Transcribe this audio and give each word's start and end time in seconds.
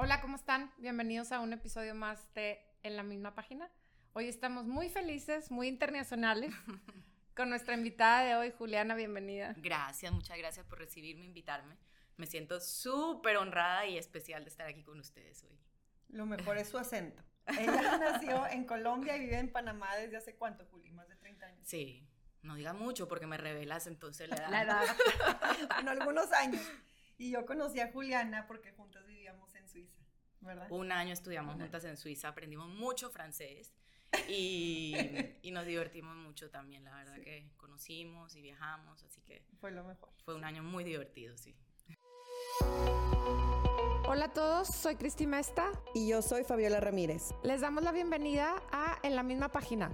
Hola, 0.00 0.20
¿cómo 0.20 0.36
están? 0.36 0.72
Bienvenidos 0.78 1.32
a 1.32 1.40
un 1.40 1.52
episodio 1.52 1.92
más 1.92 2.32
de 2.32 2.64
En 2.84 2.94
la 2.94 3.02
misma 3.02 3.34
página. 3.34 3.68
Hoy 4.12 4.28
estamos 4.28 4.64
muy 4.64 4.88
felices, 4.88 5.50
muy 5.50 5.66
internacionales, 5.66 6.54
con 7.34 7.50
nuestra 7.50 7.74
invitada 7.74 8.22
de 8.22 8.36
hoy, 8.36 8.52
Juliana, 8.56 8.94
bienvenida. 8.94 9.56
Gracias, 9.56 10.12
muchas 10.12 10.38
gracias 10.38 10.64
por 10.66 10.78
recibirme, 10.78 11.24
invitarme. 11.24 11.76
Me 12.16 12.26
siento 12.26 12.60
súper 12.60 13.38
honrada 13.38 13.86
y 13.86 13.98
especial 13.98 14.44
de 14.44 14.50
estar 14.50 14.68
aquí 14.68 14.84
con 14.84 15.00
ustedes 15.00 15.42
hoy. 15.42 15.58
Lo 16.10 16.26
mejor 16.26 16.58
es 16.58 16.68
su 16.68 16.78
acento. 16.78 17.24
Ella 17.46 17.98
nació 17.98 18.46
en 18.46 18.66
Colombia 18.66 19.16
y 19.16 19.20
vive 19.22 19.38
en 19.40 19.50
Panamá 19.50 19.96
desde 19.96 20.18
hace 20.18 20.36
cuánto, 20.36 20.64
Juli, 20.66 20.92
más 20.92 21.08
de 21.08 21.16
30 21.16 21.44
años. 21.44 21.66
Sí, 21.66 22.08
no 22.42 22.54
diga 22.54 22.72
mucho 22.72 23.08
porque 23.08 23.26
me 23.26 23.36
revelas 23.36 23.88
entonces 23.88 24.28
la 24.28 24.36
edad. 24.36 24.50
La 24.52 24.62
edad. 24.62 24.84
en 25.80 25.88
algunos 25.88 26.30
años. 26.30 26.62
Y 27.16 27.32
yo 27.32 27.44
conocí 27.44 27.80
a 27.80 27.90
Juliana 27.90 28.46
porque 28.46 28.70
juntas 28.70 29.04
vivíamos 29.04 29.17
en 29.68 29.86
Suiza, 29.86 30.02
¿verdad? 30.40 30.66
Un 30.70 30.92
año 30.92 31.12
estudiamos 31.12 31.56
juntas 31.56 31.84
en 31.84 31.96
Suiza, 31.96 32.28
aprendimos 32.28 32.68
mucho 32.68 33.10
francés 33.10 33.74
y, 34.28 34.94
y 35.42 35.50
nos 35.50 35.66
divertimos 35.66 36.16
mucho 36.16 36.50
también, 36.50 36.84
la 36.84 36.94
verdad 36.94 37.20
que 37.20 37.50
conocimos 37.56 38.34
y 38.36 38.40
viajamos, 38.40 39.02
así 39.02 39.20
que 39.22 39.44
Fue 39.60 39.70
lo 39.70 39.84
mejor. 39.84 40.10
fue 40.24 40.34
un 40.34 40.44
año 40.44 40.62
muy 40.62 40.84
divertido, 40.84 41.36
sí. 41.36 41.54
Hola 44.06 44.26
a 44.26 44.32
todos, 44.32 44.68
soy 44.68 44.96
Cristi 44.96 45.26
Mesta. 45.26 45.70
Y 45.94 46.08
yo 46.08 46.22
soy 46.22 46.42
Fabiola 46.42 46.80
Ramírez. 46.80 47.34
Les 47.42 47.60
damos 47.60 47.82
la 47.84 47.92
bienvenida 47.92 48.56
a 48.72 48.98
En 49.02 49.14
la 49.14 49.22
misma 49.22 49.50
página, 49.50 49.92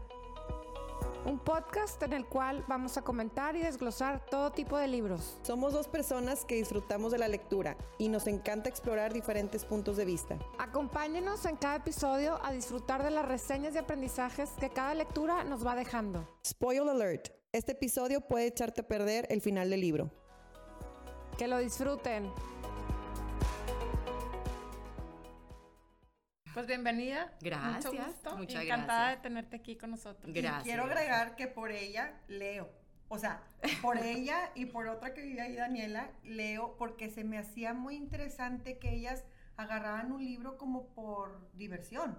un 1.24 1.38
podcast 1.38 2.02
en 2.02 2.12
el 2.12 2.26
cual 2.26 2.64
vamos 2.68 2.96
a 2.96 3.02
comentar 3.02 3.56
y 3.56 3.62
desglosar 3.62 4.24
todo 4.26 4.52
tipo 4.52 4.76
de 4.76 4.88
libros. 4.88 5.38
Somos 5.42 5.72
dos 5.72 5.88
personas 5.88 6.44
que 6.44 6.56
disfrutamos 6.56 7.12
de 7.12 7.18
la 7.18 7.28
lectura 7.28 7.76
y 7.98 8.08
nos 8.08 8.26
encanta 8.26 8.68
explorar 8.68 9.12
diferentes 9.12 9.64
puntos 9.64 9.96
de 9.96 10.04
vista. 10.04 10.38
Acompáñenos 10.58 11.44
en 11.46 11.56
cada 11.56 11.76
episodio 11.76 12.38
a 12.44 12.52
disfrutar 12.52 13.02
de 13.02 13.10
las 13.10 13.26
reseñas 13.26 13.74
y 13.74 13.78
aprendizajes 13.78 14.50
que 14.60 14.70
cada 14.70 14.94
lectura 14.94 15.44
nos 15.44 15.66
va 15.66 15.74
dejando. 15.74 16.28
Spoil 16.46 16.88
alert. 16.88 17.30
Este 17.52 17.72
episodio 17.72 18.20
puede 18.20 18.46
echarte 18.46 18.82
a 18.82 18.86
perder 18.86 19.26
el 19.30 19.40
final 19.40 19.70
del 19.70 19.80
libro. 19.80 20.10
Que 21.38 21.48
lo 21.48 21.58
disfruten. 21.58 22.30
Pues 26.54 26.68
bienvenida. 26.68 27.32
Gracias, 27.40 27.92
Mucho 27.92 28.04
gusto. 28.06 28.36
muchas 28.36 28.62
Encantada 28.62 29.00
gracias. 29.00 29.18
de 29.18 29.22
tenerte 29.28 29.56
aquí 29.56 29.76
con 29.76 29.90
nosotros. 29.90 30.32
Gracias. 30.32 30.62
Y 30.62 30.68
quiero 30.68 30.84
agregar 30.84 31.34
que 31.34 31.48
por 31.48 31.72
ella 31.72 32.14
leo. 32.28 32.70
O 33.08 33.18
sea, 33.18 33.42
por 33.82 33.98
ella 34.04 34.52
y 34.54 34.66
por 34.66 34.86
otra 34.86 35.14
que 35.14 35.22
vive 35.22 35.40
ahí, 35.42 35.56
Daniela, 35.56 36.10
leo 36.22 36.76
porque 36.78 37.10
se 37.10 37.24
me 37.24 37.38
hacía 37.38 37.74
muy 37.74 37.96
interesante 37.96 38.78
que 38.78 38.90
ellas 38.94 39.24
agarraban 39.56 40.12
un 40.12 40.24
libro 40.24 40.56
como 40.56 40.86
por 40.94 41.50
diversión, 41.54 42.16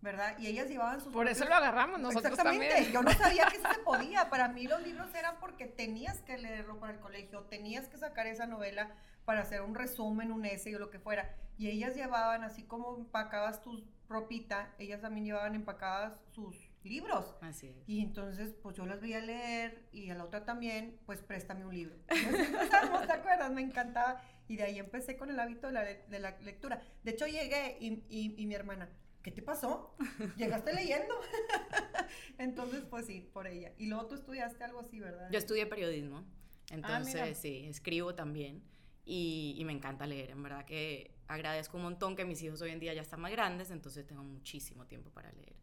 ¿verdad? 0.00 0.36
Y 0.38 0.48
ellas 0.48 0.68
llevaban 0.68 1.00
sus... 1.00 1.12
Por 1.12 1.28
eso 1.28 1.44
lo 1.44 1.54
agarramos 1.54 2.00
nosotros 2.00 2.32
Exactamente. 2.32 2.68
también. 2.68 2.92
Yo 2.92 3.02
no 3.02 3.12
sabía 3.12 3.46
que 3.46 3.56
eso 3.56 3.72
se 3.72 3.78
podía. 3.84 4.30
Para 4.30 4.48
mí 4.48 4.66
los 4.66 4.82
libros 4.82 5.14
eran 5.14 5.36
porque 5.38 5.66
tenías 5.66 6.22
que 6.22 6.38
leerlo 6.38 6.80
para 6.80 6.92
el 6.92 6.98
colegio, 6.98 7.42
tenías 7.44 7.86
que 7.88 7.98
sacar 7.98 8.26
esa 8.26 8.46
novela 8.46 8.90
para 9.24 9.42
hacer 9.42 9.62
un 9.62 9.76
resumen, 9.76 10.32
un 10.32 10.44
essay 10.44 10.74
o 10.74 10.80
lo 10.80 10.90
que 10.90 10.98
fuera. 10.98 11.36
Y 11.58 11.68
ellas 11.68 11.94
llevaban, 11.94 12.42
así 12.44 12.64
como 12.64 12.96
empacabas 12.98 13.62
tu 13.62 13.82
ropita, 14.08 14.74
ellas 14.78 15.00
también 15.00 15.24
llevaban 15.26 15.54
empacadas 15.54 16.18
sus 16.32 16.56
libros. 16.84 17.34
Así 17.40 17.68
es. 17.68 17.76
Y 17.88 18.00
entonces, 18.00 18.54
pues 18.62 18.76
yo 18.76 18.86
las 18.86 19.00
veía 19.00 19.20
leer 19.20 19.88
y 19.90 20.10
a 20.10 20.14
la 20.14 20.24
otra 20.24 20.44
también, 20.44 20.98
pues 21.06 21.20
préstame 21.22 21.64
un 21.64 21.74
libro. 21.74 21.96
¿te 22.08 23.12
acuerdas? 23.12 23.50
Me 23.52 23.62
encantaba. 23.62 24.22
Y 24.48 24.56
de 24.56 24.62
ahí 24.64 24.78
empecé 24.78 25.16
con 25.16 25.30
el 25.30 25.40
hábito 25.40 25.66
de 25.66 25.72
la, 25.72 25.82
le- 25.84 26.04
de 26.08 26.18
la 26.20 26.38
lectura. 26.40 26.80
De 27.02 27.10
hecho, 27.12 27.26
llegué 27.26 27.78
y, 27.80 28.04
y- 28.08 28.34
y 28.40 28.46
mi 28.46 28.54
hermana, 28.54 28.88
¿qué 29.22 29.32
te 29.32 29.42
pasó? 29.42 29.96
¿Llegaste 30.36 30.72
leyendo? 30.72 31.14
entonces, 32.38 32.84
pues 32.88 33.06
sí, 33.06 33.28
por 33.32 33.46
ella. 33.46 33.72
Y 33.78 33.86
luego 33.86 34.06
tú 34.06 34.14
estudiaste 34.14 34.62
algo 34.62 34.80
así, 34.80 35.00
¿verdad? 35.00 35.28
Yo 35.30 35.38
estudié 35.38 35.66
periodismo, 35.66 36.24
entonces 36.70 37.14
mira. 37.14 37.34
sí, 37.34 37.66
escribo 37.66 38.14
también 38.14 38.62
y, 39.04 39.54
y 39.58 39.64
me 39.64 39.72
encanta 39.72 40.06
leer. 40.06 40.30
En 40.30 40.42
verdad 40.42 40.64
que 40.64 41.15
agradezco 41.28 41.76
un 41.76 41.84
montón 41.84 42.16
que 42.16 42.24
mis 42.24 42.42
hijos 42.42 42.60
hoy 42.62 42.70
en 42.70 42.80
día 42.80 42.94
ya 42.94 43.02
están 43.02 43.20
más 43.20 43.30
grandes, 43.32 43.70
entonces 43.70 44.06
tengo 44.06 44.22
muchísimo 44.22 44.86
tiempo 44.86 45.10
para 45.10 45.32
leer. 45.32 45.54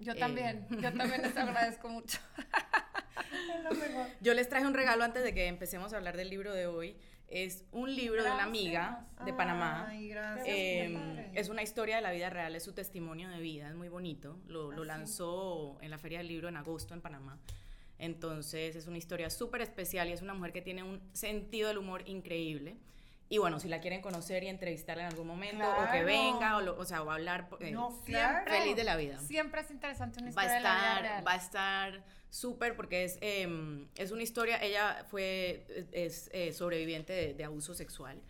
Yo 0.00 0.12
Eh. 0.12 0.16
también, 0.16 0.66
yo 0.70 0.92
también 0.92 1.22
les 1.22 1.36
agradezco 1.36 1.88
mucho. 1.88 2.18
Es 3.56 3.62
lo 3.64 3.70
mejor. 3.72 4.06
Yo 4.20 4.34
les 4.34 4.48
traje 4.48 4.66
un 4.66 4.74
regalo 4.74 5.04
antes 5.04 5.22
de 5.22 5.32
que 5.34 5.46
empecemos 5.46 5.92
a 5.92 5.96
hablar 5.96 6.16
del 6.16 6.30
libro 6.30 6.52
de 6.52 6.66
hoy. 6.66 6.96
Es 7.28 7.64
un 7.72 7.94
libro 7.94 8.22
de 8.22 8.30
una 8.30 8.44
amiga 8.44 9.06
de 9.24 9.32
Panamá. 9.32 9.86
Ay, 9.88 10.08
gracias. 10.08 10.46
Eh, 10.48 11.30
es 11.34 11.48
una 11.48 11.62
historia 11.62 11.96
de 11.96 12.02
la 12.02 12.12
vida 12.12 12.28
real, 12.30 12.54
es 12.54 12.62
su 12.62 12.72
testimonio 12.72 13.28
de 13.30 13.40
vida, 13.40 13.68
es 13.70 13.74
muy 13.74 13.88
bonito. 13.88 14.38
Lo, 14.46 14.70
lo 14.72 14.82
Ah, 14.82 14.86
lanzó 14.86 15.78
en 15.80 15.90
la 15.90 15.98
Feria 15.98 16.18
del 16.18 16.28
Libro 16.28 16.48
en 16.48 16.56
agosto 16.56 16.92
en 16.94 17.00
Panamá. 17.00 17.38
Entonces 17.98 18.76
es 18.76 18.86
una 18.86 18.98
historia 18.98 19.30
súper 19.30 19.62
especial 19.62 20.08
y 20.08 20.12
es 20.12 20.22
una 20.22 20.34
mujer 20.34 20.52
que 20.52 20.62
tiene 20.62 20.82
un 20.82 21.00
sentido 21.12 21.68
del 21.68 21.78
humor 21.78 22.02
increíble. 22.06 22.76
Y 23.28 23.38
bueno, 23.38 23.58
si 23.58 23.68
la 23.68 23.80
quieren 23.80 24.02
conocer 24.02 24.44
y 24.44 24.48
entrevistarla 24.48 25.04
en 25.04 25.08
algún 25.08 25.26
momento, 25.26 25.64
o 25.66 25.90
que 25.90 26.04
venga, 26.04 26.56
o, 26.58 26.60
lo- 26.60 26.78
o 26.78 26.84
sea, 26.84 27.02
o 27.02 27.10
hablar, 27.10 27.48
eh, 27.60 27.70
No, 27.72 27.90
Siempre. 28.04 28.58
feliz 28.60 28.76
de 28.76 28.84
la 28.84 28.96
vida. 28.96 29.18
Siempre 29.18 29.62
es 29.62 29.70
interesante 29.70 30.20
una 30.22 30.30
Va 30.32 30.42
a 30.42 30.44
historia 30.44 30.56
de 30.56 30.60
la 30.62 30.74
vida 30.74 30.88
estar, 30.96 31.02
real. 31.02 31.26
va 31.26 31.32
a 31.32 31.36
estar 31.36 32.04
súper 32.30 32.76
porque 32.76 33.04
es, 33.04 33.18
em, 33.22 33.88
es 33.96 34.10
una 34.10 34.22
historia, 34.22 34.62
ella 34.62 35.04
fue, 35.10 35.66
es, 35.92 36.28
eh, 36.32 36.52
sobreviviente 36.52 37.12
de, 37.12 37.34
de 37.34 37.44
abuso 37.44 37.74
sexual. 37.74 38.20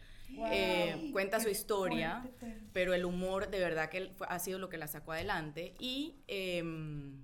Eh, 0.50 1.10
cuenta 1.12 1.38
su 1.41 1.49
historia, 1.49 2.21
fuerte. 2.22 2.59
pero 2.72 2.93
el 2.94 3.04
humor 3.04 3.50
de 3.50 3.59
verdad 3.60 3.88
que 3.88 4.10
fue- 4.16 4.27
ha 4.31 4.38
sido 4.38 4.59
lo 4.59 4.69
que 4.69 4.78
la 4.78 4.88
sacó 4.88 5.12
adelante 5.12 5.75
y, 5.78 6.16
em, 6.28 7.22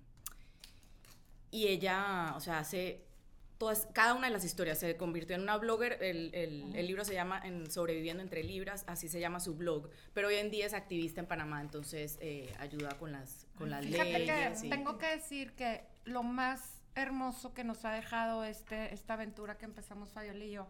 y 1.51 1.67
ella, 1.69 2.35
o 2.37 2.41
sea, 2.41 2.59
hace 2.61 3.05
todas, 3.61 3.87
cada 3.93 4.15
una 4.15 4.27
de 4.29 4.33
las 4.33 4.43
historias 4.45 4.79
se 4.79 4.97
convirtió 4.97 5.37
en 5.37 5.43
una 5.43 5.59
blogger, 5.59 5.99
el, 6.03 6.35
el- 6.35 6.75
el 6.75 6.87
libro 6.87 7.05
se 7.05 7.13
llama 7.13 7.41
en 7.45 7.71
Sobreviviendo 7.71 8.23
entre 8.23 8.43
Libras, 8.43 8.85
así 8.89 9.07
se 9.09 9.21
llama 9.21 9.39
su 9.39 9.55
blog, 9.55 9.91
pero 10.15 10.29
hoy 10.29 10.37
en 10.37 10.51
día 10.51 10.65
es 10.65 10.73
activista 10.73 11.21
en 11.21 11.27
Panamá, 11.27 11.61
entonces 11.61 12.17
eh, 12.23 12.53
ayuda 12.59 12.97
con 12.99 13.13
las, 13.13 13.47
con 13.59 13.69
las 13.69 13.85
Fíjate 13.85 14.25
que 14.25 14.67
y- 14.67 14.71
tengo 14.71 14.97
que 14.97 15.09
decir 15.09 15.53
que 15.53 15.85
lo 16.05 16.23
más 16.23 16.79
hermoso 16.95 17.53
que 17.53 17.63
nos 17.63 17.85
ha 17.85 17.93
dejado 17.93 18.45
este, 18.45 18.95
esta 18.95 19.13
aventura 19.15 19.59
que 19.59 19.67
empezamos 19.67 20.11
Fabiola 20.11 20.43
y 20.45 20.53
yo 20.53 20.67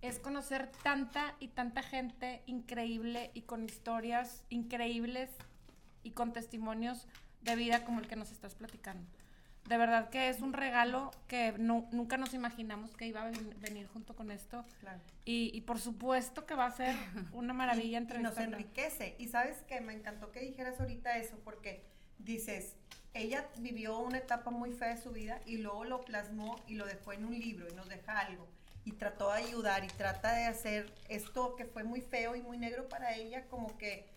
es 0.00 0.20
conocer 0.20 0.70
tanta 0.84 1.34
y 1.40 1.48
tanta 1.48 1.82
gente 1.82 2.42
increíble 2.46 3.32
y 3.34 3.42
con 3.42 3.64
historias 3.64 4.44
increíbles 4.50 5.28
y 6.04 6.12
con 6.12 6.32
testimonios 6.32 7.08
de 7.42 7.56
vida 7.56 7.84
como 7.84 7.98
el 8.00 8.06
que 8.06 8.14
nos 8.16 8.30
estás 8.30 8.54
platicando. 8.54 9.04
De 9.70 9.76
verdad 9.78 10.10
que 10.10 10.28
es 10.28 10.40
un 10.40 10.52
regalo 10.52 11.12
que 11.28 11.54
no- 11.56 11.86
nunca 11.92 12.16
nos 12.16 12.34
imaginamos 12.34 12.90
que 12.96 13.06
iba 13.06 13.22
a 13.22 13.26
ven- 13.30 13.54
venir 13.60 13.86
junto 13.86 14.16
con 14.16 14.32
esto. 14.32 14.64
Claro. 14.80 14.98
Y, 15.24 15.52
y 15.54 15.60
por 15.60 15.78
supuesto 15.78 16.44
que 16.44 16.56
va 16.56 16.66
a 16.66 16.70
ser 16.72 16.96
una 17.32 17.52
maravilla 17.54 18.00
y 18.18 18.18
nos 18.18 18.36
enriquece. 18.36 19.14
Y 19.18 19.28
sabes 19.28 19.58
que 19.68 19.80
me 19.80 19.92
encantó 19.92 20.32
que 20.32 20.40
dijeras 20.40 20.80
ahorita 20.80 21.16
eso, 21.18 21.38
porque 21.44 21.84
dices, 22.18 22.74
ella 23.14 23.46
vivió 23.58 23.98
una 24.00 24.18
etapa 24.18 24.50
muy 24.50 24.72
fea 24.72 24.88
de 24.88 24.96
su 25.00 25.12
vida 25.12 25.40
y 25.46 25.58
luego 25.58 25.84
lo 25.84 26.00
plasmó 26.00 26.56
y 26.66 26.74
lo 26.74 26.84
dejó 26.86 27.12
en 27.12 27.24
un 27.24 27.38
libro 27.38 27.68
y 27.70 27.74
nos 27.76 27.88
deja 27.88 28.18
algo. 28.18 28.48
Y 28.84 28.92
trató 28.92 29.30
de 29.32 29.38
ayudar 29.44 29.84
y 29.84 29.88
trata 29.88 30.32
de 30.32 30.46
hacer 30.46 30.92
esto 31.08 31.54
que 31.54 31.64
fue 31.64 31.84
muy 31.84 32.00
feo 32.00 32.34
y 32.34 32.42
muy 32.42 32.58
negro 32.58 32.88
para 32.88 33.14
ella, 33.14 33.44
como 33.48 33.78
que 33.78 34.08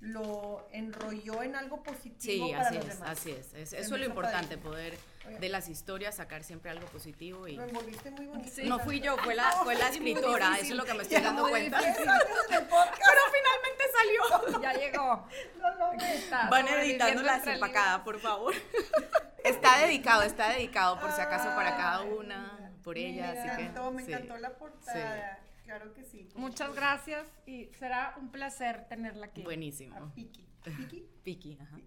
lo 0.00 0.66
enrolló 0.72 1.42
en 1.42 1.56
algo 1.56 1.82
positivo 1.82 2.46
Sí, 2.46 2.52
para 2.52 2.66
así 2.68 2.74
los 2.76 2.84
es, 2.86 2.94
demás. 2.94 3.10
así 3.10 3.30
es. 3.32 3.52
Es- 3.54 3.72
Eso 3.74 3.94
es 3.94 4.00
lo 4.00 4.06
importante, 4.06 4.56
poder 4.56 4.96
Oye. 5.26 5.38
de 5.38 5.48
las 5.50 5.68
historias 5.68 6.14
sacar 6.16 6.42
siempre 6.42 6.70
algo 6.70 6.86
positivo 6.86 7.46
y... 7.46 7.56
Lo 7.56 7.64
envolviste 7.64 8.10
muy 8.10 8.26
bonito. 8.26 8.50
Sí. 8.50 8.62
No 8.66 8.78
fui 8.78 9.00
yo, 9.00 9.18
fue 9.18 9.34
la, 9.34 9.50
fue 9.62 9.74
la 9.74 9.88
escritora, 9.90 10.54
eso 10.56 10.64
es 10.72 10.74
lo 10.74 10.84
que 10.84 10.94
me 10.94 11.02
estoy 11.02 11.18
Ya 11.18 11.24
dando 11.24 11.48
cuenta. 11.48 11.78
difícil. 11.80 12.04
Pero 12.48 13.20
finalmente 13.32 13.84
salió. 13.92 14.60
Ya 14.62 14.72
llegó. 14.72 15.26
No 15.58 15.74
lo 15.74 15.92
Está 15.92 16.48
Van 16.48 16.66
editando 16.68 17.22
la 17.22 17.34
entre 17.36 17.50
desempacada, 17.52 18.02
por 18.04 18.18
favor. 18.20 18.54
Está 19.44 19.78
dedicado, 19.80 20.22
está 20.22 20.50
dedicado 20.50 21.00
por 21.00 21.10
si 21.12 21.20
acaso 21.22 21.54
para 21.54 21.74
cada 21.76 22.02
una, 22.02 22.72
por 22.84 22.98
ella, 22.98 23.32
me 23.32 23.38
así 23.38 23.56
que... 23.56 23.62
encantó, 23.62 23.90
me 23.90 24.04
sí. 24.04 24.12
encantó 24.12 24.36
la 24.36 24.50
portada. 24.50 25.38
Claro 25.70 25.94
que 25.94 26.02
sí. 26.02 26.28
Muchas 26.34 26.74
gracias 26.74 27.28
y 27.46 27.66
será 27.78 28.16
un 28.20 28.32
placer 28.32 28.88
tenerla 28.88 29.26
aquí. 29.26 29.42
Buenísimo. 29.44 29.94
A 29.94 30.12
Piki. 30.12 30.44
Piki. 30.64 31.06
Piki, 31.22 31.58
ajá. 31.60 31.78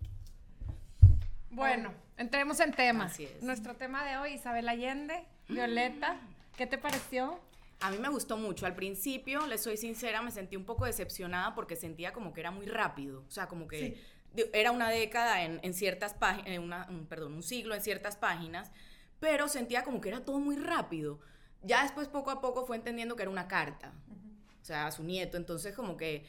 Bueno, 1.50 1.94
entremos 2.16 2.62
en 2.62 2.72
tema. 2.72 3.06
Así 3.06 3.26
es. 3.26 3.44
Nuestro 3.44 3.76
tema 3.76 4.06
de 4.06 4.16
hoy, 4.16 4.36
Isabel 4.36 4.70
Allende, 4.70 5.26
Violeta, 5.50 6.18
¿qué 6.56 6.66
te 6.66 6.78
pareció? 6.78 7.38
A 7.82 7.92
mí 7.92 7.98
me 7.98 8.08
gustó 8.08 8.38
mucho. 8.38 8.66
Al 8.66 8.74
principio, 8.74 9.46
les 9.48 9.62
soy 9.62 9.76
sincera, 9.76 10.22
me 10.22 10.32
sentí 10.32 10.56
un 10.56 10.64
poco 10.64 10.86
decepcionada 10.86 11.54
porque 11.54 11.76
sentía 11.76 12.14
como 12.14 12.32
que 12.32 12.40
era 12.40 12.52
muy 12.52 12.68
rápido. 12.68 13.26
O 13.28 13.32
sea, 13.32 13.50
como 13.50 13.68
que 13.68 13.98
Sí. 14.34 14.44
era 14.54 14.72
una 14.72 14.90
década 14.92 15.44
en, 15.44 15.60
en 15.62 15.74
ciertas 15.74 16.14
páginas, 16.14 16.88
perdón, 17.10 17.34
un 17.34 17.44
siglo 17.44 17.76
en 17.76 17.82
ciertas 17.82 18.16
páginas, 18.16 18.72
pero 19.20 19.50
sentía 19.50 19.84
como 19.84 20.00
que 20.00 20.08
era 20.08 20.24
todo 20.24 20.40
muy 20.40 20.56
rápido. 20.56 21.20
Ya 21.64 21.84
después, 21.84 22.08
poco 22.08 22.32
a 22.32 22.42
poco, 22.42 22.66
fue 22.66 22.76
entendiendo 22.78 23.16
que 23.16 23.24
era 23.24 23.32
una 23.32 23.48
carta. 23.48 23.94
O 24.62 24.66
sea, 24.66 24.88
a 24.88 24.92
su 24.92 25.04
nieto. 25.04 25.38
Entonces, 25.38 25.76
como 25.76 25.98
que 25.98 26.26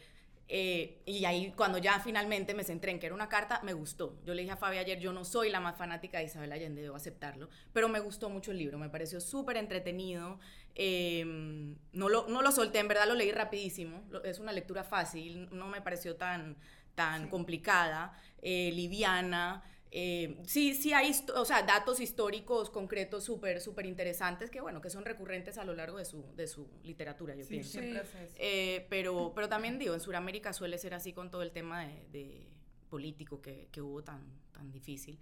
Eh, 0.48 1.02
y 1.06 1.24
ahí 1.26 1.52
cuando 1.56 1.78
ya 1.78 2.00
finalmente 2.00 2.54
me 2.54 2.64
centré 2.64 2.92
en 2.92 3.00
que 3.00 3.06
era 3.06 3.14
una 3.14 3.28
carta, 3.28 3.60
me 3.64 3.72
gustó. 3.74 4.18
Yo 4.26 4.34
le 4.34 4.42
dije 4.42 4.52
a 4.52 4.56
Fabi 4.58 4.78
ayer, 4.78 5.00
yo 5.00 5.12
no 5.12 5.24
soy 5.24 5.50
la 5.50 5.60
más 5.60 5.76
fanática 5.76 6.18
de 6.18 6.24
Isabel 6.24 6.52
Allende, 6.52 6.82
debo 6.82 6.96
aceptarlo, 6.96 7.48
pero 7.72 7.88
me 7.88 8.00
gustó 8.00 8.30
mucho 8.30 8.52
el 8.52 8.58
libro, 8.58 8.78
me 8.78 8.90
pareció 8.90 9.20
súper 9.20 9.56
entretenido. 9.58 10.38
Em, 10.74 11.76
no, 11.92 12.08
lo, 12.08 12.26
no 12.28 12.42
lo 12.42 12.52
solté, 12.52 12.78
en 12.80 12.88
verdad 12.88 13.06
lo 13.08 13.14
leí 13.14 13.32
rapidísimo, 13.32 14.02
es 14.24 14.38
una 14.38 14.52
lectura 14.52 14.84
fácil, 14.84 15.48
no 15.52 15.68
me 15.68 15.80
pareció 15.80 16.16
tan, 16.16 16.56
tan 16.94 17.28
complicada, 17.28 18.12
eh, 18.42 18.70
liviana. 18.72 19.62
Eh, 19.96 20.42
sí, 20.44 20.74
sí 20.74 20.92
hay, 20.92 21.12
o 21.36 21.44
sea, 21.44 21.62
datos 21.62 22.00
históricos 22.00 22.68
concretos 22.68 23.22
súper, 23.22 23.60
súper 23.60 23.86
interesantes 23.86 24.50
que, 24.50 24.60
bueno, 24.60 24.80
que 24.80 24.90
son 24.90 25.04
recurrentes 25.04 25.56
a 25.56 25.62
lo 25.62 25.72
largo 25.72 25.98
de 25.98 26.04
su, 26.04 26.34
de 26.34 26.48
su 26.48 26.66
literatura, 26.82 27.36
yo 27.36 27.46
pienso. 27.46 27.78
Eh, 27.80 28.86
pero, 28.90 29.30
pero 29.36 29.48
también 29.48 29.78
digo, 29.78 29.94
en 29.94 30.00
Sudamérica 30.00 30.52
suele 30.52 30.78
ser 30.78 30.94
así 30.94 31.12
con 31.12 31.30
todo 31.30 31.42
el 31.42 31.52
tema 31.52 31.86
de, 32.10 32.44
político 32.90 33.40
que, 33.40 33.68
que, 33.70 33.80
hubo 33.80 34.02
tan, 34.02 34.20
tan 34.50 34.72
difícil. 34.72 35.16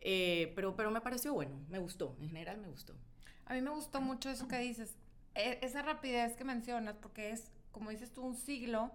Eh, 0.00 0.52
pero, 0.54 0.76
pero 0.76 0.92
me 0.92 1.00
pareció 1.00 1.34
bueno, 1.34 1.58
me 1.68 1.80
gustó, 1.80 2.16
en 2.20 2.28
general 2.28 2.58
me 2.58 2.68
gustó. 2.68 2.94
A 3.46 3.54
mí 3.54 3.60
me 3.60 3.70
gustó 3.70 4.00
mucho 4.00 4.30
eso 4.30 4.46
que 4.46 4.58
dices, 4.58 4.94
e, 5.34 5.58
esa 5.62 5.82
rapidez 5.82 6.36
que 6.36 6.44
mencionas, 6.44 6.94
porque 6.96 7.30
es, 7.30 7.50
como 7.72 7.90
dices 7.90 8.12
tú, 8.12 8.22
un 8.22 8.36
siglo 8.36 8.92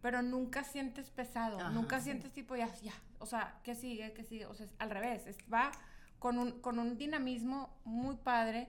pero 0.00 0.22
nunca 0.22 0.64
sientes 0.64 1.10
pesado, 1.10 1.70
nunca 1.70 2.00
sientes 2.00 2.32
tipo 2.32 2.54
ya, 2.56 2.72
ya, 2.82 2.92
o 3.18 3.26
sea, 3.26 3.58
¿qué 3.64 3.74
sigue? 3.74 4.12
¿Qué 4.12 4.24
sigue? 4.24 4.46
O 4.46 4.54
sea, 4.54 4.66
es 4.66 4.74
al 4.78 4.90
revés, 4.90 5.24
va 5.52 5.72
con 6.18 6.38
un, 6.38 6.60
con 6.60 6.78
un 6.78 6.96
dinamismo 6.96 7.76
muy 7.84 8.16
padre. 8.16 8.68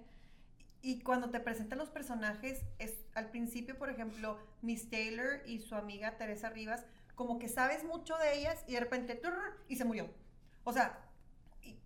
Y 0.82 1.02
cuando 1.02 1.30
te 1.30 1.42
presentan 1.42 1.78
los 1.78 1.90
personajes, 1.90 2.64
es 2.78 2.94
al 3.14 3.30
principio, 3.32 3.78
por 3.78 3.90
ejemplo, 3.90 4.40
Miss 4.62 4.90
Taylor 4.90 5.42
y 5.46 5.60
su 5.60 5.76
amiga 5.76 6.18
Teresa 6.18 6.50
Rivas, 6.50 6.86
como 7.16 7.38
que 7.38 7.50
sabes 7.50 7.84
mucho 7.84 8.18
de 8.18 8.40
ellas 8.40 8.64
y 8.66 8.74
de 8.74 8.80
repente, 8.80 9.22
y 9.68 9.76
se 9.76 9.84
murió. 9.84 10.10
O 10.64 10.72
sea, 10.72 11.00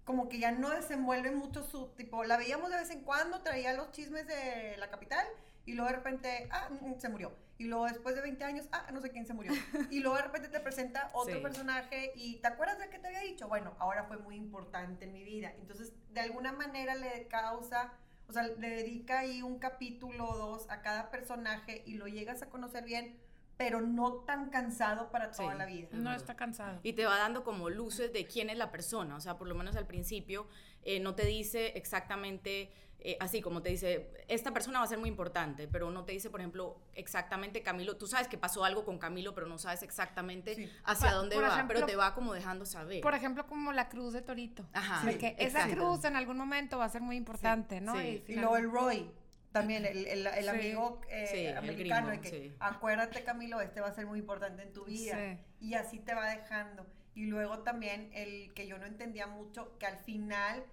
como 0.06 0.30
que 0.30 0.38
ya 0.38 0.52
no 0.52 0.70
desenvuelve 0.70 1.32
mucho 1.32 1.64
su, 1.64 1.88
tipo, 1.96 2.24
la 2.24 2.38
veíamos 2.38 2.70
de 2.70 2.78
vez 2.78 2.92
en 2.92 3.02
cuando, 3.02 3.42
traía 3.42 3.74
los 3.74 3.92
chismes 3.92 4.28
de 4.28 4.76
la 4.78 4.92
capital 4.92 5.26
y 5.66 5.74
luego 5.74 5.90
de 5.90 5.96
repente, 5.98 6.48
ah, 6.52 6.70
se 6.98 7.10
murió. 7.10 7.34
Y 7.58 7.66
luego 7.66 7.86
después 7.86 8.16
de 8.16 8.22
20 8.22 8.44
años, 8.44 8.68
ah, 8.72 8.90
no 8.92 9.00
sé 9.00 9.12
quién 9.12 9.26
se 9.26 9.34
murió. 9.34 9.54
Y 9.90 10.00
luego 10.00 10.18
de 10.18 10.24
repente 10.24 10.50
te 10.50 10.60
presenta 10.60 11.10
otro 11.14 11.42
personaje 11.42 12.12
y 12.16 12.38
¿te 12.38 12.48
acuerdas 12.48 12.80
de 12.80 12.90
qué 12.90 13.00
te 13.00 13.08
había 13.08 13.22
dicho? 13.22 13.48
Bueno, 13.48 13.76
ahora 13.80 14.06
fue 14.06 14.18
muy 14.18 14.36
importante 14.36 15.06
en 15.06 15.14
mi 15.14 15.24
vida. 15.24 15.54
Entonces, 15.60 15.94
de 16.12 16.22
alguna 16.22 16.52
manera 16.52 16.96
le 16.96 17.28
causa, 17.28 17.94
o 18.28 18.34
sea, 18.34 18.44
le 18.44 18.70
dedica 18.70 19.20
ahí 19.20 19.42
un 19.42 19.60
capítulo 19.60 20.28
o 20.28 20.38
dos 20.38 20.70
a 20.70 20.82
cada 20.82 21.12
personaje 21.12 21.84
y 21.86 21.94
lo 21.94 22.08
llegas 22.08 22.42
a 22.42 22.50
conocer 22.50 22.84
bien 22.84 23.18
pero 23.56 23.82
no 23.82 24.16
tan 24.26 24.50
cansado 24.50 25.12
para 25.12 25.32
toda 25.32 25.54
la 25.56 25.66
vida. 25.66 25.88
No 25.92 26.12
está 26.14 26.36
cansado. 26.36 26.80
Y 26.84 26.94
te 26.94 27.06
va 27.06 27.18
dando 27.18 27.44
como 27.44 27.70
luces 27.70 28.12
de 28.12 28.26
quién 28.26 28.50
es 28.50 28.58
la 28.58 28.72
persona, 28.72 29.16
o 29.16 29.22
sea, 29.22 29.38
por 29.38 29.48
lo 29.48 29.56
menos 29.56 29.76
al 29.76 29.86
principio 29.86 30.48
eh, 30.86 31.00
no 31.00 31.16
te 31.16 31.26
dice 31.26 31.74
exactamente 31.76 32.72
eh, 33.06 33.18
así 33.20 33.42
como 33.42 33.62
te 33.62 33.70
dice, 33.70 34.10
esta 34.30 34.54
persona 34.54 34.80
va 34.80 34.86
a 34.86 34.88
ser 34.88 34.98
muy 34.98 35.10
importante, 35.10 35.68
pero 35.68 35.92
no 35.92 36.06
te 36.06 36.14
dice, 36.14 36.30
por 36.30 36.40
ejemplo, 36.40 36.80
exactamente 36.94 37.62
Camilo, 37.62 37.98
tú 37.98 38.08
sabes 38.08 38.30
que 38.30 38.38
pasó 38.38 38.64
algo 38.64 38.86
con 38.86 38.98
Camilo, 38.98 39.36
pero 39.36 39.46
no 39.46 39.58
sabes 39.58 39.84
exactamente 39.84 40.70
hacia 40.86 41.12
dónde 41.12 41.38
va, 41.38 41.66
pero 41.68 41.86
te 41.86 41.98
va 41.98 42.16
como 42.16 42.34
dejando 42.34 42.66
saber. 42.66 43.02
Por 43.02 43.14
ejemplo, 43.14 43.46
como 43.46 43.74
la 43.74 43.90
cruz 43.90 44.14
de 44.14 44.22
Torito. 44.22 44.66
Ajá. 44.72 45.06
que 45.18 45.36
esa 45.38 45.68
cruz 45.68 46.06
en 46.06 46.16
algún 46.16 46.38
momento 46.38 46.78
va 46.78 46.86
a 46.86 46.90
ser 46.90 47.02
muy 47.02 47.18
importante, 47.18 47.82
¿no? 47.82 48.02
Y, 48.02 48.24
luego 48.30 48.56
el 48.56 48.72
Roy. 48.72 49.12
También 49.52 49.86
el, 49.86 50.08
el, 50.08 50.26
el 50.26 50.50
amigo 50.50 51.02
eh, 51.10 51.54
americano, 51.56 52.20
que 52.22 52.56
acuérdate 52.60 53.24
Camilo, 53.24 53.62
este 53.62 53.82
va 53.82 53.90
a 53.90 53.94
ser 53.94 54.08
muy 54.08 54.18
importante 54.20 54.64
en 54.64 54.72
tu 54.72 54.86
vida. 54.86 55.38
Y 55.60 55.74
así 55.74 56.00
te 56.00 56.16
va 56.16 56.30
dejando. 56.30 56.88
Y 57.16 57.26
luego 57.26 57.60
también 57.60 58.10
el 58.14 58.54
que 58.54 58.66
yo 58.66 58.78
no 58.78 58.86
entendía 58.86 59.28
mucho, 59.28 59.78
que 59.78 59.86
al 59.86 60.00
final 60.00 60.64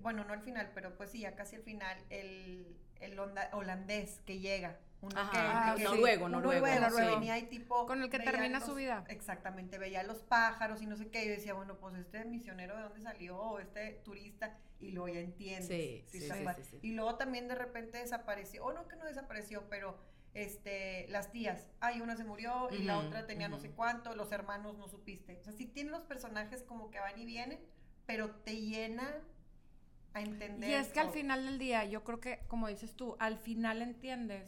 bueno, 0.00 0.24
no 0.24 0.32
al 0.32 0.42
final, 0.42 0.70
pero 0.74 0.96
pues 0.96 1.10
sí, 1.10 1.20
ya 1.20 1.34
casi 1.34 1.56
al 1.56 1.62
final, 1.62 1.96
el, 2.10 2.76
el 3.00 3.18
holandés 3.52 4.20
que 4.26 4.38
llega. 4.38 4.78
Uno 5.02 5.14
que, 5.30 5.84
noruego, 5.84 6.28
noruego, 6.28 6.66
venía 6.96 7.38
y 7.38 7.44
tipo... 7.44 7.86
Con 7.86 8.02
el 8.02 8.10
que 8.10 8.18
termina 8.18 8.60
su 8.60 8.74
vida. 8.74 9.04
Exactamente, 9.08 9.78
veía 9.78 10.02
los 10.02 10.22
pájaros 10.22 10.80
y 10.80 10.86
no 10.86 10.96
sé 10.96 11.08
qué, 11.10 11.24
y 11.24 11.28
yo 11.28 11.32
decía, 11.32 11.54
bueno, 11.54 11.76
pues 11.76 11.94
este 11.96 12.24
misionero 12.24 12.76
de 12.76 12.82
dónde 12.82 13.00
salió, 13.02 13.38
o 13.38 13.58
este 13.58 14.00
turista, 14.04 14.58
y 14.80 14.92
luego 14.92 15.08
ya 15.08 15.20
entiendes. 15.20 15.68
Sí, 15.68 16.04
sí, 16.08 16.20
sí, 16.20 16.78
Y 16.82 16.92
luego 16.92 17.16
también 17.16 17.46
de 17.46 17.54
repente 17.54 17.98
desapareció, 17.98 18.64
o 18.64 18.72
no 18.72 18.88
que 18.88 18.96
no 18.96 19.04
desapareció, 19.04 19.68
pero 19.68 19.98
este, 20.36 21.06
las 21.08 21.30
tías, 21.30 21.66
ay, 21.80 22.00
una 22.02 22.14
se 22.16 22.24
murió 22.24 22.68
y 22.70 22.82
la 22.82 22.98
otra 22.98 23.26
tenía 23.26 23.48
no 23.48 23.58
sé 23.58 23.70
cuánto, 23.70 24.14
los 24.14 24.32
hermanos 24.32 24.76
no 24.76 24.86
supiste. 24.86 25.38
O 25.38 25.42
sea, 25.42 25.52
sí 25.52 25.66
tiene 25.66 25.90
los 25.90 26.02
personajes 26.02 26.62
como 26.62 26.90
que 26.90 27.00
van 27.00 27.18
y 27.18 27.24
vienen, 27.24 27.58
pero 28.04 28.30
te 28.30 28.52
entender. 30.20 30.70
Y 30.70 30.74
es 30.74 30.88
que 30.88 31.00
al 31.00 31.10
final 31.10 31.44
del 31.44 31.58
día, 31.58 31.84
yo 31.84 32.04
creo 32.04 32.20
que, 32.20 32.40
como 32.48 32.68
dices 32.68 32.94
tú, 32.94 33.16
al 33.18 33.36
final 33.38 33.82
entiendes 33.82 34.44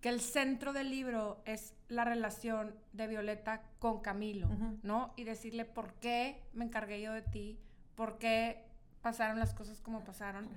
que 0.00 0.10
el 0.10 0.20
centro 0.20 0.72
del 0.72 0.90
libro 0.90 1.42
es 1.46 1.74
la 1.88 2.04
relación 2.04 2.74
de 2.92 3.06
Violeta 3.06 3.62
con 3.78 4.02
Camilo, 4.02 4.48
¿no? 4.82 5.14
Y 5.16 5.24
decirle 5.24 5.64
por 5.64 5.94
qué 5.94 6.42
me 6.52 6.66
encargué 6.66 7.00
yo 7.00 7.12
de 7.12 7.22
ti, 7.22 7.58
por 7.94 8.18
qué 8.18 8.66
pasaron 9.00 9.38
las 9.38 9.54
cosas 9.54 9.80
como 9.80 10.04
pasaron. 10.04 10.48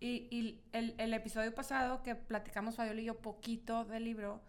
Y, 0.00 0.62
el, 0.72 1.14
episodio 1.14 1.54
pasado 1.54 2.02
que 2.02 2.16
platicamos 2.16 2.74
Fabiola 2.74 3.00
y 3.00 3.04
yo 3.04 3.18
poquito 3.18 3.84
del 3.84 4.02
libro, 4.02 4.42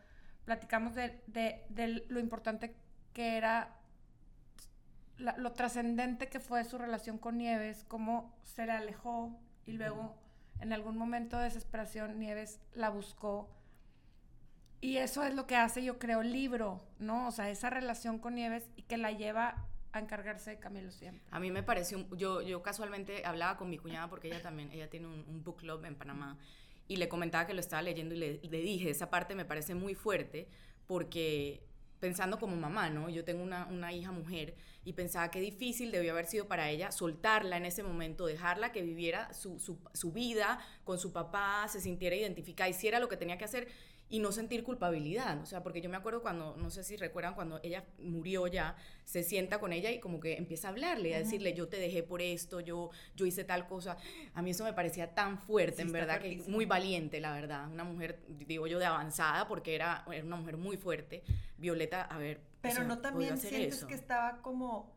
platicamos 0.45 0.95
de, 0.95 1.21
de 1.27 2.05
lo 2.07 2.19
importante 2.19 2.75
que 3.13 3.37
era 3.37 3.82
lo 5.37 5.51
trascendente 5.53 6.27
que 6.27 6.39
fue 6.39 6.63
su 6.65 6.77
relación 6.77 7.17
con 7.17 7.37
Nieves, 7.37 7.85
cómo 7.87 8.35
se 8.43 8.65
le 8.65 8.73
alejó 8.73 9.39
y 9.65 9.73
luego 9.73 10.15
en 10.59 10.73
algún 10.73 10.97
momento 10.97 11.37
de 11.37 11.45
desesperación 11.45 12.19
Nieves 12.19 12.59
la 12.73 12.89
buscó. 12.89 13.49
Y 14.81 14.97
eso 14.97 15.23
es 15.23 15.33
lo 15.33 15.47
que 15.47 15.55
hace, 15.55 15.83
yo 15.83 15.97
creo, 15.97 16.21
el 16.21 16.33
libro, 16.33 16.85
¿no? 16.99 17.27
O 17.27 17.31
sea, 17.31 17.49
esa 17.49 17.69
relación 17.69 18.19
con 18.19 18.35
Nieves 18.35 18.69
y 18.75 18.83
que 18.83 18.97
la 18.97 19.11
lleva 19.11 19.65
a 19.93 19.99
encargarse 19.99 20.51
de 20.51 20.59
Camilo 20.59 20.91
siempre. 20.91 21.23
A 21.31 21.39
mí 21.39 21.51
me 21.51 21.63
pareció, 21.63 22.05
yo, 22.17 22.41
yo 22.41 22.61
casualmente 22.61 23.25
hablaba 23.25 23.57
con 23.57 23.69
mi 23.69 23.77
cuñada 23.77 24.09
porque 24.09 24.27
ella 24.27 24.41
también, 24.41 24.71
ella 24.71 24.89
tiene 24.89 25.07
un, 25.07 25.43
book 25.43 25.57
club 25.57 25.85
en 25.85 25.95
Panamá 25.95 26.37
y 26.87 26.97
le 26.97 27.07
comentaba 27.07 27.45
que 27.45 27.53
lo 27.53 27.59
estaba 27.59 27.81
leyendo 27.81 28.15
y 28.15 28.17
le, 28.17 28.39
le 28.41 28.57
dije, 28.57 28.89
esa 28.89 29.09
parte 29.09 29.35
me 29.35 29.45
parece 29.45 29.75
muy 29.75 29.95
fuerte 29.95 30.49
porque 30.87 31.63
pensando 31.99 32.39
como 32.39 32.57
mamá, 32.57 32.89
¿no? 32.89 33.07
Yo 33.09 33.23
tengo 33.23 33.43
una, 33.43 33.65
una, 33.67 33.93
hija 33.93 34.11
mujer 34.11 34.55
y 34.85 34.93
pensaba 34.93 35.31
qué 35.31 35.39
difícil 35.39 35.91
debió 35.91 36.11
haber 36.11 36.25
sido 36.25 36.47
para 36.47 36.69
ella 36.69 36.91
soltarla 36.91 37.57
en 37.57 37.65
ese 37.65 37.83
momento, 37.83 38.25
dejarla 38.25 38.71
que 38.71 38.81
viviera 38.81 39.33
su, 39.33 39.59
su, 39.59 39.79
su 39.93 40.11
vida 40.11 40.59
con 40.83 40.99
su 40.99 41.11
papá, 41.11 41.67
se 41.67 41.79
sintiera 41.79 42.15
identificada, 42.15 42.69
hiciera 42.69 42.99
lo 42.99 43.09
que 43.09 43.17
tenía 43.17 43.37
que 43.37 43.45
hacer 43.45 43.67
y 44.13 44.19
no 44.19 44.31
sentir 44.31 44.63
culpabilidad, 44.63 45.41
o 45.41 45.45
sea, 45.47 45.63
porque 45.63 45.81
yo 45.81 45.89
me 45.89 45.97
acuerdo 45.97 46.21
cuando, 46.21 46.55
no 46.55 46.69
sé 46.69 46.83
si 46.83 46.97
recuerdan, 46.97 47.33
cuando 47.33 47.59
ella 47.63 47.83
murió 47.97 48.45
ya, 48.45 48.75
se 49.05 49.23
sienta 49.23 49.59
con 49.59 49.73
ella 49.73 49.89
y 49.89 49.99
como 49.99 50.19
que 50.19 50.37
empieza 50.37 50.67
a 50.67 50.71
hablarle, 50.71 51.15
a 51.15 51.17
decirle, 51.17 51.55
yo 51.55 51.67
te 51.67 51.77
dejé 51.77 52.03
por 52.03 52.21
esto, 52.21 52.59
yo, 52.59 52.91
yo 53.15 53.25
hice 53.25 53.43
tal 53.43 53.65
cosa. 53.65 53.97
A 54.35 54.43
mí 54.43 54.51
eso 54.51 54.65
me 54.65 54.73
parecía 54.73 55.15
tan 55.15 55.39
fuerte, 55.39 55.81
en 55.81 55.91
verdad, 55.91 56.21
que 56.21 56.43
muy 56.47 56.65
valiente, 56.65 57.19
la 57.19 57.33
verdad. 57.33 57.67
Una 57.71 57.83
mujer, 57.83 58.19
digo 58.27 58.67
yo, 58.67 58.77
de 58.77 58.85
avanzada, 58.85 59.47
porque 59.47 59.73
era, 59.73 60.05
era 60.11 60.23
una 60.23 60.35
mujer 60.35 60.57
muy 60.57 60.77
fuerte. 60.77 61.23
Violeta, 61.57 62.03
a 62.03 62.19
ver. 62.19 62.52
Pero 62.63 62.85
no 62.85 62.99
también 62.99 63.37
sientes 63.37 63.83
que 63.83 63.93
estaba 63.93 64.41
como, 64.41 64.89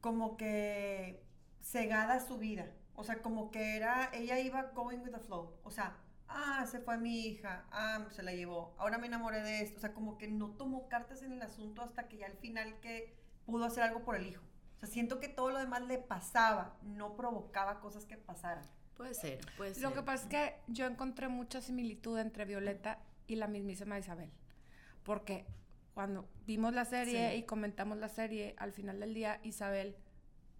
como 0.00 0.38
que 0.38 1.22
cegada 1.60 2.26
su 2.26 2.38
vida. 2.38 2.66
O 2.94 3.04
sea, 3.04 3.20
como 3.20 3.50
que 3.50 3.76
era, 3.76 4.08
ella 4.14 4.40
iba 4.40 4.62
going 4.74 5.00
with 5.00 5.10
the 5.10 5.18
flow. 5.18 5.58
O 5.62 5.70
sea, 5.70 5.94
ah, 6.26 6.66
se 6.66 6.80
fue 6.80 6.96
mi 6.96 7.26
hija, 7.26 7.66
ah, 7.70 8.06
se 8.10 8.22
la 8.22 8.32
llevó, 8.32 8.74
ahora 8.78 8.96
me 8.96 9.08
enamoré 9.08 9.42
de 9.42 9.60
esto, 9.60 9.76
o 9.76 9.80
sea, 9.80 9.92
como 9.92 10.16
que 10.16 10.26
no 10.26 10.52
tomó 10.52 10.88
cartas 10.88 11.22
en 11.22 11.32
el 11.32 11.42
asunto 11.42 11.82
hasta 11.82 12.08
que 12.08 12.16
ya 12.16 12.26
al 12.26 12.36
final 12.38 12.80
que 12.80 13.14
pudo 13.44 13.66
hacer 13.66 13.82
algo 13.82 14.02
por 14.02 14.16
el 14.16 14.26
hijo. 14.26 14.42
O 14.76 14.80
sea, 14.80 14.88
siento 14.88 15.20
que 15.20 15.28
todo 15.28 15.50
lo 15.50 15.58
demás 15.58 15.82
le 15.82 15.98
pasaba, 15.98 16.78
no 16.82 17.14
provocaba 17.14 17.80
cosas 17.80 18.06
que 18.06 18.16
pasaran. 18.16 18.64
Puede 18.96 19.12
ser, 19.12 19.40
puede 19.58 19.74
ser. 19.74 19.82
Lo 19.82 19.92
que 19.92 20.02
pasa 20.02 20.24
es 20.24 20.30
que 20.30 20.72
yo 20.72 20.86
encontré 20.86 21.28
mucha 21.28 21.60
similitud 21.60 22.18
entre 22.18 22.46
Violeta 22.46 23.00
y 23.26 23.36
la 23.36 23.48
mismísima 23.48 23.98
Isabel. 23.98 24.30
Porque 25.02 25.44
cuando 25.94 26.28
vimos 26.46 26.74
la 26.74 26.84
serie 26.84 27.36
y 27.36 27.44
comentamos 27.44 27.98
la 27.98 28.08
serie, 28.08 28.54
al 28.58 28.72
final 28.72 29.00
del 29.00 29.14
día 29.14 29.40
Isabel 29.42 29.96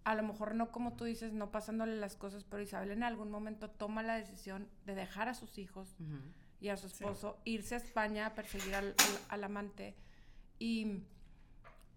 a 0.05 0.13
lo 0.13 0.23
mejor 0.23 0.55
no 0.55 0.71
como 0.71 0.93
tú 0.93 1.03
dices, 1.03 1.33
no 1.33 1.51
pasándole 1.51 1.97
las 1.97 2.15
cosas, 2.15 2.43
pero 2.43 2.61
Isabel 2.61 2.91
en 2.91 3.03
algún 3.03 3.31
momento 3.31 3.71
toma 3.71 4.03
la 4.03 4.15
decisión 4.15 4.69
de 4.85 4.93
dejar 4.93 5.27
a 5.27 5.33
sus 5.33 5.57
hijos 5.57 5.95
y 6.61 6.69
a 6.69 6.77
su 6.77 6.87
esposo, 6.87 7.39
irse 7.43 7.73
a 7.73 7.79
España 7.79 8.27
a 8.27 8.35
perseguir 8.35 8.75
al, 8.75 9.43
amante. 9.43 9.95
Y, 10.59 10.99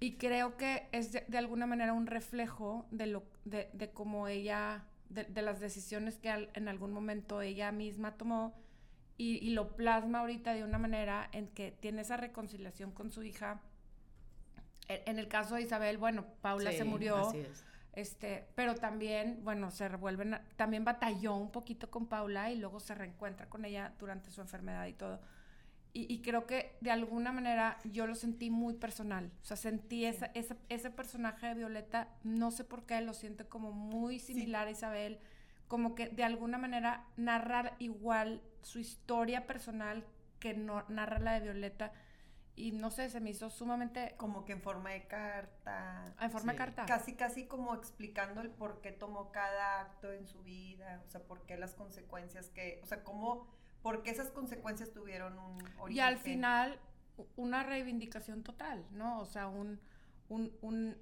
y, 0.00 0.16
creo 0.16 0.56
que 0.56 0.88
es 0.90 1.12
de, 1.12 1.38
alguna 1.38 1.66
manera 1.66 1.92
un 1.92 2.06
reflejo 2.06 2.86
de, 2.90 3.06
lo, 3.06 3.24
de, 3.44 3.68
de 3.74 3.90
cómo 3.90 4.26
ella, 4.26 4.86
de, 5.10 5.42
las 5.42 5.60
decisiones 5.60 6.18
que 6.18 6.48
en 6.54 6.66
algún 6.66 6.92
momento 6.92 7.42
ella 7.42 7.72
misma 7.72 8.16
tomó 8.16 8.54
y, 9.18 9.36
y, 9.46 9.50
lo 9.50 9.76
plasma 9.76 10.20
ahorita 10.20 10.54
de 10.54 10.64
una 10.64 10.78
manera 10.78 11.28
en 11.32 11.48
que 11.48 11.72
tiene 11.72 12.00
esa 12.02 12.16
reconciliación 12.16 12.92
con 12.92 13.10
su 13.10 13.22
hija 13.24 13.60
E- 14.88 15.02
En 15.06 15.18
el 15.18 15.28
caso 15.28 15.56
de 15.56 15.62
Isabel, 15.62 15.98
bueno, 15.98 16.24
Paula 16.40 16.70
Sí, 16.70 16.78
se 16.78 16.84
murió. 16.84 17.16
Así 17.16 17.38
es. 17.40 17.64
Este, 17.92 18.46
pero 18.54 18.74
también, 18.76 19.40
bueno, 19.42 19.70
se 19.72 19.88
revuelven, 19.88 20.38
también 20.56 20.84
batalló 20.84 21.34
un 21.34 21.50
poquito 21.50 21.90
con 21.90 22.06
Paula 22.06 22.50
y 22.52 22.56
luego 22.56 22.78
se 22.80 22.94
reencuentra 22.94 23.48
con 23.48 23.64
ella 23.64 23.92
durante 23.98 24.30
su 24.30 24.40
enfermedad 24.40 24.86
y 24.86 24.92
todo. 24.92 25.20
Y, 25.94 26.12
y 26.12 26.20
creo 26.22 26.46
que 26.46 26.76
de 26.80 26.92
alguna 26.92 27.32
manera 27.32 27.78
yo 27.84 28.06
lo 28.06 28.14
sentí 28.14 28.50
muy 28.50 28.74
personal. 28.74 29.32
O 29.42 29.44
sea, 29.44 29.56
sentí 29.56 30.04
esa, 30.04 30.26
esa- 30.26 30.56
ese 30.68 30.90
personaje 30.90 31.48
de 31.48 31.54
Violeta, 31.54 32.08
no 32.22 32.50
sé 32.52 32.62
por 32.62 32.84
qué, 32.86 33.00
lo 33.00 33.14
siento 33.14 33.48
como 33.48 33.72
muy 33.72 34.20
similar 34.20 34.68
a 34.68 34.70
Isabel, 34.70 35.18
como 35.68 35.94
que 35.94 36.08
de 36.08 36.24
alguna 36.24 36.58
manera 36.58 37.06
narrar 37.16 37.76
igual 37.78 38.42
su 38.62 38.78
historia 38.78 39.46
personal 39.46 40.04
que 40.40 40.54
no, 40.54 40.84
narra 40.88 41.18
la 41.18 41.34
de 41.34 41.40
Violeta. 41.40 41.92
Y 42.56 42.72
no 42.72 42.90
sé, 42.90 43.08
se 43.08 43.20
me 43.20 43.30
hizo 43.30 43.50
sumamente 43.50 44.14
Como 44.16 44.44
que 44.44 44.52
en 44.52 44.60
forma 44.62 44.90
de 44.90 45.06
carta. 45.06 46.12
en 46.20 46.30
forma 46.32 46.52
de 46.52 46.58
carta. 46.58 46.86
Casi, 46.86 47.14
casi 47.14 47.46
como 47.46 47.72
explicando 47.74 48.40
el 48.40 48.50
por 48.50 48.80
qué 48.80 48.90
tomó 48.90 49.30
cada 49.30 49.80
acto 49.82 50.12
en 50.12 50.26
su 50.26 50.42
vida, 50.42 51.00
o 51.06 51.08
sea, 51.10 51.22
por 51.22 51.46
qué 51.46 51.56
las 51.56 51.74
consecuencias 51.74 52.50
que, 52.50 52.80
o 52.82 52.86
sea, 52.86 53.04
cómo, 53.04 53.46
por 53.80 54.02
qué 54.02 54.10
esas 54.10 54.30
consecuencias 54.30 54.92
tuvieron 54.92 55.38
un 55.38 55.58
origen. 55.78 55.96
Y 55.96 56.00
al 56.00 56.18
final, 56.18 56.80
una 57.36 57.62
reivindicación 57.62 58.42
total, 58.42 58.84
¿no? 58.90 59.20
O 59.20 59.24
sea, 59.26 59.46
un, 59.46 59.80
un, 60.28 60.52
un- 60.60 60.96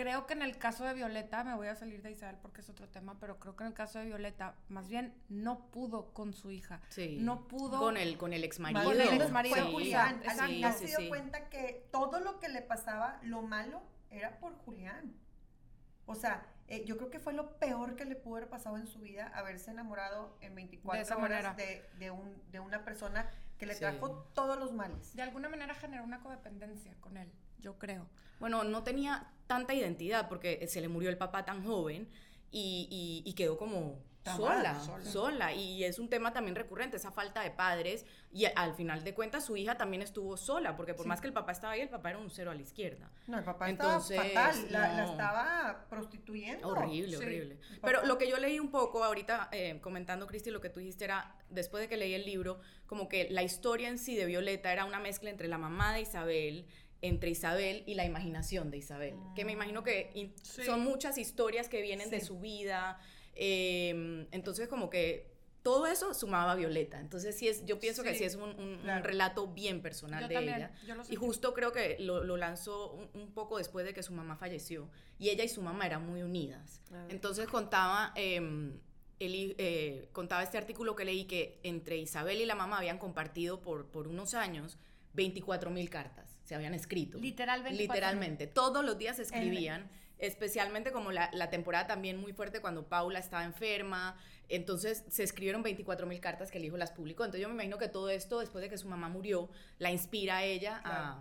creo 0.00 0.26
que 0.26 0.34
en 0.34 0.42
el 0.42 0.58
caso 0.58 0.84
de 0.84 0.94
Violeta, 0.94 1.42
me 1.42 1.56
voy 1.56 1.66
a 1.66 1.74
salir 1.74 2.02
de 2.02 2.12
Isabel 2.12 2.36
porque 2.40 2.60
es 2.60 2.68
otro 2.70 2.88
tema, 2.88 3.16
pero 3.18 3.40
creo 3.40 3.56
que 3.56 3.64
en 3.64 3.68
el 3.68 3.74
caso 3.74 3.98
de 3.98 4.04
Violeta, 4.04 4.54
más 4.68 4.88
bien 4.88 5.12
no 5.28 5.70
pudo 5.72 6.12
con 6.14 6.32
su 6.34 6.52
hija. 6.52 6.80
Sí. 6.88 7.16
No 7.20 7.48
pudo. 7.48 7.80
Con 7.80 7.96
el, 7.96 8.16
con 8.16 8.32
el 8.32 8.44
ex 8.44 8.60
marido. 8.60 8.84
Con 8.84 9.00
el 9.00 9.20
exmarido, 9.20 9.56
Fue 9.56 9.64
Sí, 9.64 9.72
Julián. 9.72 10.22
sí, 10.24 10.62
se 10.78 10.86
dio 10.86 10.96
sí. 10.98 11.08
cuenta 11.08 11.48
que 11.48 11.88
todo 11.90 12.20
lo 12.20 12.38
que 12.38 12.48
le 12.48 12.62
pasaba, 12.62 13.18
lo 13.24 13.42
malo, 13.42 13.82
era 14.10 14.38
por 14.38 14.54
Julián. 14.58 15.14
O 16.06 16.14
sea, 16.14 16.46
eh, 16.68 16.84
yo 16.86 16.96
creo 16.96 17.10
que 17.10 17.18
fue 17.18 17.32
lo 17.32 17.58
peor 17.58 17.96
que 17.96 18.04
le 18.04 18.14
pudo 18.14 18.36
haber 18.36 18.48
pasado 18.48 18.76
en 18.76 18.86
su 18.86 19.00
vida, 19.00 19.26
haberse 19.34 19.72
enamorado 19.72 20.38
en 20.42 20.54
24 20.54 20.96
De 20.96 21.02
esa 21.02 21.16
horas 21.16 21.42
manera. 21.44 21.54
de, 21.54 21.84
de 21.98 22.10
un, 22.12 22.40
de 22.52 22.60
una 22.60 22.84
persona 22.84 23.28
que 23.58 23.66
le 23.66 23.74
Sí. 23.74 23.80
trajo 23.80 24.10
todos 24.32 24.58
los 24.58 24.72
males. 24.72 25.16
De 25.16 25.22
alguna 25.22 25.48
manera 25.48 25.74
generó 25.74 26.04
una 26.04 26.20
codependencia 26.20 26.94
con 27.00 27.16
él, 27.16 27.30
yo 27.60 27.78
creo. 27.78 28.08
Bueno, 28.40 28.64
no 28.64 28.82
tenía 28.84 29.28
tanta 29.46 29.74
identidad 29.74 30.28
porque 30.28 30.66
se 30.68 30.80
le 30.80 30.88
murió 30.88 31.10
el 31.10 31.16
papá 31.18 31.44
tan 31.44 31.64
joven 31.64 32.08
y, 32.50 32.88
y- 33.24 33.28
y 33.28 33.32
quedó 33.34 33.56
como 33.58 34.06
sola, 34.36 34.78
sola. 34.80 35.04
sola, 35.04 35.54
Y 35.54 35.84
es 35.84 35.98
un 35.98 36.10
tema 36.10 36.34
también 36.34 36.54
recurrente, 36.54 36.98
esa 36.98 37.10
falta 37.10 37.40
de 37.40 37.50
padres. 37.50 38.04
Y 38.30 38.44
al 38.44 38.74
final 38.74 39.02
de 39.02 39.14
cuentas, 39.14 39.46
su 39.46 39.56
hija 39.56 39.78
también 39.78 40.02
estuvo 40.02 40.36
sola, 40.36 40.76
porque 40.76 40.92
por 40.92 41.04
Sí. 41.04 41.08
más 41.08 41.20
que 41.22 41.28
el 41.28 41.32
papá 41.32 41.52
estaba 41.52 41.72
ahí, 41.72 41.80
el 41.80 41.88
papá 41.88 42.10
era 42.10 42.18
un 42.18 42.28
cero 42.28 42.50
a 42.50 42.54
la 42.54 42.60
izquierda. 42.60 43.10
No, 43.26 43.38
el 43.38 43.44
papá 43.44 43.70
Entonces, 43.70 44.20
estaba 44.22 44.52
fatal, 44.52 44.66
la, 44.70 45.04
estaba 45.04 45.86
prostituyendo. 45.88 46.68
Horrible, 46.68 47.16
Sí. 47.16 47.22
horrible. 47.24 47.58
Pero 47.80 48.04
lo 48.04 48.18
que 48.18 48.28
yo 48.28 48.36
leí 48.36 48.60
un 48.60 48.70
poco 48.70 49.02
ahorita, 49.02 49.48
eh, 49.50 49.80
comentando, 49.80 50.26
Cristi, 50.26 50.50
lo 50.50 50.60
que 50.60 50.68
tú 50.68 50.80
dijiste 50.80 51.04
era, 51.04 51.34
después 51.48 51.80
de 51.82 51.88
que 51.88 51.96
leí 51.96 52.12
el 52.12 52.26
libro, 52.26 52.60
como 52.86 53.08
que 53.08 53.28
la 53.30 53.42
historia 53.42 53.88
en 53.88 53.98
sí 53.98 54.14
de 54.14 54.26
Violeta 54.26 54.70
era 54.72 54.84
una 54.84 54.98
mezcla 55.00 55.30
entre 55.30 55.48
la 55.48 55.56
mamá 55.56 55.94
de 55.94 56.02
Isabel, 56.02 56.66
entre 57.02 57.30
Isabel 57.30 57.84
y 57.86 57.94
la 57.94 58.04
imaginación 58.04 58.70
de 58.70 58.78
Isabel. 58.78 59.14
Que 59.36 59.44
me 59.44 59.52
imagino 59.52 59.82
que 59.84 60.10
in- 60.14 60.34
Sí. 60.42 60.64
son 60.64 60.80
muchas 60.80 61.16
historias 61.18 61.68
que 61.68 61.80
vienen 61.82 62.10
de 62.10 62.20
Sí. 62.20 62.26
su 62.26 62.38
vida. 62.40 62.98
eh, 63.40 64.26
entonces, 64.32 64.66
como 64.66 64.90
que 64.90 65.30
todo 65.62 65.86
eso 65.86 66.12
sumaba 66.12 66.52
a 66.52 66.54
Violeta. 66.56 66.98
Entonces, 66.98 67.38
sí 67.38 67.46
es, 67.46 67.64
yo 67.66 67.78
pienso 67.78 68.02
que 68.02 68.10
Sí. 68.14 68.18
sí 68.18 68.24
es 68.24 68.34
un, 68.34 68.42
un- 68.42 68.58
un 68.60 68.78
Claro. 68.82 69.04
relato 69.04 69.46
bien 69.46 69.80
personal 69.80 70.22
Yo 70.22 70.28
de 70.28 70.34
también, 70.34 70.56
ella. 70.56 70.72
yo 70.84 70.94
lo 70.96 71.04
Y 71.08 71.14
justo 71.14 71.54
creo 71.54 71.70
que 71.70 71.96
lo, 72.00 72.24
lo 72.24 72.36
lanzó 72.36 72.92
un, 72.94 73.08
un 73.14 73.32
poco 73.32 73.58
después 73.58 73.86
de 73.86 73.94
que 73.94 74.02
su 74.02 74.12
mamá 74.12 74.36
falleció. 74.36 74.90
Y 75.20 75.28
ella 75.28 75.44
y 75.44 75.48
su 75.48 75.62
mamá 75.62 75.86
eran 75.86 76.04
muy 76.04 76.22
unidas. 76.22 76.80
Ah. 76.92 77.06
Entonces 77.10 77.46
contaba, 77.46 78.12
eh, 78.16 78.38
el 79.20 79.34
hi- 79.36 79.54
eh, 79.58 80.08
contaba 80.12 80.42
este 80.42 80.58
artículo 80.58 80.96
que 80.96 81.04
leí 81.04 81.24
que 81.26 81.60
entre 81.62 81.96
Isabel 81.96 82.40
y 82.40 82.44
la 82.46 82.56
mamá 82.56 82.78
habían 82.78 82.98
compartido 82.98 83.60
por, 83.60 83.86
por 83.86 84.08
unos 84.08 84.34
años 84.34 84.78
24 85.12 85.70
mil 85.70 85.88
cartas. 85.90 86.27
Se 86.48 86.54
habían 86.54 86.72
escrito. 86.72 87.18
Literal, 87.18 87.62
24,000. 87.62 87.76
Literalmente. 87.94 88.46
Todos 88.46 88.82
los 88.82 88.96
días 88.96 89.18
escribían. 89.18 89.86
Especialmente 90.16 90.92
como 90.92 91.12
la, 91.12 91.28
la 91.34 91.50
temporada 91.50 91.86
también 91.86 92.16
muy 92.16 92.32
fuerte 92.32 92.60
cuando 92.62 92.88
Paula 92.88 93.18
estaba 93.18 93.44
enferma. 93.44 94.16
Entonces 94.48 95.04
se 95.10 95.24
escribieron 95.24 95.62
24 95.62 96.06
mil 96.06 96.20
cartas 96.20 96.50
que 96.50 96.56
el 96.56 96.64
hijo 96.64 96.78
las 96.78 96.90
publicó. 96.90 97.24
Entonces 97.24 97.42
yo 97.42 97.48
me 97.48 97.54
imagino 97.54 97.76
que 97.76 97.88
todo 97.88 98.08
esto, 98.08 98.40
después 98.40 98.62
de 98.62 98.70
que 98.70 98.78
su 98.78 98.88
mamá 98.88 99.10
murió, 99.10 99.50
la 99.78 99.90
inspira 99.90 100.38
a 100.38 100.44
ella 100.44 100.78
a, 100.78 100.80
Claro. 100.82 101.20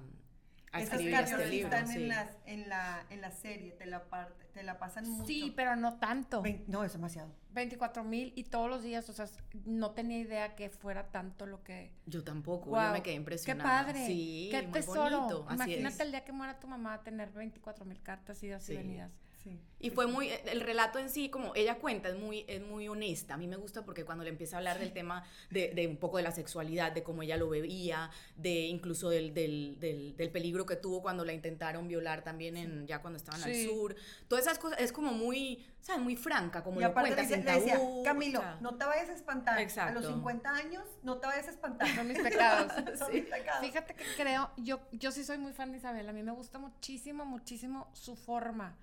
a 0.72 0.82
Esas 0.82 0.94
escribir 0.94 1.12
cartas 1.14 1.42
este 1.42 1.60
están 1.62 1.88
sí. 1.90 1.96
en, 1.96 2.08
las, 2.08 2.38
en, 2.46 2.70
la, 2.70 3.06
en 3.10 3.20
la 3.20 3.32
serie, 3.32 3.72
te 3.74 3.86
la, 3.86 4.06
parte, 4.06 4.47
te 4.58 4.64
la 4.64 4.80
pasan 4.80 5.08
mucho. 5.08 5.28
Sí, 5.28 5.54
pero 5.56 5.76
no 5.76 6.00
tanto. 6.00 6.42
No, 6.66 6.84
es 6.84 6.92
demasiado. 6.94 7.30
24 7.54 8.04
mil 8.04 8.34
y 8.36 8.46
todos 8.46 8.68
los 8.68 8.82
días, 8.82 9.08
o 9.08 9.14
sea, 9.14 9.28
no 9.66 9.92
tenía 9.92 10.18
idea 10.18 10.56
que 10.56 10.72
fuera 10.72 11.12
tanto 11.12 11.46
lo 11.46 11.64
que... 11.64 11.92
Yo 12.08 12.24
tampoco, 12.24 12.72
yo 12.72 12.92
me 12.92 13.04
quedé 13.04 13.14
¡Qué 13.14 13.18
impresionada. 13.18 13.86
padre! 13.86 14.08
Sí, 14.08 14.48
¡Qué 14.50 14.64
muy 14.64 14.72
tesoro! 14.72 15.20
bonito, 15.20 15.46
así 15.48 15.56
Imagínate 15.56 15.96
es. 15.96 16.00
el 16.02 16.12
día 16.12 16.24
que 16.26 16.32
muera 16.32 16.60
tu 16.60 16.68
mamá 16.68 17.04
tener 17.04 17.30
24 17.32 17.86
mil 17.86 18.02
cartas 18.02 18.42
idas 18.42 18.64
y 18.64 18.72
Sí. 18.72 18.78
venidas. 18.78 19.12
Sí. 19.44 19.60
Y 19.80 19.92
fue 19.92 20.08
muy, 20.08 20.30
el 20.46 20.62
relato 20.62 20.98
en 20.98 21.08
sí, 21.12 21.30
como 21.30 21.54
ella 21.54 21.76
cuenta, 21.78 22.10
es 22.10 22.18
muy, 22.18 22.44
es 22.48 22.62
muy 22.64 22.88
honesta. 22.88 23.36
A 23.36 23.38
mí 23.38 23.46
me 23.48 23.58
gusta 23.58 23.86
porque 23.86 24.04
cuando 24.04 24.24
le 24.24 24.32
empieza 24.32 24.56
a 24.56 24.58
hablar 24.58 24.80
del 24.80 24.92
tema 24.92 25.24
de, 25.52 25.72
de 25.76 25.86
un 25.86 25.98
poco 25.98 26.18
de 26.18 26.24
la 26.24 26.32
sexualidad, 26.32 26.92
de 26.92 27.04
cómo 27.04 27.22
ella 27.22 27.38
lo 27.38 27.48
bebía, 27.48 28.10
de 28.36 28.62
incluso 28.66 29.10
del, 29.12 29.36
del, 29.36 29.78
del, 29.80 30.18
del 30.18 30.32
peligro 30.32 30.66
que 30.66 30.76
tuvo 30.78 31.04
cuando 31.04 31.24
la 31.24 31.34
intentaron 31.34 31.88
violar 31.88 32.24
también 32.24 32.58
en, 32.58 32.88
ya 32.88 33.00
cuando 33.02 33.18
estaban 33.18 33.44
al 33.44 33.54
sur. 33.54 33.96
Todas 34.28 34.46
esas 34.46 34.58
cosas, 34.58 34.80
es 34.82 34.92
como 34.92 35.12
muy, 35.14 35.64
¿sabes? 35.80 36.02
Muy 36.02 36.16
franca, 36.16 36.64
como 36.64 36.80
y 36.80 36.84
lo 36.84 36.90
aparte 36.90 37.14
cuenta, 37.14 37.22
dice- 37.22 37.36
sin 37.36 37.46
decía, 37.46 37.74
tabú, 37.76 38.02
Camilo, 38.04 38.40
o 38.40 38.42
sea, 38.42 38.58
no 38.60 38.76
te 38.78 38.86
vayas 38.86 39.10
a 39.10 39.14
espantar. 39.14 39.60
A 39.60 39.62
Exacto. 39.62 40.00
los 40.00 40.08
50 40.12 40.50
años, 40.56 40.84
no 41.04 41.20
te 41.20 41.28
vayas 41.28 41.48
a 41.48 41.52
espantar. 41.52 41.88
Son 41.96 42.08
mis 42.08 42.18
pecados. 42.24 42.72
Son 42.98 43.12
Sí. 43.12 43.22
mis 43.22 43.26
pecados. 43.30 43.64
Fíjate 43.64 43.94
que 43.94 44.04
creo, 44.18 44.50
yo, 44.58 44.80
yo 44.92 45.12
sí 45.12 45.24
soy 45.24 45.38
muy 45.38 45.54
fan 45.54 45.72
de 45.72 45.78
Isabel, 45.78 46.10
a 46.10 46.14
mí 46.14 46.24
me 46.24 46.32
gusta 46.32 46.58
muchísimo, 46.58 47.26
muchísimo 47.26 47.88
su 47.94 48.16
forma. 48.16 48.76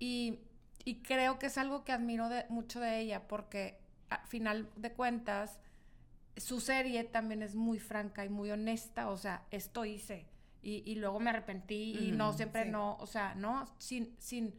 Y, 0.00 0.40
y 0.84 1.02
creo 1.02 1.38
que 1.38 1.46
es 1.46 1.58
algo 1.58 1.84
que 1.84 1.92
admiro 1.92 2.28
de, 2.28 2.46
mucho 2.48 2.80
de 2.80 2.98
ella, 2.98 3.28
porque 3.28 3.78
a 4.08 4.26
final 4.26 4.68
de 4.74 4.92
cuentas, 4.92 5.60
su 6.36 6.60
serie 6.60 7.04
también 7.04 7.42
es 7.42 7.54
muy 7.54 7.78
franca 7.78 8.24
y 8.24 8.28
muy 8.28 8.50
honesta, 8.50 9.08
o 9.10 9.16
sea, 9.16 9.46
esto 9.52 9.84
hice. 9.84 10.26
Y, 10.62 10.82
y 10.90 10.96
luego 10.96 11.20
me 11.20 11.30
arrepentí 11.30 11.96
y 11.98 12.12
no, 12.12 12.32
siempre 12.32 12.64
sí. 12.64 12.70
no, 12.70 12.96
o 12.96 13.06
sea, 13.06 13.34
no, 13.34 13.66
sin, 13.78 14.14
sin, 14.18 14.54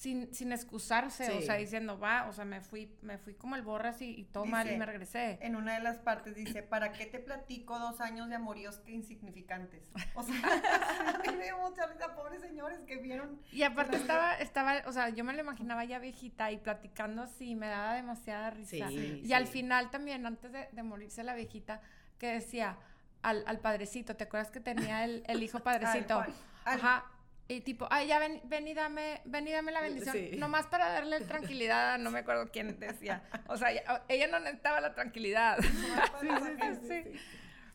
sin, 0.00 0.32
sin 0.32 0.50
excusarse, 0.50 1.30
o 1.30 1.40
Sí. 1.40 1.46
sea, 1.46 1.56
diciendo, 1.56 1.98
va, 1.98 2.26
o 2.26 2.32
sea, 2.32 2.46
me 2.46 2.62
fui, 2.62 2.90
me 3.02 3.18
fui 3.18 3.34
como 3.34 3.54
el 3.54 3.60
borras 3.60 4.00
y, 4.00 4.18
y 4.18 4.24
todo 4.24 4.46
mal 4.46 4.64
y 4.66 4.70
Dice, 4.70 4.78
me 4.78 4.86
regresé. 4.86 5.38
En 5.42 5.56
una 5.56 5.74
de 5.74 5.80
las 5.80 5.98
partes 5.98 6.34
dice, 6.34 6.62
¿para 6.62 6.92
qué 6.92 7.04
te 7.04 7.18
platico 7.18 7.78
dos 7.78 8.00
años 8.00 8.30
de 8.30 8.36
amoríos 8.36 8.78
que 8.78 8.92
insignificantes? 8.92 9.82
O 10.14 10.22
sea, 10.22 10.32
a 11.14 11.18
mí 11.18 11.36
me 11.36 11.44
dio 11.44 11.58
mucha 11.58 11.86
risa, 11.86 12.14
pobres 12.14 12.40
señores 12.40 12.80
que 12.86 12.96
vieron. 12.96 13.42
Y 13.52 13.62
aparte 13.62 13.98
estaba, 13.98 14.36
estaba, 14.36 14.72
o 14.86 14.92
sea, 14.92 15.10
yo 15.10 15.22
me 15.22 15.34
lo 15.34 15.40
imaginaba 15.40 15.84
ya 15.84 15.98
viejita 15.98 16.50
y 16.50 16.56
platicando 16.56 17.22
así, 17.24 17.54
me 17.54 17.66
daba 17.66 17.92
demasiada 17.92 18.48
risa. 18.48 18.88
Sí, 18.88 19.20
y 19.22 19.32
al 19.34 19.48
sí. 19.48 19.52
final 19.52 19.90
también, 19.90 20.24
antes 20.24 20.50
de, 20.50 20.66
de 20.72 20.82
morirse 20.82 21.22
la 21.24 21.34
viejita, 21.34 21.82
que 22.18 22.28
decía 22.28 22.78
al, 23.20 23.44
al 23.46 23.58
padrecito, 23.58 24.16
¿te 24.16 24.24
acuerdas 24.24 24.50
que 24.50 24.60
tenía 24.60 25.04
el, 25.04 25.24
el 25.26 25.42
hijo 25.42 25.58
padrecito? 25.62 26.20
Al- 26.20 26.32
Ajá. 26.64 27.04
Y 27.50 27.62
tipo, 27.62 27.88
ay, 27.90 28.06
ya 28.06 28.20
ven, 28.20 28.40
ven 28.44 28.68
y 28.68 28.74
dame, 28.74 29.22
ven 29.24 29.48
y 29.48 29.50
dame 29.50 29.72
la 29.72 29.80
bendición. 29.80 30.14
Sí. 30.14 30.36
Nomás 30.36 30.68
para 30.68 30.88
darle 30.88 31.20
tranquilidad, 31.22 31.98
no 31.98 32.12
me 32.12 32.20
acuerdo 32.20 32.48
quién 32.52 32.78
decía. 32.78 33.24
O 33.48 33.56
sea, 33.56 33.72
ya- 33.72 34.04
ella 34.08 34.28
no 34.28 34.38
necesitaba 34.38 34.80
la 34.80 34.94
tranquilidad. 34.94 35.58
Sí, 35.58 35.68
sí, 36.20 36.28
sí, 36.60 36.88
sí. 36.88 37.20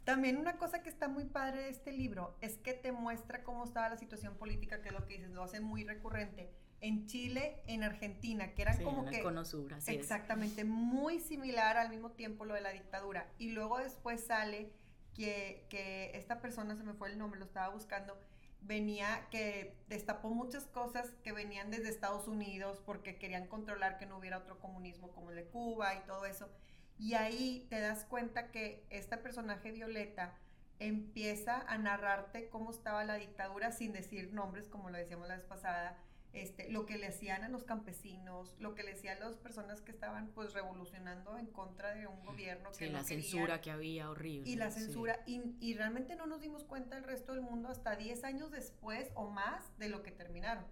También 0.06 0.38
una 0.38 0.56
cosa 0.58 0.82
que 0.82 0.88
está 0.88 1.10
muy 1.10 1.26
padre 1.26 1.64
de 1.64 1.70
este 1.70 1.92
libro 1.92 2.38
es 2.40 2.58
que 2.58 2.72
te 2.74 2.94
muestra 2.94 3.44
cómo 3.44 3.66
estaba 3.66 3.90
la 3.90 3.98
situación 3.98 4.38
política, 4.38 4.82
que 4.82 4.90
es 4.90 4.94
lo 4.94 5.06
que 5.06 5.16
dices, 5.16 5.32
lo 5.32 5.44
hacen 5.44 5.64
muy 5.64 5.84
recurrente, 5.84 6.50
en 6.80 7.08
Chile, 7.08 7.62
en 7.68 7.84
Argentina, 7.84 8.54
que 8.54 8.62
eran 8.62 8.78
sí, 8.78 8.84
como 8.86 9.04
en 9.04 9.10
que... 9.10 9.22
cono 9.24 9.44
sur, 9.44 9.74
así 9.74 9.92
es. 9.92 10.00
Exactamente, 10.00 10.64
muy 10.64 11.20
similar 11.20 11.76
al 11.76 11.90
mismo 11.90 12.12
tiempo 12.12 12.46
lo 12.46 12.54
de 12.54 12.62
la 12.62 12.70
dictadura. 12.70 13.28
Y 13.40 13.52
luego 13.52 13.80
después 13.80 14.24
sale 14.24 14.72
que, 15.16 15.66
que 15.70 16.12
esta 16.14 16.40
persona, 16.40 16.78
se 16.78 16.84
me 16.84 16.94
fue 16.94 17.10
el 17.10 17.18
nombre, 17.18 17.40
lo 17.40 17.46
estaba 17.46 17.70
buscando, 17.74 18.18
venía, 18.62 19.28
que 19.30 19.78
destapó 19.88 20.30
muchas 20.30 20.66
cosas 20.66 21.12
que 21.24 21.32
venían 21.32 21.72
desde 21.72 21.90
Estados 21.90 22.28
Unidos 22.28 22.82
porque 22.86 23.18
querían 23.18 23.48
controlar 23.48 23.98
que 23.98 24.06
no 24.06 24.18
hubiera 24.18 24.38
otro 24.38 24.60
comunismo 24.60 25.12
como 25.12 25.30
el 25.30 25.36
de 25.36 25.46
Cuba 25.46 25.96
y 25.96 26.06
todo 26.06 26.26
eso. 26.26 26.50
Y 26.98 27.14
ahí 27.14 27.68
te 27.70 27.80
das 27.80 28.06
cuenta 28.06 28.52
que 28.52 28.86
esta 28.90 29.22
personaje 29.22 29.72
Violeta 29.72 30.34
empieza 30.80 31.62
a 31.68 31.78
narrarte 31.78 32.50
cómo 32.50 32.72
estaba 32.72 33.04
la 33.04 33.16
dictadura 33.16 33.72
sin 33.72 33.94
decir 33.94 34.34
nombres, 34.34 34.68
como 34.68 34.90
lo 34.90 34.98
decíamos 34.98 35.28
la 35.28 35.38
vez 35.38 35.46
pasada, 35.46 35.98
este, 36.36 36.70
lo 36.70 36.86
que 36.86 36.98
le 36.98 37.08
hacían 37.08 37.44
a 37.44 37.50
los 37.50 37.64
campesinos, 37.64 38.56
lo 38.60 38.76
que 38.76 38.84
le 38.84 38.92
hacían 38.92 39.22
a 39.24 39.28
las 39.28 39.38
personas 39.38 39.82
que 39.82 39.92
estaban 39.92 40.28
pues 40.36 40.54
revolucionando 40.54 41.38
en 41.38 41.48
contra 41.48 41.96
de 41.96 42.08
un 42.08 42.24
gobierno 42.26 42.70
que 42.72 42.86
Sí, 42.86 42.92
no 42.92 42.98
la 42.98 43.04
censura 43.04 43.62
que 43.62 43.72
había, 43.72 44.10
horrible. 44.10 44.50
Y 44.50 44.56
la 44.58 44.70
sí. 44.70 44.82
censura, 44.82 45.22
y, 45.26 45.56
y 45.62 45.76
realmente 45.76 46.16
no 46.16 46.28
nos 46.28 46.42
dimos 46.42 46.66
cuenta 46.66 46.98
el 46.98 47.06
resto 47.06 47.34
del 47.34 47.42
mundo 47.42 47.70
hasta 47.70 47.96
10 47.96 48.24
años 48.26 48.52
después 48.52 49.12
o 49.16 49.30
más 49.30 49.78
de 49.80 49.88
lo 49.90 50.04
que 50.04 50.12
terminaron. 50.12 50.66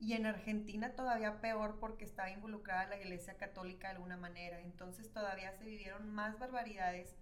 Y 0.00 0.14
en 0.14 0.24
Argentina 0.24 0.94
todavía 0.96 1.42
peor 1.42 1.78
porque 1.78 2.06
estaba 2.06 2.30
involucrada 2.30 2.86
la 2.86 2.96
Iglesia 2.96 3.36
Católica 3.36 3.88
de 3.88 3.96
alguna 3.96 4.16
manera. 4.16 4.60
Entonces 4.60 5.12
todavía 5.12 5.52
se 5.52 5.66
vivieron 5.66 6.08
más 6.08 6.38
barbaridades 6.38 7.14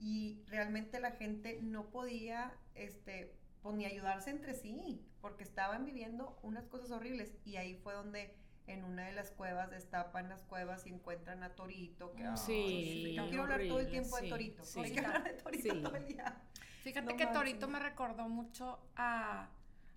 y 0.00 0.42
realmente 0.48 0.98
la 0.98 1.12
gente 1.12 1.60
no 1.62 1.90
podía 1.90 2.52
este, 2.74 3.32
pues, 3.62 3.76
ni 3.76 3.84
ayudarse 3.84 4.30
entre 4.30 4.54
sí 4.54 5.06
porque 5.26 5.42
estaban 5.42 5.84
viviendo 5.84 6.38
unas 6.42 6.68
cosas 6.68 6.92
horribles. 6.92 7.34
Y 7.44 7.56
ahí 7.56 7.74
fue 7.74 7.94
donde 7.94 8.32
en 8.68 8.84
una 8.84 9.06
de 9.06 9.12
las 9.12 9.32
cuevas 9.32 9.70
destapan 9.72 10.28
las 10.28 10.44
cuevas 10.44 10.86
y 10.86 10.90
encuentran 10.90 11.42
a 11.42 11.48
Torito. 11.56 12.12
Que, 12.14 12.24
ay, 12.26 12.36
Sí, 12.36 13.14
no 13.16 13.26
quiero 13.26 13.42
hablar 13.42 13.60
todo 13.66 13.80
el 13.80 13.90
tiempo 13.90 14.16
sí, 14.18 14.22
de 14.24 14.30
Torito. 14.30 14.64
sí. 14.64 14.80
Hay 14.80 14.92
que 14.92 15.00
hablar 15.00 15.24
de 15.24 15.32
Torito 15.32 15.74
Sí. 15.74 15.82
todo 15.82 15.96
el 15.96 16.06
día. 16.06 16.36
Fíjate 16.84 17.10
No 17.12 17.16
que. 17.16 17.26
Torito 17.26 17.66
me 17.66 17.80
recordó 17.80 18.28
mucho 18.28 18.78
a, 18.94 19.48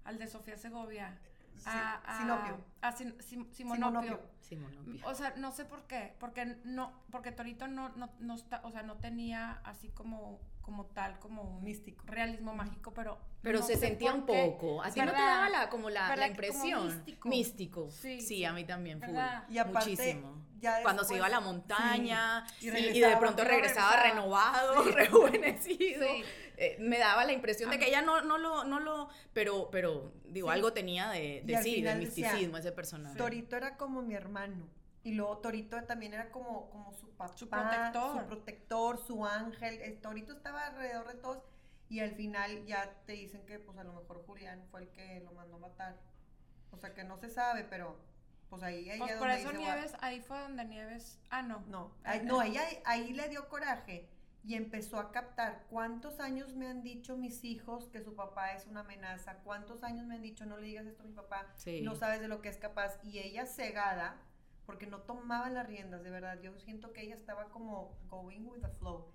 al 0.03 0.17
de 0.17 0.25
Sofía 0.27 0.57
Segovia. 0.57 1.19
Sí, 1.57 1.65
a, 1.67 1.95
a- 1.97 2.17
Sinopio. 2.19 2.65
A 2.81 2.91
Sin- 2.91 3.21
Sim- 3.21 3.51
Simonopio. 3.51 4.19
Simonopio. 4.39 4.81
Simonopio. 4.81 5.07
O 5.07 5.13
sea, 5.13 5.35
no 5.37 5.51
sé 5.51 5.65
por 5.65 5.83
qué, 5.83 6.15
porque 6.19 6.57
no, 6.63 6.91
porque 7.11 7.31
Torito 7.31 7.67
no, 7.67 7.89
no, 7.89 8.09
no 8.19 8.33
está, 8.33 8.61
o 8.63 8.71
sea, 8.71 8.81
no 8.81 8.95
tenía 8.97 9.59
así 9.63 9.89
como, 9.89 10.39
como 10.69 10.85
tal, 10.85 11.17
como 11.17 11.41
un 11.41 11.63
Místico. 11.63 12.03
realismo 12.05 12.53
mágico, 12.53 12.93
pero 12.93 13.17
Pero 13.41 13.57
no 13.59 13.65
se 13.65 13.75
sentía 13.75 14.13
un 14.13 14.23
poco. 14.23 14.83
Así 14.83 14.99
no 14.99 15.07
te 15.11 15.17
daba 15.17 15.49
la, 15.49 15.67
como 15.69 15.89
la, 15.89 16.01
la 16.03 16.09
¿Verdad 16.09 16.25
que 16.35 16.47
como 16.49 16.63
impresión. 16.63 16.85
místico? 16.95 17.29
Místico. 17.29 17.89
Sí, 17.89 18.21
Sí, 18.21 18.27
sí. 18.27 18.45
a 18.45 18.53
mí 18.53 18.65
también, 18.65 18.99
full. 19.01 19.09
¿Verdad? 19.15 19.45
Y 19.49 19.57
aparte, 19.57 19.89
Muchísimo. 19.89 20.45
ya 20.59 20.83
Cuando 20.83 21.03
se 21.03 21.15
después- 21.15 21.17
iba 21.17 21.25
a 21.25 21.29
la 21.29 21.39
montaña 21.39 22.45
sí, 22.59 22.67
y 22.69 22.97
y, 22.97 22.99
de 22.99 23.17
pronto 23.17 23.43
regresaba 23.43 23.93
regresaba. 23.95 24.03
renovado, 24.03 24.83
rejuvenecido. 24.95 26.05
Sí. 26.07 26.23
Eh, 26.57 26.77
me 26.79 26.99
daba 26.99 27.25
la 27.25 27.33
impresión 27.33 27.71
de 27.71 27.79
que 27.79 27.87
ella 27.87 28.03
no, 28.03 28.21
no 28.21 28.37
lo, 28.37 28.63
no 28.65 28.79
lo, 28.79 29.09
pero, 29.33 29.69
pero 29.71 30.13
digo, 30.25 30.49
Sí. 30.49 30.53
algo 30.53 30.71
tenía 30.73 31.09
de, 31.09 31.41
de 31.45 31.57
sí, 31.63 31.69
de 31.71 31.75
final 31.77 31.99
decía, 32.01 32.27
misticismo 32.27 32.57
ese 32.57 32.71
personaje. 32.73 33.17
Torito 33.17 33.55
era 33.57 33.75
como 33.75 34.03
mi 34.03 34.13
hermano. 34.13 34.67
Y 35.03 35.13
luego 35.13 35.37
Torito 35.37 35.81
también 35.85 36.13
era 36.13 36.29
como, 36.31 36.69
como 36.69 36.91
su 36.93 37.09
papá, 37.11 37.35
Su 37.37 37.49
protector. 37.49 38.19
su 38.21 38.27
protector, 38.27 38.97
su 38.97 39.25
ángel. 39.25 39.99
Torito 40.01 40.33
estaba 40.33 40.65
alrededor 40.67 41.07
de 41.07 41.15
todos. 41.15 41.43
Y 41.87 42.01
al 42.01 42.11
final 42.11 42.65
ya 42.65 42.91
te 43.05 43.13
dicen 43.13 43.45
que 43.45 43.59
pues 43.59 43.77
a 43.77 43.83
lo 43.83 43.93
mejor 43.93 44.23
Julián 44.25 44.63
fue 44.69 44.81
el 44.81 44.89
que 44.89 45.21
lo 45.21 45.31
mandó 45.31 45.55
a 45.55 45.59
matar. 45.59 45.97
O 46.71 46.77
sea 46.77 46.93
que 46.93 47.03
no 47.03 47.17
se 47.17 47.29
sabe, 47.29 47.63
pero 47.63 47.97
pues 48.49 48.61
ahí 48.61 48.89
ella 48.89 48.95
Pues 48.99 49.11
es 49.13 49.17
por 49.17 49.27
donde 49.27 49.41
eso 49.41 49.51
dice, 49.51 49.63
Nieves, 49.63 49.95
ahí 50.01 50.21
fue 50.21 50.39
donde 50.39 50.65
Nieves, 50.65 51.19
ah, 51.29 51.41
no. 51.41 51.61
No, 51.67 51.95
Ah, 52.03 52.11
ahí- 52.11 52.25
no, 52.25 52.41
ella 52.41 52.61
ahí 52.85 53.13
le 53.13 53.27
dio 53.29 53.47
coraje 53.49 54.07
y 54.43 54.55
empezó 54.55 54.97
a 54.99 55.11
captar 55.11 55.65
cuántos 55.69 56.19
años 56.19 56.55
me 56.55 56.67
han 56.67 56.81
dicho 56.83 57.15
mis 57.17 57.43
hijos 57.43 57.89
que 57.89 58.01
su 58.01 58.15
papá 58.15 58.53
es 58.53 58.65
una 58.67 58.81
amenaza, 58.81 59.35
cuántos 59.43 59.83
años 59.83 60.05
me 60.07 60.15
han 60.15 60.21
dicho 60.21 60.45
no 60.45 60.57
le 60.57 60.67
digas 60.67 60.85
esto 60.85 61.03
a 61.03 61.05
mi 61.07 61.13
papá, 61.13 61.47
Sí. 61.55 61.81
no 61.81 61.95
sabes 61.95 62.21
de 62.21 62.27
lo 62.27 62.41
que 62.41 62.49
es 62.49 62.57
capaz 62.57 62.99
y 63.03 63.19
ella 63.19 63.45
cegada 63.45 64.15
porque 64.69 64.85
no 64.85 64.99
tomaba 64.99 65.49
las 65.49 65.65
riendas, 65.65 66.03
de 66.03 66.11
verdad, 66.11 66.39
yo 66.43 66.55
siento 66.59 66.93
que 66.93 67.01
ella 67.01 67.15
estaba 67.15 67.49
como 67.49 67.97
going 68.07 68.41
with 68.45 68.61
the 68.61 68.67
flow. 68.77 69.07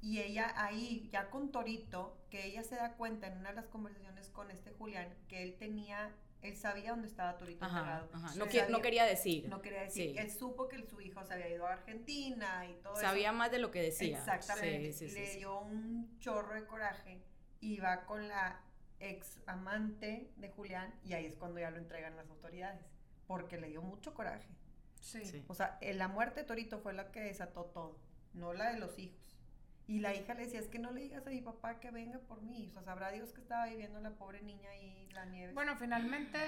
Y 0.00 0.20
ella 0.20 0.52
ahí, 0.56 1.08
ya 1.12 1.28
con 1.28 1.50
Torito, 1.50 2.16
que 2.30 2.46
ella 2.46 2.62
se 2.62 2.76
da 2.76 2.92
cuenta 2.94 3.26
en 3.26 3.38
una 3.38 3.48
de 3.48 3.56
las 3.56 3.66
conversaciones 3.66 4.28
con 4.30 4.52
este 4.52 4.70
Julián, 4.70 5.12
que 5.26 5.42
él 5.42 5.56
tenía, 5.58 6.14
él 6.40 6.56
sabía 6.56 6.90
dónde 6.90 7.08
estaba 7.08 7.36
Torito 7.36 7.64
Ajá, 7.64 7.78
enterrado. 7.80 8.10
ajá. 8.12 8.34
No, 8.36 8.46
qui- 8.46 8.60
no 8.60 8.62
Sabía- 8.68 8.80
quería 8.82 9.04
decir. 9.04 9.48
no 9.48 9.60
quería 9.60 9.80
decir, 9.82 10.12
Sí. 10.12 10.18
él 10.18 10.30
supo 10.30 10.68
que 10.68 10.80
su 10.86 11.00
hijo 11.00 11.24
se 11.24 11.34
había 11.34 11.48
ido 11.48 11.66
a 11.66 11.72
Argentina 11.72 12.64
y 12.68 12.74
todo 12.74 12.94
Sabía 12.94 13.30
eso. 13.30 13.38
más 13.38 13.50
de 13.50 13.58
lo 13.58 13.72
que 13.72 13.82
decía. 13.82 14.16
Exactamente. 14.18 14.92
Sí, 14.92 15.08
sí, 15.08 15.14
Le 15.18 15.34
dio 15.36 15.58
un 15.62 16.16
chorro 16.20 16.54
de 16.54 16.64
coraje 16.64 17.20
y 17.58 17.80
va 17.80 18.04
con 18.06 18.28
la 18.28 18.60
ex 19.00 19.40
amante 19.48 20.30
de 20.36 20.48
Julián 20.50 20.94
y 21.04 21.14
ahí 21.14 21.26
es 21.26 21.34
cuando 21.34 21.58
ya 21.58 21.72
lo 21.72 21.78
entregan 21.78 22.14
las 22.14 22.30
autoridades, 22.30 22.86
porque 23.26 23.58
le 23.58 23.66
dio 23.68 23.82
mucho 23.82 24.14
coraje. 24.14 24.46
Sí. 25.02 25.24
Sí. 25.26 25.44
O 25.48 25.54
sea, 25.54 25.76
eh, 25.82 25.92
la 25.94 26.08
muerte 26.08 26.40
de 26.40 26.46
Torito 26.46 26.78
fue 26.78 26.94
la 26.94 27.10
que 27.12 27.20
desató 27.20 27.64
todo, 27.66 27.98
no 28.34 28.52
la 28.54 28.72
de 28.72 28.78
los 28.78 28.98
hijos. 28.98 29.36
Y 29.88 29.98
la 29.98 30.14
hija 30.14 30.32
le 30.34 30.44
decía, 30.44 30.60
es 30.60 30.68
que 30.68 30.78
no 30.78 30.92
le 30.92 31.02
digas 31.02 31.26
a 31.26 31.30
mi 31.30 31.40
papá 31.42 31.80
que 31.80 31.90
venga 31.90 32.18
por 32.20 32.40
mí. 32.40 32.66
O 32.68 32.72
sea, 32.72 32.82
sabrá 32.82 33.10
Dios 33.10 33.32
que 33.32 33.40
estaba 33.40 33.66
viviendo 33.66 34.00
la 34.00 34.10
pobre 34.12 34.40
niña 34.40 34.74
y 34.76 35.08
la 35.12 35.24
nieve. 35.26 35.52
Bueno, 35.52 35.76
finalmente, 35.76 36.38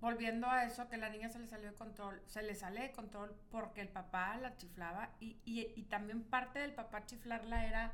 volviendo 0.00 0.46
a 0.48 0.64
eso, 0.64 0.88
que 0.88 0.98
la 0.98 1.08
niña 1.08 1.30
se 1.30 1.38
le 1.38 1.46
salió 1.46 1.70
de 1.70 1.74
control, 1.76 2.22
se 2.26 2.42
le 2.42 2.54
sale 2.54 2.82
de 2.82 2.92
control 2.92 3.34
porque 3.50 3.80
el 3.80 3.88
papá 3.88 4.36
la 4.36 4.56
chiflaba 4.56 5.10
y, 5.20 5.38
y, 5.44 5.72
y 5.74 5.82
también 5.84 6.22
parte 6.22 6.58
del 6.58 6.74
papá 6.74 7.06
chiflarla 7.06 7.66
era 7.66 7.92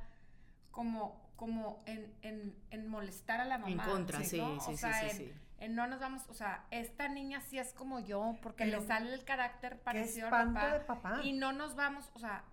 como, 0.70 1.30
como 1.36 1.82
en, 1.86 2.12
en, 2.22 2.54
en 2.70 2.88
molestar 2.88 3.40
a 3.40 3.44
la 3.44 3.58
mamá. 3.58 3.70
En 3.72 3.78
contra, 3.78 4.22
sí, 4.24 4.38
¿no? 4.38 4.60
sí, 4.60 4.70
O 4.70 4.72
sí, 4.72 4.76
sea, 4.78 5.00
sí, 5.00 5.06
en- 5.10 5.16
sí. 5.16 5.32
En 5.58 5.74
no 5.74 5.86
nos 5.86 6.00
vamos, 6.00 6.22
o 6.28 6.34
sea, 6.34 6.64
esta 6.70 7.08
niña 7.08 7.40
sí 7.40 7.58
es 7.58 7.72
como 7.72 8.00
yo 8.00 8.36
porque 8.42 8.64
Pero 8.64 8.80
le 8.80 8.86
sale 8.86 9.14
el 9.14 9.24
carácter 9.24 9.72
Qué 9.76 9.84
parecido 9.84 10.26
al 10.28 10.32
espanto 10.48 10.54
papá. 10.60 10.72
de 10.74 10.80
papá. 10.80 11.20
Y 11.24 11.32
no 11.32 11.52
nos 11.52 11.74
vamos, 11.76 12.10
o 12.14 12.18
sea, 12.18 12.44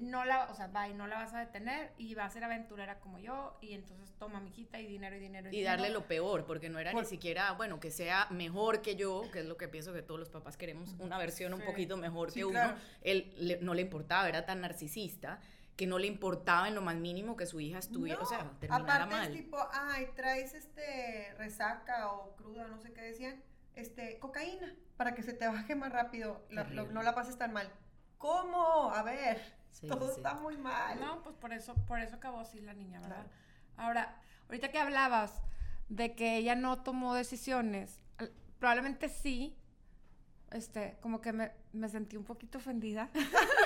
no 0.00 0.24
la, 0.24 0.50
o 0.50 0.54
sea, 0.54 0.66
va 0.66 0.88
y 0.88 0.94
no 0.94 1.06
la 1.06 1.16
vas 1.16 1.32
a 1.32 1.38
detener 1.40 1.92
y 1.96 2.14
va 2.14 2.24
a 2.24 2.30
ser 2.30 2.42
aventurera 2.44 2.98
como 2.98 3.18
yo 3.18 3.56
y 3.62 3.72
entonces 3.72 4.12
toma 4.18 4.40
mi 4.40 4.50
hijita 4.50 4.78
y 4.80 4.86
dinero 4.86 5.16
y 5.16 5.20
dinero 5.20 5.48
y, 5.50 5.56
Y 5.56 5.62
darle 5.62 5.86
dinero. 5.86 6.00
lo 6.00 6.06
peor, 6.08 6.44
porque 6.44 6.68
no 6.68 6.78
era 6.80 6.90
Por- 6.92 7.04
ni 7.04 7.08
siquiera, 7.08 7.52
bueno, 7.52 7.78
que 7.78 7.90
sea 7.90 8.26
mejor 8.30 8.82
que 8.82 8.96
yo, 8.96 9.22
que 9.32 9.40
es 9.40 9.46
lo 9.46 9.56
que 9.56 9.68
pienso 9.68 9.92
que 9.94 10.02
todos 10.02 10.18
los 10.18 10.28
papás 10.28 10.56
queremos, 10.56 10.94
una 10.98 11.18
versión 11.18 11.54
un 11.54 11.60
Sí. 11.60 11.66
poquito 11.66 11.96
mejor 11.96 12.30
Sí, 12.32 12.40
que 12.40 12.44
uno. 12.46 12.54
claro. 12.58 12.76
Él 13.02 13.32
le- 13.38 13.60
no 13.60 13.74
le 13.74 13.82
importaba, 13.82 14.28
era 14.28 14.44
tan 14.44 14.60
narcisista 14.60 15.38
que 15.76 15.86
no 15.86 15.98
le 15.98 16.06
importaba 16.06 16.68
en 16.68 16.74
lo 16.74 16.80
más 16.82 16.96
mínimo 16.96 17.36
que 17.36 17.44
su 17.46 17.60
hija 17.60 17.78
estuviera, 17.78 18.18
o 18.18 18.22
No, 18.22 18.28
sea, 18.28 18.50
terminara 18.60 19.04
aparte 19.04 19.14
mal. 19.14 19.26
es 19.36 19.42
tipo, 19.44 19.58
ay, 19.72 20.08
traes 20.16 20.54
este 20.54 21.34
resaca 21.38 22.10
o 22.12 22.34
cruda, 22.36 22.66
no 22.66 22.78
sé 22.78 22.92
qué 22.92 23.02
decían, 23.02 23.42
este, 23.74 24.18
cocaína, 24.18 24.74
para 24.96 25.14
que 25.14 25.22
se 25.22 25.34
te 25.34 25.46
baje 25.46 25.74
más 25.74 25.92
rápido, 25.92 26.46
la- 26.50 26.64
lo- 26.64 26.86
no 26.90 27.02
la 27.02 27.14
pases 27.14 27.36
tan 27.36 27.52
mal. 27.52 27.70
¿Cómo? 28.18 28.90
A 28.92 29.02
ver, 29.02 29.54
Sí, 29.70 29.86
todo 29.86 30.06
sí, 30.08 30.14
está 30.16 30.32
muy 30.34 30.56
mal. 30.56 30.98
No, 30.98 31.22
pues 31.22 31.36
por 31.36 31.52
eso, 31.52 31.74
por 31.86 32.00
eso 32.00 32.16
acabó 32.16 32.40
así 32.40 32.60
la 32.60 32.72
niña, 32.72 32.98
¿verdad? 33.00 33.26
Ahora, 33.76 34.18
ahorita 34.48 34.70
que 34.70 34.78
hablabas 34.78 35.42
de 35.90 36.14
que 36.14 36.38
ella 36.38 36.54
no 36.54 36.82
tomó 36.82 37.14
decisiones, 37.14 38.00
probablemente 38.58 39.10
sí, 39.10 39.54
este, 40.50 40.96
como 41.02 41.20
que 41.20 41.34
me, 41.34 41.52
me 41.74 41.90
sentí 41.90 42.16
un 42.16 42.24
poquito 42.24 42.56
ofendida. 42.56 43.10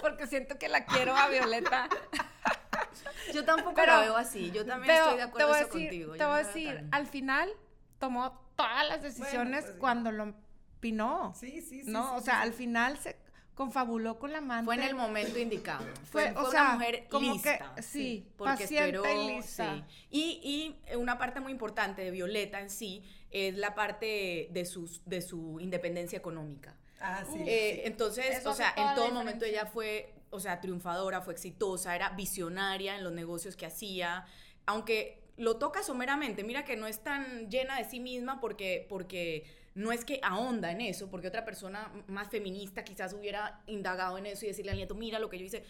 Porque 0.00 0.26
siento 0.26 0.58
que 0.58 0.68
la 0.68 0.84
quiero 0.84 1.14
a 1.16 1.28
Violeta. 1.28 1.88
Yo 3.34 3.44
tampoco 3.44 3.74
Pero- 3.74 3.92
la 3.92 4.00
veo 4.00 4.16
así, 4.16 4.50
yo 4.52 4.64
también 4.64 4.86
Pero 4.94 5.04
estoy 5.04 5.16
de 5.18 5.22
acuerdo 5.24 5.46
te 5.48 5.52
voy 5.52 5.60
a 5.60 5.64
eso 5.64 5.74
decir, 5.74 5.88
contigo. 5.88 6.12
te 6.16 6.24
voy 6.24 6.34
a 6.34 6.38
decir, 6.46 6.74
tan- 6.76 6.88
al 6.94 7.06
final 7.06 7.50
tomó 7.98 8.40
todas 8.56 8.88
las 8.88 9.02
decisiones 9.02 9.62
pues 9.62 9.74
sí. 9.74 9.78
cuando 9.80 10.12
lo 10.12 10.34
opinó. 10.78 11.34
Sí, 11.38 11.60
sí, 11.60 11.82
sí. 11.82 11.90
¿No? 11.90 12.04
sí, 12.04 12.10
o 12.14 12.18
sí, 12.20 12.24
sea, 12.26 12.34
sí. 12.36 12.42
al 12.42 12.52
final 12.52 12.98
se 12.98 13.16
confabuló 13.54 14.18
con 14.18 14.32
la 14.32 14.38
amante. 14.38 14.64
Fue 14.66 14.74
en 14.76 14.82
el 14.82 14.94
momento 14.94 15.38
indicado. 15.38 15.84
Fue, 16.10 16.30
Fue, 16.30 16.30
o 16.36 16.42
fue 16.42 16.50
sea, 16.52 16.62
una 16.62 16.72
mujer 16.74 17.06
como 17.10 17.32
lista. 17.32 17.72
que, 17.74 17.82
sí, 17.82 18.28
porque 18.36 18.52
paciente 18.64 18.96
esperó, 18.96 19.22
y 19.22 19.26
lista. 19.34 19.74
sí. 19.74 19.84
Y, 20.10 20.78
y 20.90 20.96
una 20.96 21.18
parte 21.18 21.40
muy 21.40 21.52
importante 21.52 22.02
de 22.02 22.10
Violeta 22.12 22.60
en 22.60 22.70
sí 22.70 23.02
es 23.30 23.56
la 23.56 23.74
parte 23.74 24.48
de, 24.52 24.64
sus, 24.66 25.02
de 25.04 25.20
su 25.20 25.58
independencia 25.60 26.16
económica. 26.18 26.74
Ah, 26.98 27.24
sí. 27.30 27.42
Eh, 27.46 27.74
sí. 27.76 27.80
entonces, 27.84 28.38
Eso 28.38 28.50
o 28.50 28.54
sea, 28.54 28.72
en 28.76 28.94
todo 28.94 29.10
momento 29.10 29.44
diferencia. 29.44 29.62
ella 29.62 29.66
fue, 29.66 30.14
o 30.30 30.40
sea, 30.40 30.60
triunfadora, 30.60 31.20
fue 31.22 31.34
exitosa, 31.34 31.94
era 31.94 32.10
visionaria 32.10 32.96
en 32.96 33.04
los 33.04 33.12
negocios 33.12 33.56
que 33.56 33.66
hacía, 33.66 34.26
aunque 34.66 35.22
lo 35.36 35.56
toca 35.58 35.82
someramente, 35.82 36.44
mira 36.44 36.64
que 36.64 36.76
no 36.76 36.86
es 36.86 37.00
tan 37.00 37.50
llena 37.50 37.76
de 37.78 37.84
sí 37.84 38.00
misma 38.00 38.40
porque, 38.40 38.86
porque 38.88 39.44
no 39.74 39.92
es 39.92 40.04
que 40.06 40.18
ahonda 40.22 40.72
en 40.72 40.80
eso, 40.80 41.10
porque 41.10 41.28
otra 41.28 41.44
persona 41.44 41.92
más 42.06 42.28
feminista 42.30 42.84
quizás 42.84 43.12
hubiera 43.12 43.62
indagado 43.66 44.16
en 44.16 44.26
eso 44.26 44.46
y 44.46 44.48
decirle 44.48 44.70
al 44.70 44.78
nieto, 44.78 44.94
mira 44.94 45.18
lo 45.18 45.28
que 45.28 45.38
yo 45.38 45.44
hice. 45.44 45.64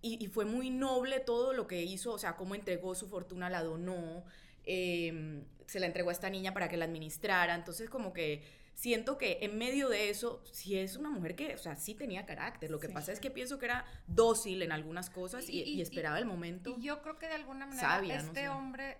Y, 0.00 0.22
y 0.22 0.26
fue 0.26 0.44
muy 0.44 0.70
noble 0.70 1.20
todo 1.20 1.52
lo 1.52 1.68
que 1.68 1.82
hizo, 1.82 2.12
o 2.12 2.18
sea, 2.18 2.34
cómo 2.34 2.56
entregó 2.56 2.96
su 2.96 3.06
fortuna, 3.08 3.48
la 3.48 3.62
donó, 3.62 4.24
eh, 4.64 5.44
se 5.66 5.78
la 5.80 5.86
entregó 5.86 6.10
a 6.10 6.12
esta 6.12 6.28
niña 6.28 6.52
para 6.52 6.68
que 6.68 6.76
la 6.76 6.86
administrara. 6.86 7.54
Entonces, 7.54 7.88
como 7.88 8.12
que 8.12 8.42
siento 8.82 9.16
que 9.16 9.38
en 9.42 9.56
medio 9.58 9.88
de 9.88 10.10
eso, 10.10 10.42
sí 10.50 10.76
es 10.76 10.96
una 10.96 11.08
mujer 11.08 11.36
que, 11.36 11.54
o 11.54 11.58
sea, 11.58 11.76
sí 11.76 11.94
tenía 11.94 12.26
carácter. 12.26 12.68
Lo 12.68 12.80
que 12.80 12.88
Sí. 12.88 12.92
pasa 12.92 13.12
es 13.12 13.20
que 13.20 13.30
pienso 13.30 13.56
que 13.60 13.66
era 13.66 13.84
dócil 14.08 14.60
en 14.60 14.72
algunas 14.72 15.08
cosas 15.08 15.48
y, 15.48 15.60
Y- 15.60 15.62
y- 15.62 15.74
y 15.74 15.82
esperaba 15.82 16.18
el 16.18 16.24
momento. 16.24 16.74
Y 16.76 16.82
yo 16.82 17.00
creo 17.00 17.16
que 17.16 17.28
de 17.28 17.34
alguna 17.34 17.64
manera 17.66 17.88
Sabia, 17.88 18.16
no 18.16 18.20
este 18.26 18.40
sé. 18.40 18.48
hombre 18.48 18.98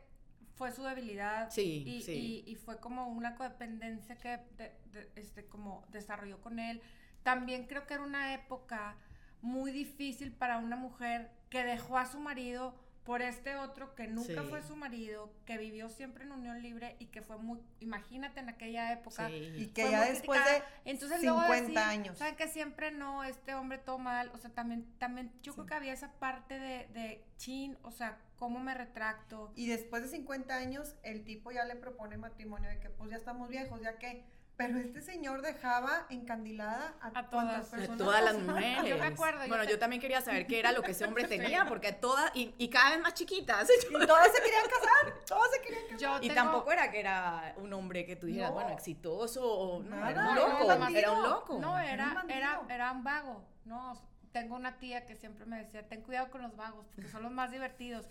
fue 0.55 0.71
su 0.71 0.85
debilidad. 0.85 1.51
Sí, 1.51 1.83
y, 1.85 2.03
sí. 2.03 2.45
y- 2.47 2.51
y 2.53 2.55
fue 2.55 2.79
como 2.79 3.09
una 3.09 3.35
codependencia 3.35 4.15
que 4.17 4.39
de- 4.57 4.73
de- 4.93 5.11
este, 5.17 5.47
como 5.47 5.85
desarrolló 5.91 6.41
con 6.41 6.61
él. 6.61 6.81
También 7.25 7.67
creo 7.67 7.85
que 7.85 7.95
era 7.95 8.05
una 8.05 8.35
época 8.35 8.97
muy 9.41 9.73
difícil 9.73 10.31
para 10.33 10.59
una 10.59 10.77
mujer 10.77 11.33
que 11.51 11.65
dejó 11.65 11.99
a 11.99 12.07
su 12.07 12.21
marido 12.21 12.77
por 13.05 13.21
este 13.21 13.57
otro 13.57 13.95
que 13.97 14.07
nunca 14.07 14.43
Sí. 14.43 14.49
fue 14.49 14.63
su 14.63 14.77
marido, 14.77 15.33
que 15.45 15.59
vivió 15.59 15.89
siempre 15.89 16.25
en 16.25 16.33
unión 16.33 16.63
libre 16.63 16.95
y 17.01 17.07
que 17.07 17.21
fue 17.21 17.37
muy, 17.37 17.59
imagínate 17.81 18.41
en 18.41 18.49
aquella 18.49 18.93
época. 18.93 19.29
Y 19.31 19.65
Sí. 19.65 19.67
que 19.73 19.83
fue 19.83 19.91
ya 19.91 20.05
después 20.05 20.41
criticada. 20.41 20.71
de 20.85 20.91
Entonces 20.91 21.21
50 21.21 21.49
luego 21.49 21.63
decir, 21.63 21.79
años. 21.79 22.19
Saben 22.19 22.37
que 22.37 22.47
siempre 22.49 22.93
no, 22.93 23.25
este 23.25 23.55
hombre 23.55 23.79
todo 23.79 23.99
mal. 23.99 24.31
O 24.35 24.39
sea, 24.39 24.51
también, 24.51 24.87
también 24.99 25.33
yo 25.43 25.53
creo 25.55 25.67
que 25.67 25.75
había 25.75 25.93
esa 25.93 26.13
parte 26.13 26.59
de, 26.59 26.87
de 26.89 27.25
chin, 27.39 27.77
o 27.83 27.91
sea, 27.91 28.19
cómo 28.37 28.61
me 28.61 28.73
retracto. 28.75 29.53
Y 29.57 29.67
después 29.67 30.03
de 30.03 30.09
50 30.09 30.55
años, 30.57 30.95
el 31.03 31.25
tipo 31.25 31.51
ya 31.51 31.65
le 31.65 31.75
propone 31.77 32.17
matrimonio 32.19 32.71
de 32.71 32.79
que 32.79 32.89
pues 32.91 33.11
ya 33.11 33.17
estamos 33.17 33.49
viejos, 33.49 33.81
ya 33.81 33.99
que... 33.99 34.25
Pero 34.67 34.79
este 34.79 35.01
señor 35.03 35.43
dejaba 35.43 36.07
encandilada 36.11 36.95
a, 37.01 37.19
A 37.19 37.31
todas. 37.31 37.69
A 37.73 37.77
personas. 37.77 37.99
todas 37.99 38.25
las 38.25 38.39
mujeres. 38.39 38.85
Yo 38.85 38.97
me 38.99 39.07
acuerdo, 39.07 39.43
yo 39.43 39.49
Bueno, 39.49 39.65
te- 39.65 39.71
yo 39.71 39.79
también 39.79 40.01
quería 40.01 40.21
saber 40.21 40.47
qué 40.47 40.59
era 40.59 40.73
lo 40.73 40.83
que 40.83 40.93
ese 40.93 41.05
hombre 41.05 41.25
tenía, 41.29 41.65
porque 41.67 41.93
todas, 41.93 42.31
y, 42.35 42.55
y 42.59 42.69
cada 42.69 42.91
vez 42.91 43.01
más 43.01 43.15
chiquitas. 43.15 43.69
Y 43.91 44.07
todas 44.07 44.27
se 44.33 44.43
querían 44.43 44.65
casar, 44.65 45.25
todas 45.27 45.51
se 45.51 45.61
querían 45.63 45.83
casar. 45.85 45.99
Yo 45.99 46.17
Y 46.19 46.29
tengo- 46.29 46.35
tampoco 46.35 46.73
era 46.73 46.91
que 46.91 47.01
era 47.01 47.55
un 47.57 47.73
hombre 47.73 48.05
que 48.07 48.17
tú 48.17 48.27
dijeras, 48.27 48.51
No. 48.51 48.55
bueno, 48.55 48.71
exitoso 48.71 49.43
o 49.47 49.83
no, 49.83 49.97
Nada, 49.97 50.11
era 50.11 50.21
un 50.23 50.37
era 50.37 50.45
un 50.45 50.59
loco, 50.81 50.89
era 50.99 51.11
un 51.13 51.23
loco. 51.23 51.59
No, 51.61 51.79
Era 51.79 52.25
era, 52.29 52.61
era 52.69 52.93
un 52.93 53.05
vago, 53.05 53.45
¿no? 53.65 54.01
Tengo 54.33 54.57
una 54.57 54.79
tía 54.79 55.05
que 55.07 55.15
siempre 55.17 55.45
me 55.45 55.59
decía, 55.59 55.87
ten 55.87 56.01
cuidado 56.03 56.31
con 56.31 56.41
los 56.43 56.57
vagos, 56.57 56.87
porque 56.95 57.11
son 57.11 57.23
los 57.23 57.33
más 57.33 57.51
divertidos. 57.51 58.07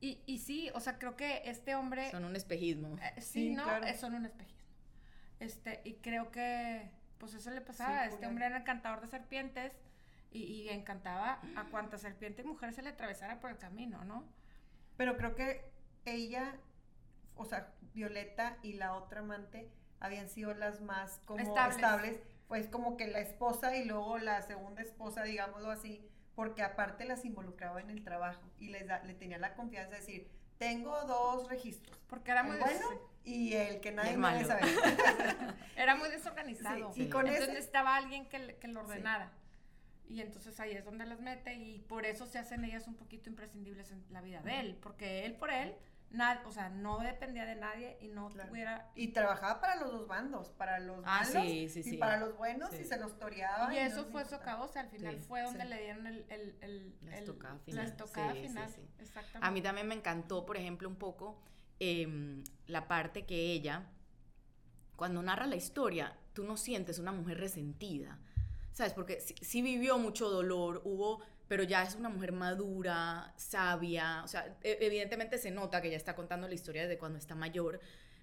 Y, 0.00 0.20
y 0.26 0.38
sí, 0.38 0.70
o 0.74 0.80
sea, 0.80 0.98
creo 0.98 1.16
que 1.16 1.42
este 1.46 1.74
hombre, 1.74 2.10
Son 2.10 2.24
un 2.24 2.36
espejismo. 2.36 2.96
eh, 3.02 3.14
sí, 3.20 3.22
Sí, 3.22 3.54
¿no? 3.54 3.64
claro. 3.64 3.86
Eh, 3.86 3.94
son 3.96 4.14
un 4.14 4.26
espejismo. 4.26 4.55
Este, 5.40 5.82
y 5.84 5.94
creo 5.94 6.30
que, 6.30 6.90
pues 7.18 7.34
eso 7.34 7.50
le 7.50 7.60
pasaba, 7.60 8.04
Sí, 8.04 8.14
este 8.14 8.26
hombre 8.26 8.46
era 8.46 8.58
encantador 8.58 9.00
de 9.00 9.08
serpientes 9.08 9.72
y, 10.30 10.42
y 10.44 10.68
encantaba 10.70 11.40
a 11.56 11.64
cuantas 11.64 12.00
serpiente 12.02 12.42
y 12.42 12.44
mujer 12.46 12.72
se 12.72 12.82
le 12.82 12.90
atravesara 12.90 13.40
por 13.40 13.50
el 13.50 13.58
camino, 13.58 14.04
¿no? 14.04 14.24
Pero 14.96 15.16
creo 15.16 15.34
que 15.34 15.70
ella, 16.04 16.54
o 17.36 17.44
sea, 17.44 17.72
Violeta 17.92 18.56
y 18.62 18.74
la 18.74 18.94
otra 18.94 19.20
amante 19.20 19.70
habían 20.00 20.28
sido 20.28 20.54
las 20.54 20.80
más 20.80 21.20
como 21.26 21.40
Estables. 21.40 21.76
estables. 21.76 22.20
Pues 22.48 22.68
como 22.68 22.96
que 22.96 23.08
la 23.08 23.18
esposa 23.20 23.76
y 23.76 23.84
luego 23.84 24.18
la 24.18 24.40
segunda 24.42 24.80
esposa, 24.82 25.24
digámoslo 25.24 25.70
así, 25.70 26.06
porque 26.34 26.62
aparte 26.62 27.04
las 27.04 27.24
involucraba 27.24 27.80
en 27.80 27.90
el 27.90 28.04
trabajo 28.04 28.40
y 28.58 28.68
les 28.68 28.86
da- 28.86 29.02
le 29.02 29.14
tenía 29.14 29.38
la 29.38 29.54
confianza 29.54 29.90
de 29.92 29.96
decir, 29.98 30.30
tengo 30.58 30.96
dos 31.04 31.48
registros. 31.48 31.98
Porque 32.08 32.30
era 32.30 32.42
muy, 32.44 32.56
bueno 32.58 32.86
y 33.26 33.52
el 33.54 33.80
que 33.80 33.92
nadie 33.92 34.16
me 34.16 34.44
saber. 34.44 34.64
era 35.76 35.96
muy 35.96 36.08
desorganizado. 36.08 36.92
Sí, 36.94 37.02
y 37.02 37.08
con 37.10 37.22
Entonces 37.26 37.42
ese- 37.44 37.52
necesitaba 37.54 37.96
alguien 37.96 38.26
que, 38.28 38.56
que 38.56 38.68
lo 38.68 38.80
ordenara. 38.80 39.32
Y 40.08 40.20
entonces 40.20 40.58
ahí 40.60 40.70
es 40.72 40.84
donde 40.84 41.04
las 41.04 41.20
mete 41.20 41.54
y 41.54 41.80
por 41.80 42.06
eso 42.06 42.26
se 42.26 42.38
hacen 42.38 42.64
ellas 42.64 42.86
un 42.86 42.94
poquito 42.94 43.28
imprescindibles 43.28 43.90
en 43.90 44.04
la 44.10 44.20
vida 44.20 44.40
de 44.40 44.60
él, 44.60 44.78
porque 44.80 45.26
él 45.26 45.34
por 45.34 45.50
él, 45.50 45.74
na- 46.10 46.40
o 46.46 46.52
sea, 46.52 46.68
no 46.68 47.00
dependía 47.00 47.44
de 47.44 47.56
nadie 47.56 47.98
y 48.00 48.06
no 48.06 48.28
Claro. 48.28 48.48
tuviera... 48.48 48.88
Y 48.94 49.08
trabajaba 49.08 49.60
para 49.60 49.74
los 49.74 49.90
dos 49.90 50.06
bandos, 50.06 50.50
para 50.50 50.78
los 50.78 51.00
Ah, 51.04 51.24
malos 51.24 51.42
sí, 51.42 51.68
sí, 51.68 51.80
y 51.80 51.82
sí. 51.82 51.96
para 51.96 52.18
los 52.18 52.36
buenos 52.36 52.70
Sí. 52.70 52.82
y 52.82 52.84
se 52.84 52.96
los 52.98 53.18
toreaba. 53.18 53.74
Y 53.74 53.78
no 53.78 53.82
eso 53.82 54.02
les 54.02 54.12
fue 54.12 54.24
socavosa, 54.24 54.78
al 54.78 54.88
final 54.90 55.16
Sí, 55.18 55.24
fue 55.26 55.42
donde 55.42 55.64
sí. 55.64 55.68
le 55.68 55.82
dieron 55.82 56.06
el... 56.06 56.24
el, 56.28 56.56
el, 56.60 56.94
La 57.02 57.16
el- 57.16 57.18
estocada 57.24 57.54
La 57.54 57.60
final. 57.64 57.86
estocada 57.86 58.32
Sí, 58.32 58.38
sí, 58.42 58.46
final, 58.46 58.70
sí. 58.70 58.88
exactamente. 59.00 59.38
A 59.48 59.50
mí 59.50 59.60
también 59.60 59.88
me 59.88 59.96
encantó, 59.96 60.46
por 60.46 60.56
ejemplo, 60.56 60.88
un 60.88 60.96
poco 60.96 61.42
em, 61.80 62.44
la 62.66 62.88
parte 62.88 63.26
que 63.26 63.52
ella, 63.52 63.86
cuando 64.96 65.22
narra 65.22 65.46
la 65.46 65.56
historia, 65.56 66.16
tú 66.32 66.44
no 66.44 66.56
sientes 66.56 66.98
una 66.98 67.12
mujer 67.12 67.38
resentida, 67.38 68.18
¿sabes? 68.72 68.92
Porque 68.92 69.20
sí, 69.20 69.62
vivió 69.62 69.98
mucho 69.98 70.28
dolor, 70.30 70.82
hubo, 70.84 71.20
pero 71.48 71.62
ya 71.62 71.82
es 71.82 71.94
una 71.94 72.08
mujer 72.08 72.32
madura, 72.32 73.32
sabia, 73.36 74.22
o 74.24 74.28
sea, 74.28 74.56
e- 74.62 74.78
evidentemente 74.80 75.38
se 75.38 75.50
nota 75.50 75.80
que 75.80 75.88
ella 75.88 75.96
está 75.96 76.14
contando 76.14 76.48
la 76.48 76.54
historia 76.54 76.82
desde 76.82 76.98
cuando 76.98 77.18
está 77.18 77.34
mayor, 77.34 77.80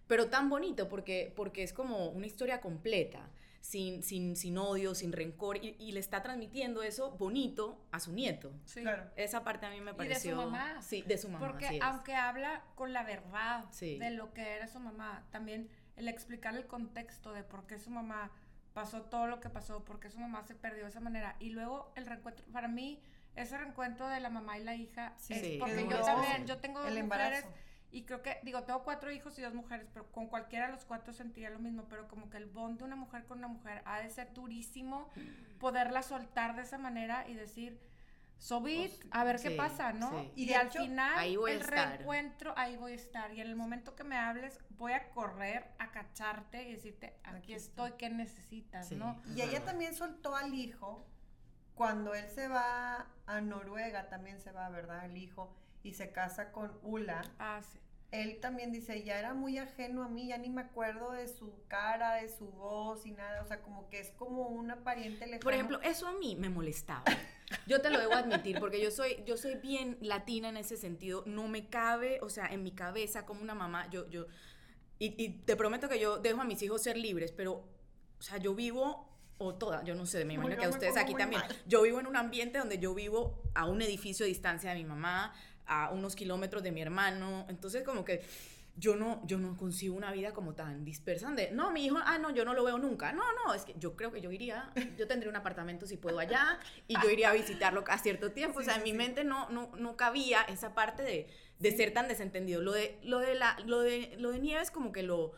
pero 0.08 0.30
tan 0.30 0.50
bonito 0.50 0.90
porque, 0.90 1.32
porque 1.36 1.64
es 1.64 1.74
como 1.74 2.08
una 2.10 2.26
historia 2.26 2.60
completa. 2.60 3.30
Sin, 3.64 4.04
sin, 4.04 4.36
sin 4.36 4.58
odio, 4.58 4.94
sin 4.94 5.14
rencor, 5.14 5.56
y, 5.56 5.78
y 5.80 5.94
le 5.94 6.02
está 6.02 6.22
transmitiendo 6.22 6.84
eso 6.84 7.12
bonito 7.12 7.82
a 7.94 8.02
su 8.02 8.12
nieto. 8.12 8.52
Sí. 8.66 8.82
Claro. 8.82 9.10
Esa 9.16 9.46
parte 9.46 9.66
a 9.66 9.70
mí 9.70 9.80
me 9.80 9.92
Y 9.92 9.94
de 9.94 9.94
su 9.94 9.96
pareció. 9.98 10.36
mamá. 10.36 10.82
Sí, 10.82 11.02
de 11.04 11.18
su 11.18 11.30
mamá. 11.30 11.48
Porque 11.48 11.68
así 11.68 11.76
es. 11.78 11.82
aunque 11.82 12.14
habla 12.14 12.62
con 12.76 12.92
la 12.92 13.04
verdad 13.04 13.64
Sí. 13.72 13.98
de 14.00 14.10
lo 14.12 14.34
que 14.34 14.56
era 14.56 14.68
su 14.68 14.82
mamá, 14.82 15.26
también 15.32 15.70
el 15.96 16.10
explicar 16.10 16.54
el 16.58 16.68
contexto 16.68 17.32
de 17.32 17.44
por 17.44 17.66
qué 17.66 17.80
su 17.80 17.90
mamá 17.90 18.32
pasó 18.74 19.04
todo 19.04 19.28
lo 19.28 19.40
que 19.40 19.50
pasó, 19.50 19.86
por 19.86 20.02
qué 20.02 20.10
su 20.10 20.20
mamá 20.20 20.44
se 20.44 20.56
perdió 20.56 20.84
de 20.84 20.90
esa 20.90 21.00
manera. 21.00 21.38
Y 21.40 21.52
luego 21.52 21.94
el 21.96 22.06
reencuentro, 22.06 22.46
para 22.52 22.68
mí, 22.68 23.00
ese 23.38 23.58
reencuentro 23.58 24.10
de 24.10 24.20
la 24.20 24.30
mamá 24.30 24.58
y 24.60 24.64
la 24.66 24.76
hija 24.76 25.14
Sí, 25.18 25.36
es 25.36 25.42
Sí, 25.42 25.58
porque 25.60 25.76
que 25.76 25.90
yo 25.90 26.02
también, 26.02 26.46
yo 26.48 26.58
tengo 26.58 26.80
el 26.80 27.02
mujeres 27.02 27.04
embarazo. 27.46 27.48
Y 27.94 28.04
creo 28.06 28.24
que, 28.24 28.40
digo, 28.44 28.64
tengo 28.64 28.84
cuatro 28.84 29.12
hijos 29.12 29.38
y 29.38 29.44
dos 29.44 29.54
mujeres, 29.54 29.88
pero 29.94 30.12
con 30.12 30.28
cualquiera 30.28 30.66
de 30.66 30.72
los 30.74 30.84
cuatro 30.84 31.14
sentiría 31.14 31.52
lo 31.52 31.60
mismo, 31.60 31.86
pero 31.88 32.08
como 32.08 32.30
que 32.30 32.38
el 32.38 32.48
bond 32.48 32.80
de 32.80 32.86
una 32.86 32.96
mujer 32.96 33.26
con 33.26 33.38
una 33.38 33.48
mujer 33.48 33.84
ha 33.86 34.00
de 34.00 34.10
ser 34.10 34.34
durísimo 34.34 35.10
poderla 35.60 36.02
soltar 36.02 36.56
de 36.56 36.64
esa 36.64 36.80
manera 36.80 37.28
y 37.30 37.36
decir, 37.36 37.80
so 38.40 38.62
be 38.62 38.86
it, 38.86 38.92
a 39.12 39.24
ver 39.24 39.40
qué 39.40 39.52
pasa, 39.52 39.94
¿no? 39.94 40.10
sí. 40.10 40.32
Y, 40.36 40.54
al 40.54 40.68
hecho, 40.68 40.80
final, 40.82 41.18
ahí 41.20 41.36
voy 41.38 41.52
a 41.52 41.54
el 41.54 41.62
estar. 41.62 41.90
reencuentro, 41.90 42.54
ahí 42.58 42.76
voy 42.78 42.94
a 42.94 42.96
estar. 42.96 43.32
Y 43.32 43.42
en 43.42 43.48
el 43.48 43.56
momento 43.56 43.96
que 43.96 44.04
me 44.04 44.18
hables, 44.18 44.60
voy 44.72 44.94
a 44.94 45.10
correr 45.12 45.72
a 45.78 45.92
cacharte 45.92 46.64
y 46.68 46.74
decirte, 46.74 47.16
aquí, 47.24 47.38
Aquí 47.38 47.54
estoy, 47.54 47.92
¿qué 47.94 48.10
necesitas, 48.10 48.88
Sí. 48.88 48.96
no? 48.96 49.22
Y 49.36 49.42
ella 49.42 49.64
también 49.64 49.94
soltó 49.94 50.36
al 50.36 50.54
hijo 50.56 51.06
cuando 51.76 52.14
él 52.16 52.28
se 52.30 52.48
va 52.48 53.08
a 53.28 53.42
Noruega, 53.42 54.10
también 54.10 54.40
se 54.40 54.52
va, 54.52 54.70
¿verdad? 54.70 55.06
El 55.06 55.18
hijo, 55.18 55.56
y 55.84 55.94
se 55.94 56.12
casa 56.12 56.52
con 56.52 56.72
Ula. 56.82 57.22
Ah, 57.40 57.62
sí. 57.62 57.78
Él 58.12 58.40
también 58.40 58.72
dice, 58.72 59.04
ya 59.04 59.18
era 59.18 59.34
muy 59.34 59.58
ajeno 59.58 60.04
a 60.04 60.08
mí, 60.08 60.28
ya 60.28 60.38
ni 60.38 60.48
me 60.50 60.62
acuerdo 60.62 61.12
de 61.14 61.28
su 61.28 61.52
cara, 61.68 62.14
de 62.16 62.30
su 62.30 62.46
voz 62.46 63.08
y 63.08 63.12
nada. 63.12 63.42
O 63.42 63.48
sea, 63.48 63.62
como 63.62 63.90
que 63.90 64.00
es 64.00 64.12
como 64.12 64.50
una 64.50 64.84
pariente 64.84 65.26
lejana. 65.26 65.40
Por 65.40 65.54
ejemplo, 65.54 65.82
eso 65.82 66.08
a 66.08 66.14
mí 66.14 66.36
me 66.36 66.50
molestaba. 66.50 67.04
Yo 67.66 67.82
te 67.82 67.90
lo 67.90 68.00
debo 68.00 68.14
admitir, 68.14 68.60
porque 68.60 68.80
yo 68.82 68.92
soy, 68.92 69.24
yo 69.26 69.36
soy 69.36 69.56
bien 69.56 69.98
latina 70.00 70.50
en 70.50 70.58
ese 70.58 70.78
sentido. 70.78 71.24
No 71.26 71.48
me 71.48 71.70
cabe, 71.70 72.20
o 72.22 72.30
sea, 72.30 72.46
en 72.48 72.62
mi 72.62 72.72
cabeza 72.72 73.26
como 73.26 73.42
una 73.42 73.56
mamá, 73.56 73.90
yo, 73.90 74.08
yo, 74.10 74.28
y, 75.00 75.16
y 75.24 75.30
te 75.30 75.56
prometo 75.56 75.90
que 75.90 76.00
yo 76.00 76.20
dejo 76.20 76.40
a 76.40 76.46
mis 76.46 76.62
hijos 76.62 76.84
ser 76.84 76.98
libres, 76.98 77.32
pero, 77.32 77.54
o 78.20 78.22
sea, 78.22 78.38
yo 78.38 78.54
vivo, 78.54 79.10
o 79.40 79.56
toda, 79.56 79.84
yo 79.84 79.96
no 79.96 80.06
sé, 80.06 80.24
me 80.24 80.36
No, 80.38 80.44
imagino 80.44 80.56
yo 80.56 80.60
que 80.62 80.66
a 80.68 80.70
ustedes 80.70 80.98
aquí 80.98 81.16
también. 81.16 81.42
mal. 81.42 81.56
Yo 81.66 81.82
vivo 81.82 82.00
en 82.00 82.06
un 82.06 82.16
ambiente 82.16 82.60
donde 82.60 82.78
yo 82.78 82.94
vivo 82.94 83.42
a 83.56 83.66
un 83.66 83.82
edificio 83.82 84.24
de 84.26 84.30
distancia 84.30 84.70
de 84.70 84.76
mi 84.76 84.86
mamá, 84.86 85.34
a 85.66 85.92
unos 85.92 86.16
kilómetros 86.16 86.64
de 86.64 86.72
mi 86.72 86.82
hermano, 86.82 87.46
entonces 87.50 87.84
como 87.84 88.04
que 88.06 88.22
yo 88.76 88.96
no, 88.96 89.22
yo 89.28 89.38
no 89.38 89.56
concibo 89.56 89.96
una 89.96 90.12
vida 90.12 90.34
como 90.34 90.56
tan 90.56 90.84
dispersa 90.84 91.28
donde, 91.28 91.52
no, 91.52 91.70
mi 91.72 91.86
hijo, 91.86 91.98
ah, 92.04 92.18
no, 92.18 92.32
yo 92.32 92.44
no 92.44 92.56
lo 92.56 92.64
veo 92.64 92.80
nunca. 92.80 93.12
No, 93.12 93.22
no, 93.46 93.54
es 93.54 93.66
que 93.66 93.76
yo 93.78 93.96
creo 93.96 94.12
que 94.12 94.20
yo 94.20 94.32
iría, 94.32 94.72
yo 94.98 95.08
tendría 95.08 95.30
un 95.30 95.36
apartamento 95.36 95.86
si 95.86 95.96
puedo 95.98 96.18
allá 96.18 96.60
y 96.88 96.96
yo 97.00 97.10
iría 97.10 97.30
a 97.30 97.34
visitarlo 97.34 97.84
a 97.88 97.98
cierto 98.00 98.32
tiempo. 98.32 98.62
Sí, 98.62 98.64
o 98.64 98.70
sea, 98.70 98.78
en 98.78 98.84
mi 98.84 98.90
sí. 98.92 98.98
mente 98.98 99.24
no, 99.24 99.48
no, 99.50 99.70
no 99.78 99.96
cabía 99.96 100.42
esa 100.44 100.74
parte 100.74 101.04
de, 101.04 101.28
de 101.60 101.72
ser 101.78 101.94
tan 101.94 102.08
desentendido. 102.08 102.62
Lo 102.62 102.72
de, 102.72 102.98
lo 103.04 103.20
de, 103.20 103.36
la, 103.36 103.58
lo 103.66 103.82
de, 103.82 104.16
lo 104.18 104.32
de 104.32 104.40
Nieves 104.40 104.72
como 104.72 104.92
que 104.92 105.04
lo, 105.04 105.34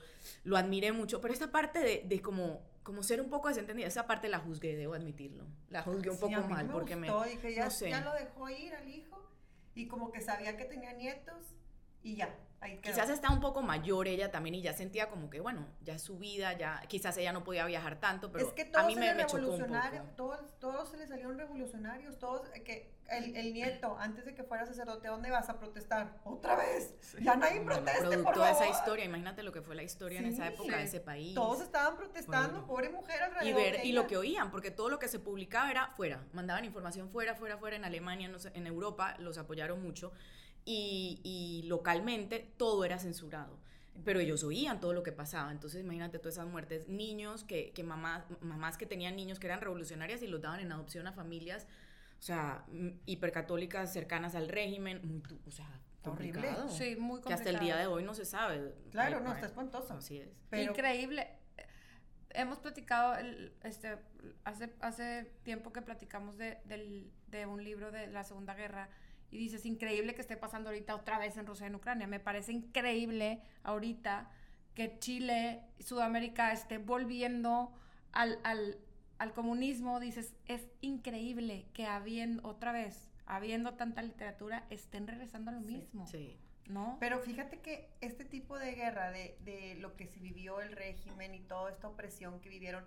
lo 0.46 0.56
admiré 0.56 0.94
mucho, 0.94 1.20
pero 1.20 1.34
esta 1.34 1.52
parte 1.52 1.80
de, 1.80 2.04
de 2.06 2.22
como, 2.22 2.62
como 2.84 3.04
ser 3.04 3.20
un 3.20 3.30
poco 3.30 3.50
desentendida, 3.50 3.88
esa 3.88 4.08
parte 4.08 4.30
la 4.30 4.40
juzgué, 4.40 4.78
debo 4.78 4.94
admitirlo. 4.94 5.44
La 5.70 5.82
juzgué 5.82 6.10
un 6.10 6.16
Sí, 6.16 6.22
poco 6.22 6.48
mal 6.48 6.68
me 6.68 6.72
porque 6.72 6.96
me... 6.96 7.08
ya, 7.08 7.66
no 7.66 7.70
sé. 7.70 7.90
ya 7.90 8.00
lo 8.00 8.14
dejó 8.14 8.50
ir 8.50 8.74
al 8.74 8.88
hijo 8.88 9.22
y 9.76 9.88
como 9.88 10.12
que 10.12 10.22
sabía 10.22 10.58
que 10.58 10.66
tenía 10.66 10.94
nietos 10.94 11.56
y 12.06 12.15
ya, 12.18 12.30
ahí 12.62 12.78
quedó. 12.78 12.94
Quizás 12.94 13.10
está 13.10 13.32
un 13.32 13.39
poco 13.41 13.63
mayor 13.63 14.08
ella 14.08 14.30
también 14.32 14.54
y 14.56 14.62
ya 14.62 14.74
sentía 14.74 15.10
como 15.10 15.30
que, 15.32 15.39
bueno, 15.39 15.65
ya 15.82 15.96
es 15.96 16.04
su 16.04 16.20
vida, 16.20 16.54
ya 16.54 16.80
quizás 16.88 17.18
ella 17.18 17.34
no 17.34 17.44
podía 17.44 17.65
viajar 17.65 18.00
tanto, 18.00 18.32
pero 18.32 18.46
es 18.48 18.54
que 18.54 18.62
a 18.62 18.72
todos 18.72 18.86
mí 18.86 18.94
se 18.94 19.00
me, 19.00 19.15
me 19.15 19.26
chocó 19.26 19.52
un 19.52 19.60
poco. 19.65 19.80
todos, 20.15 20.60
todos 20.60 20.89
se 20.89 20.98
le 20.98 21.08
salieron 21.08 21.36
revolucionarios, 21.38 22.20
todos, 22.20 22.48
que 22.63 22.94
el, 23.10 23.36
el 23.36 23.54
nieto, 23.54 23.98
antes 24.00 24.26
de 24.26 24.36
que 24.36 24.44
fuera 24.44 24.65
sacerdote, 24.68 25.08
¿a 25.08 25.12
dónde 25.12 25.32
vas 25.32 25.50
a 25.50 25.58
protestar? 25.60 26.20
¡Otra 26.24 26.56
vez! 26.56 26.96
Ya 27.22 27.36
nadie 27.36 27.60
Bueno, 27.60 27.84
proteste, 27.84 28.02
por 28.04 28.10
producto 28.12 28.44
de 28.44 28.52
esa 28.52 28.70
historia, 28.70 29.06
imagínate 29.06 29.41
lo 29.44 29.52
que 29.52 29.62
fue 29.63 29.76
la 29.76 29.84
historia 29.84 30.20
en 30.20 30.26
esa 30.28 30.48
Sí. 30.48 30.54
época 30.54 30.78
de 30.78 30.84
ese 30.84 31.00
país. 31.02 31.34
Todos 31.34 31.62
estaban 31.62 31.98
protestando, 31.98 32.52
Bueno. 32.54 32.68
pobre 32.68 32.89
mujer 32.89 33.18
y 33.20 33.24
alrededor 33.24 33.56
ver 33.62 33.78
de 33.82 33.86
y 33.88 33.91
lo 33.94 34.06
que 34.06 34.18
oían, 34.18 34.52
porque 34.52 34.70
todo 34.70 34.89
lo 34.89 35.00
que 35.00 35.08
se 35.08 35.18
publicaba 35.20 35.72
era 35.72 35.88
fuera, 35.98 36.24
mandaban 36.34 36.65
información 36.65 37.10
fuera, 37.10 37.36
fuera, 37.36 37.58
fuera 37.58 37.76
en 37.76 37.86
Alemania, 37.86 38.28
no 38.28 38.38
en 38.54 38.68
Europa 38.68 39.15
los 39.20 39.38
apoyaron 39.38 39.82
mucho 39.82 40.12
y, 40.65 41.19
y 41.23 41.63
localmente 41.67 42.51
todo 42.58 42.84
era 42.86 42.99
censurado. 42.99 43.58
Pero 44.04 44.19
ellos 44.19 44.43
oían 44.43 44.82
todo 44.82 44.91
lo 44.93 45.04
que 45.04 45.13
pasaba, 45.13 45.51
entonces 45.51 45.82
imagínate 45.82 46.19
todas 46.19 46.34
esas 46.36 46.47
muertes, 46.47 46.89
niños 46.89 47.45
que, 47.45 47.71
que 47.71 47.84
mamás, 47.84 48.25
mamás 48.41 48.78
que 48.78 48.86
tenían 48.86 49.15
niños 49.15 49.39
que 49.39 49.47
eran 49.47 49.62
revolucionarias 49.62 50.21
y 50.21 50.28
los 50.28 50.41
daban 50.41 50.60
en 50.60 50.71
adopción 50.73 51.08
a 51.08 51.13
familias, 51.13 51.65
o 52.19 52.21
sea, 52.21 52.65
mm, 52.67 52.89
hipercatólicas 53.06 53.93
cercanas 53.93 54.36
al 54.36 54.49
régimen, 54.49 54.99
muy, 55.08 55.21
o 55.47 55.51
sea, 55.51 55.65
Horrible. 56.04 56.41
complicado. 56.41 56.69
Sí, 56.69 56.97
muy 56.97 57.21
Que 57.21 57.32
hasta 57.34 57.49
el 57.49 57.60
día 57.60 57.78
de 57.78 57.86
complicado. 57.86 57.93
hoy 57.93 58.04
no 58.04 58.13
se 58.13 58.25
sabe. 58.25 58.73
Claro, 58.91 59.17
Ay, 59.19 59.23
no, 59.23 59.34
está 59.34 59.45
espantoso. 59.45 59.93
Así 59.93 60.17
es. 60.17 60.30
Pero, 60.49 60.71
Increíble. 60.71 61.30
Hemos 62.32 62.60
platicado, 62.60 63.15
el- 63.15 63.54
este, 63.63 63.97
hace, 64.43 64.73
hace 64.82 65.32
tiempo 65.43 65.71
que 65.71 65.82
platicamos 65.82 66.38
de, 66.38 66.58
del- 66.65 67.10
de 67.28 67.45
un 67.45 67.63
libro 67.63 67.91
de 67.91 68.08
la 68.08 68.25
Segunda 68.25 68.54
Guerra 68.56 68.89
y 69.36 69.38
dices, 69.38 69.65
increíble 69.65 70.15
que 70.15 70.21
esté 70.21 70.38
pasando 70.38 70.69
ahorita 70.69 70.95
otra 70.95 71.19
vez 71.19 71.36
en 71.36 71.45
Rusia 71.45 71.65
y 71.65 71.67
en 71.67 71.76
Ucrania. 71.76 72.08
Me 72.08 72.21
parece 72.21 72.54
increíble 72.54 73.41
ahorita 73.63 74.32
que 74.74 74.98
Chile, 75.00 75.62
Sudamérica 75.80 76.54
esté 76.54 76.78
volviendo 76.78 77.74
al, 78.13 78.39
al, 78.43 78.78
al 79.17 79.34
comunismo. 79.34 80.00
Dices, 80.00 80.34
es 80.45 80.65
increíble 80.80 81.65
que 81.74 81.86
habiendo, 81.86 82.48
otra 82.48 82.71
vez, 82.71 83.12
habiendo 83.26 83.74
tanta 83.74 84.02
literatura, 84.02 84.65
estén 84.69 85.06
regresando 85.06 85.52
a 85.52 85.54
lo 85.54 85.62
mismo. 85.62 86.08
Sí. 86.08 86.39
¿No? 86.67 86.98
Pero 87.00 87.19
fíjate 87.19 87.60
que 87.60 87.91
este 88.02 88.26
tipo 88.26 88.58
de 88.58 88.71
guerra, 88.71 89.12
de, 89.12 89.38
de 89.41 89.76
lo 89.76 89.95
que 89.95 90.08
se 90.08 90.19
vivió 90.19 90.62
el 90.62 90.71
régimen 90.71 91.36
y 91.36 91.41
toda 91.41 91.69
esta 91.69 91.88
opresión 91.88 92.39
que 92.39 92.50
vivieron, 92.50 92.84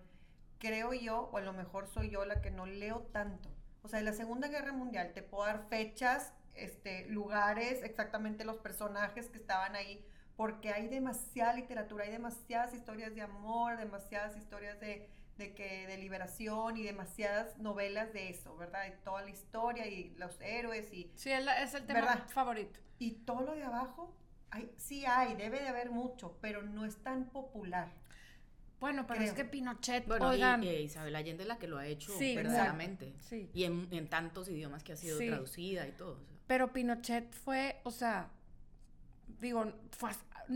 creo 0.58 0.92
yo, 0.94 1.30
o 1.32 1.36
a 1.36 1.42
lo 1.42 1.52
mejor 1.52 1.86
soy 1.86 2.10
yo 2.10 2.24
la 2.24 2.40
que 2.40 2.50
no 2.50 2.66
leo 2.66 3.02
tanto. 3.12 3.48
O 3.82 3.88
sea, 3.88 3.98
en 4.00 4.04
la 4.04 4.12
Segunda 4.12 4.48
Guerra 4.48 4.72
Mundial 4.72 5.12
te 5.14 5.22
puedo 5.22 5.46
dar 5.46 5.66
fechas, 5.68 6.32
este, 6.54 7.06
lugares, 7.08 7.82
exactamente 7.82 8.44
los 8.44 8.58
personajes 8.58 9.28
que 9.28 9.38
estaban 9.38 9.76
ahí, 9.76 10.04
porque 10.36 10.72
hay 10.72 10.88
demasiada 10.88 11.52
literatura, 11.54 12.04
hay 12.04 12.10
demasiadas 12.12 12.74
historias 12.74 13.14
de 13.14 13.22
amor, 13.22 13.76
demasiadas 13.76 14.36
historias 14.36 14.78
de, 14.80 15.08
de 15.36 15.54
que 15.54 15.86
de 15.86 15.96
liberación 15.98 16.76
y 16.76 16.82
demasiadas 16.82 17.56
novelas 17.58 18.12
de 18.12 18.30
eso, 18.30 18.56
¿verdad? 18.56 18.84
De 18.84 18.92
toda 18.92 19.22
la 19.22 19.30
historia 19.30 19.86
y 19.86 20.10
los 20.16 20.40
héroes 20.40 20.92
y 20.92 21.10
Sí, 21.14 21.30
es 21.32 21.74
el 21.74 21.86
tema 21.86 22.00
¿Verdad? 22.00 22.28
favorito. 22.28 22.78
y 22.98 23.12
todo 23.24 23.42
lo 23.42 23.54
de 23.54 23.62
abajo, 23.64 24.14
hay, 24.50 24.72
sí 24.76 25.04
hay, 25.06 25.34
debe 25.36 25.60
de 25.60 25.68
haber 25.68 25.90
mucho, 25.90 26.38
pero 26.40 26.62
no 26.62 26.84
es 26.84 27.02
tan 27.02 27.30
popular. 27.30 27.92
Bueno, 28.80 29.06
pero 29.06 29.18
Creo. 29.18 29.30
es 29.30 29.34
que 29.36 29.44
Pinochet, 29.44 30.06
Bueno, 30.06 30.28
oigan, 30.28 30.62
y, 30.62 30.68
Isabel 30.70 31.16
Allende 31.16 31.42
es 31.42 31.48
la 31.48 31.58
que 31.58 31.66
lo 31.66 31.78
ha 31.78 31.86
hecho 31.86 32.12
Sí, 32.16 32.36
verdaderamente. 32.36 33.12
sí. 33.20 33.50
Y 33.52 33.64
en, 33.64 33.88
en 33.90 34.08
tantos 34.08 34.48
idiomas 34.48 34.84
que 34.84 34.92
ha 34.92 34.96
sido 34.96 35.18
Sí. 35.18 35.26
traducida 35.26 35.86
y 35.88 35.92
todo. 35.92 36.12
o 36.12 36.24
sea. 36.24 36.36
Pero 36.46 36.72
Pinochet 36.72 37.32
fue, 37.32 37.80
o 37.82 37.90
sea, 37.90 38.28
digo, 39.40 39.72
fue 39.90 40.10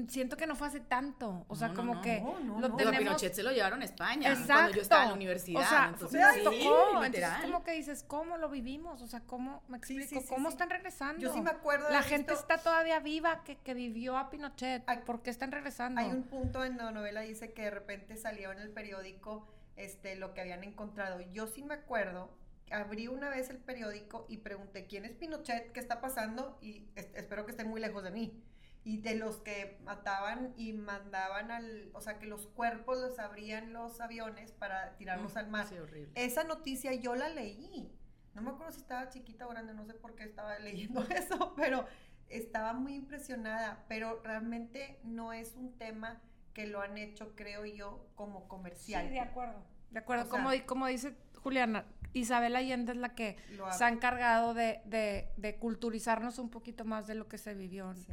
siento 0.08 0.36
que 0.36 0.46
no 0.46 0.56
fue 0.56 0.68
hace 0.68 0.80
tanto. 0.80 1.44
O 1.48 1.56
sea, 1.56 1.68
No, 1.68 1.74
como 1.74 1.94
no. 1.96 2.02
que 2.02 2.20
No, 2.20 2.40
no, 2.40 2.60
lo 2.60 2.68
no. 2.68 2.76
Digo, 2.76 2.88
a 2.88 2.92
tenemos. 2.92 2.98
Pinochet 2.98 3.34
se 3.34 3.42
lo 3.42 3.50
llevaron 3.52 3.82
a 3.82 3.84
España 3.84 4.28
Exacto. 4.30 4.52
cuando 4.52 4.72
yo 4.74 4.82
estaba 4.82 5.02
en 5.04 5.08
la 5.10 5.14
universidad. 5.14 5.62
O 5.62 5.64
sea, 5.66 5.86
entonces, 5.92 6.20
sí, 6.34 6.40
tocó. 6.44 7.04
Entonces, 7.04 7.30
como 7.42 7.62
que 7.64 7.72
dices, 7.72 8.04
¿cómo 8.06 8.36
lo 8.38 8.48
vivimos? 8.48 9.02
O 9.02 9.06
sea, 9.06 9.20
¿cómo, 9.20 9.62
me 9.68 9.78
explico, 9.78 10.08
sí, 10.08 10.20
sí, 10.20 10.26
cómo 10.28 10.48
sí. 10.48 10.54
están 10.54 10.70
regresando? 10.70 11.20
Yo 11.20 11.32
sí 11.32 11.40
me 11.40 11.50
acuerdo 11.50 11.86
de 11.86 11.92
La 11.92 11.98
haber 11.98 12.10
gente 12.10 12.32
visto- 12.32 12.48
está 12.52 12.62
todavía 12.62 13.00
viva 13.00 13.42
que, 13.44 13.56
que 13.58 13.74
vivió 13.74 14.16
a 14.16 14.30
Pinochet. 14.30 14.82
Ay, 14.86 15.00
¿Por 15.04 15.22
qué 15.22 15.30
están 15.30 15.52
regresando? 15.52 16.00
Hay 16.00 16.10
un 16.10 16.24
punto 16.24 16.64
en 16.64 16.76
la 16.78 16.90
novela 16.90 17.20
dice 17.20 17.52
que 17.52 17.62
de 17.62 17.70
repente 17.70 18.16
salió 18.16 18.52
en 18.52 18.58
el 18.60 18.70
periódico 18.70 19.46
este, 19.76 20.16
lo 20.16 20.34
que 20.34 20.40
habían 20.40 20.64
encontrado. 20.64 21.20
Yo 21.32 21.46
sí 21.46 21.62
me 21.62 21.74
acuerdo, 21.74 22.30
abrí 22.70 23.08
una 23.08 23.28
vez 23.28 23.50
el 23.50 23.58
periódico 23.58 24.26
y 24.28 24.38
pregunté, 24.38 24.86
¿quién 24.86 25.04
es 25.04 25.12
Pinochet? 25.12 25.72
¿Qué 25.72 25.80
está 25.80 26.00
pasando? 26.00 26.58
Y 26.62 26.86
es- 26.94 27.08
espero 27.14 27.44
que 27.44 27.50
esté 27.52 27.64
muy 27.64 27.80
lejos 27.80 28.02
de 28.02 28.10
mí. 28.10 28.42
Y 28.84 28.98
de 28.98 29.14
los 29.14 29.36
que 29.38 29.78
mataban 29.84 30.52
y 30.56 30.72
mandaban 30.72 31.50
al, 31.52 31.90
o 31.94 32.00
sea, 32.00 32.18
que 32.18 32.26
los 32.26 32.46
cuerpos 32.48 32.98
los 32.98 33.18
abrían 33.20 33.72
los 33.72 34.00
aviones 34.00 34.50
para 34.52 34.96
tirarlos 34.96 35.36
al 35.36 35.48
mar. 35.48 35.66
Sí, 35.68 35.76
horrible. 35.78 36.10
Esa 36.16 36.42
noticia 36.44 36.92
yo 36.94 37.14
la 37.14 37.28
leí. 37.28 37.92
No 38.34 38.42
me 38.42 38.50
acuerdo 38.50 38.72
si 38.72 38.80
estaba 38.80 39.08
chiquita 39.08 39.46
o 39.46 39.50
grande, 39.50 39.72
no 39.74 39.84
sé 39.84 39.94
por 39.94 40.14
qué 40.16 40.24
estaba 40.24 40.58
leyendo 40.58 41.02
eso, 41.10 41.54
pero 41.56 41.86
estaba 42.28 42.72
muy 42.72 42.94
impresionada. 42.94 43.84
Pero 43.88 44.20
realmente 44.24 44.98
no 45.04 45.32
es 45.32 45.54
un 45.54 45.78
tema 45.78 46.20
que 46.52 46.66
lo 46.66 46.80
han 46.82 46.98
hecho, 46.98 47.36
creo 47.36 47.64
yo, 47.64 48.08
como 48.16 48.48
comercial. 48.48 49.06
Sí, 49.06 49.12
de 49.12 49.20
acuerdo. 49.20 49.62
De 49.92 50.00
acuerdo. 50.00 50.24
O 50.24 50.28
como, 50.28 50.50
sea- 50.50 50.58
di- 50.60 50.66
como 50.66 50.86
dice 50.88 51.14
Juliana, 51.36 51.84
Isabel 52.14 52.56
Allende 52.56 52.92
es 52.92 52.98
la 52.98 53.14
que 53.14 53.36
se 53.70 53.84
ha 53.84 53.88
encargado 53.88 54.54
de, 54.54 54.80
de, 54.86 55.30
de 55.36 55.56
culturizarnos 55.56 56.38
un 56.38 56.50
poquito 56.50 56.84
más 56.84 57.06
de 57.06 57.14
lo 57.14 57.28
que 57.28 57.38
se 57.38 57.54
vivió 57.54 57.94
Sí. 57.94 58.12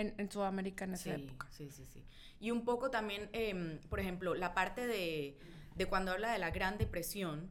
En, 0.00 0.14
en 0.18 0.30
Sudamérica 0.30 0.84
en 0.84 0.94
esa 0.94 1.14
Sí, 1.14 1.24
época. 1.24 1.46
sí, 1.50 1.70
sí, 1.70 1.86
sí. 1.86 2.04
Y 2.40 2.50
un 2.50 2.64
poco 2.64 2.90
también, 2.90 3.28
em, 3.32 3.78
por 3.88 4.00
ejemplo, 4.00 4.34
la 4.34 4.54
parte 4.54 4.86
de, 4.86 5.36
de 5.74 5.86
cuando 5.86 6.12
habla 6.12 6.32
de 6.32 6.38
la 6.38 6.50
Gran 6.50 6.78
Depresión, 6.78 7.50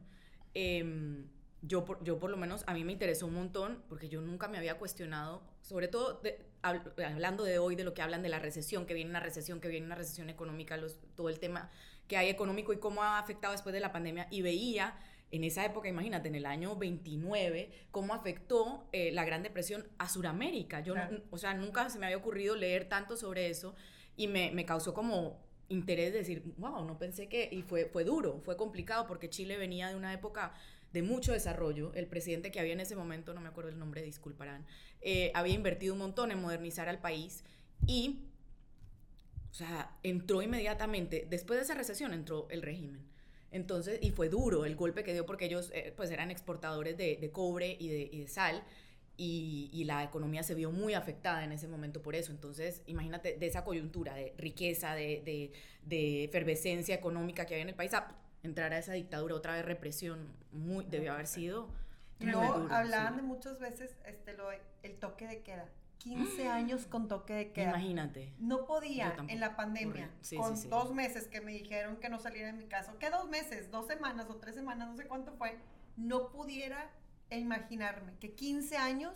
em, 0.54 1.26
yo, 1.62 1.84
por, 1.84 2.02
yo 2.04 2.18
por 2.18 2.30
lo 2.30 2.36
menos, 2.36 2.64
a 2.66 2.74
mí 2.74 2.84
me 2.84 2.92
interesó 2.92 3.26
un 3.26 3.34
montón, 3.34 3.82
porque 3.88 4.08
yo 4.08 4.20
nunca 4.20 4.48
me 4.48 4.58
había 4.58 4.78
cuestionado, 4.78 5.42
sobre 5.60 5.88
todo 5.88 6.20
de- 6.22 6.46
hab- 6.62 6.92
hablando 7.04 7.44
de 7.44 7.58
hoy, 7.58 7.74
de 7.76 7.84
lo 7.84 7.94
que 7.94 8.02
hablan 8.02 8.22
de 8.22 8.28
la 8.28 8.38
recesión, 8.38 8.86
que 8.86 8.94
viene 8.94 9.10
una 9.10 9.20
recesión, 9.20 9.60
que 9.60 9.68
viene 9.68 9.86
una 9.86 9.94
recesión 9.96 10.30
económica, 10.30 10.76
los, 10.76 10.98
todo 11.16 11.28
el 11.28 11.38
tema 11.40 11.70
que 12.06 12.16
hay 12.16 12.28
económico 12.30 12.72
y 12.72 12.78
cómo 12.78 13.02
ha 13.02 13.18
afectado 13.18 13.52
después 13.52 13.72
de 13.72 13.80
la 13.80 13.92
pandemia, 13.92 14.28
y 14.30 14.40
veía 14.42 14.96
en 15.30 15.44
esa 15.44 15.64
época, 15.64 15.88
imagínate, 15.88 16.28
en 16.28 16.34
el 16.34 16.46
año 16.46 16.76
29, 16.76 17.70
cómo 17.90 18.14
afectó 18.14 18.88
eh, 18.92 19.12
la 19.12 19.24
Gran 19.24 19.42
Depresión 19.42 19.86
a 19.98 20.08
Sudamérica. 20.08 20.80
Yo, 20.80 20.94
Claro. 20.94 21.22
o 21.30 21.38
sea, 21.38 21.54
nunca 21.54 21.90
se 21.90 21.98
me 21.98 22.06
había 22.06 22.16
ocurrido 22.16 22.56
leer 22.56 22.88
tanto 22.88 23.16
sobre 23.16 23.48
eso 23.50 23.74
y 24.16 24.26
me, 24.26 24.50
me 24.52 24.64
causó 24.64 24.94
como 24.94 25.46
interés 25.68 26.12
de 26.12 26.20
decir, 26.20 26.42
wow, 26.56 26.84
no 26.84 26.98
pensé 26.98 27.28
que, 27.28 27.48
y 27.52 27.62
fue, 27.62 27.84
fue 27.86 28.04
duro, 28.04 28.40
fue 28.42 28.56
complicado 28.56 29.06
porque 29.06 29.28
Chile 29.28 29.58
venía 29.58 29.88
de 29.88 29.96
una 29.96 30.12
época 30.14 30.54
de 30.92 31.02
mucho 31.02 31.32
desarrollo. 31.32 31.92
El 31.94 32.06
presidente 32.06 32.50
que 32.50 32.58
había 32.60 32.72
en 32.72 32.80
ese 32.80 32.96
momento, 32.96 33.34
no 33.34 33.42
me 33.42 33.48
acuerdo 33.48 33.68
el 33.70 33.78
nombre, 33.78 34.02
disculparán, 34.02 34.64
eh, 35.02 35.30
había 35.34 35.52
invertido 35.54 35.92
un 35.92 35.98
montón 36.00 36.30
en 36.30 36.40
modernizar 36.40 36.88
al 36.88 37.00
país 37.00 37.44
y, 37.86 38.24
o 39.50 39.54
sea, 39.54 39.96
entró 40.02 40.40
inmediatamente, 40.40 41.26
después 41.28 41.58
de 41.58 41.64
esa 41.64 41.74
recesión 41.74 42.14
entró 42.14 42.48
el 42.50 42.62
régimen. 42.62 43.06
Entonces, 43.50 43.98
y 44.02 44.10
fue 44.10 44.28
duro 44.28 44.64
el 44.64 44.76
golpe 44.76 45.02
que 45.04 45.12
dio 45.12 45.24
porque 45.24 45.46
ellos 45.46 45.70
eh, 45.72 45.92
pues 45.96 46.10
eran 46.10 46.30
exportadores 46.30 46.96
de, 46.96 47.16
de 47.16 47.30
cobre 47.30 47.76
y 47.78 47.88
de, 47.88 48.08
y 48.12 48.20
de 48.20 48.28
sal 48.28 48.62
y, 49.16 49.70
y 49.72 49.84
la 49.84 50.04
economía 50.04 50.42
se 50.42 50.54
vio 50.54 50.70
muy 50.70 50.94
afectada 50.94 51.42
en 51.44 51.52
ese 51.52 51.66
momento 51.66 52.02
por 52.02 52.14
eso. 52.14 52.30
Entonces, 52.30 52.82
imagínate 52.86 53.36
de 53.36 53.46
esa 53.46 53.64
coyuntura 53.64 54.14
de 54.14 54.34
riqueza, 54.36 54.94
de, 54.94 55.22
de, 55.24 55.52
de 55.82 56.24
efervescencia 56.24 56.94
económica 56.94 57.46
que 57.46 57.54
había 57.54 57.62
en 57.62 57.70
el 57.70 57.74
país, 57.74 57.94
a 57.94 58.14
entrar 58.42 58.72
a 58.72 58.78
esa 58.78 58.92
dictadura, 58.92 59.34
otra 59.34 59.54
vez 59.54 59.64
represión, 59.64 60.28
muy, 60.52 60.84
debió 60.84 61.12
haber 61.12 61.26
sido 61.26 61.68
duro, 62.20 62.68
hablaban 62.70 63.14
sí. 63.14 63.20
de 63.20 63.22
muchas 63.22 63.58
veces 63.60 63.96
este, 64.04 64.34
lo, 64.34 64.50
el 64.82 64.94
toque 64.98 65.26
de 65.26 65.40
queda. 65.40 65.68
15 65.98 66.48
años 66.48 66.86
con 66.86 67.08
toque 67.08 67.34
de 67.34 67.52
queda. 67.52 67.70
Imagínate. 67.70 68.32
No 68.38 68.66
podía 68.66 69.16
en 69.28 69.40
la 69.40 69.56
pandemia. 69.56 70.10
Sí, 70.20 70.36
con 70.36 70.56
sí, 70.56 70.64
sí. 70.64 70.68
dos 70.68 70.94
meses 70.94 71.28
que 71.28 71.40
me 71.40 71.52
dijeron 71.52 71.96
que 71.96 72.08
no 72.08 72.18
saliera 72.18 72.48
de 72.48 72.54
mi 72.54 72.66
casa, 72.66 72.94
¿qué 72.98 73.10
dos 73.10 73.28
meses? 73.28 73.70
Dos 73.70 73.86
semanas 73.86 74.26
o 74.30 74.36
tres 74.36 74.54
semanas, 74.54 74.88
no 74.88 74.96
sé 74.96 75.06
cuánto 75.06 75.32
fue, 75.32 75.58
no 75.96 76.30
pudiera 76.30 76.90
imaginarme 77.30 78.14
que 78.18 78.34
15 78.34 78.76
años, 78.76 79.14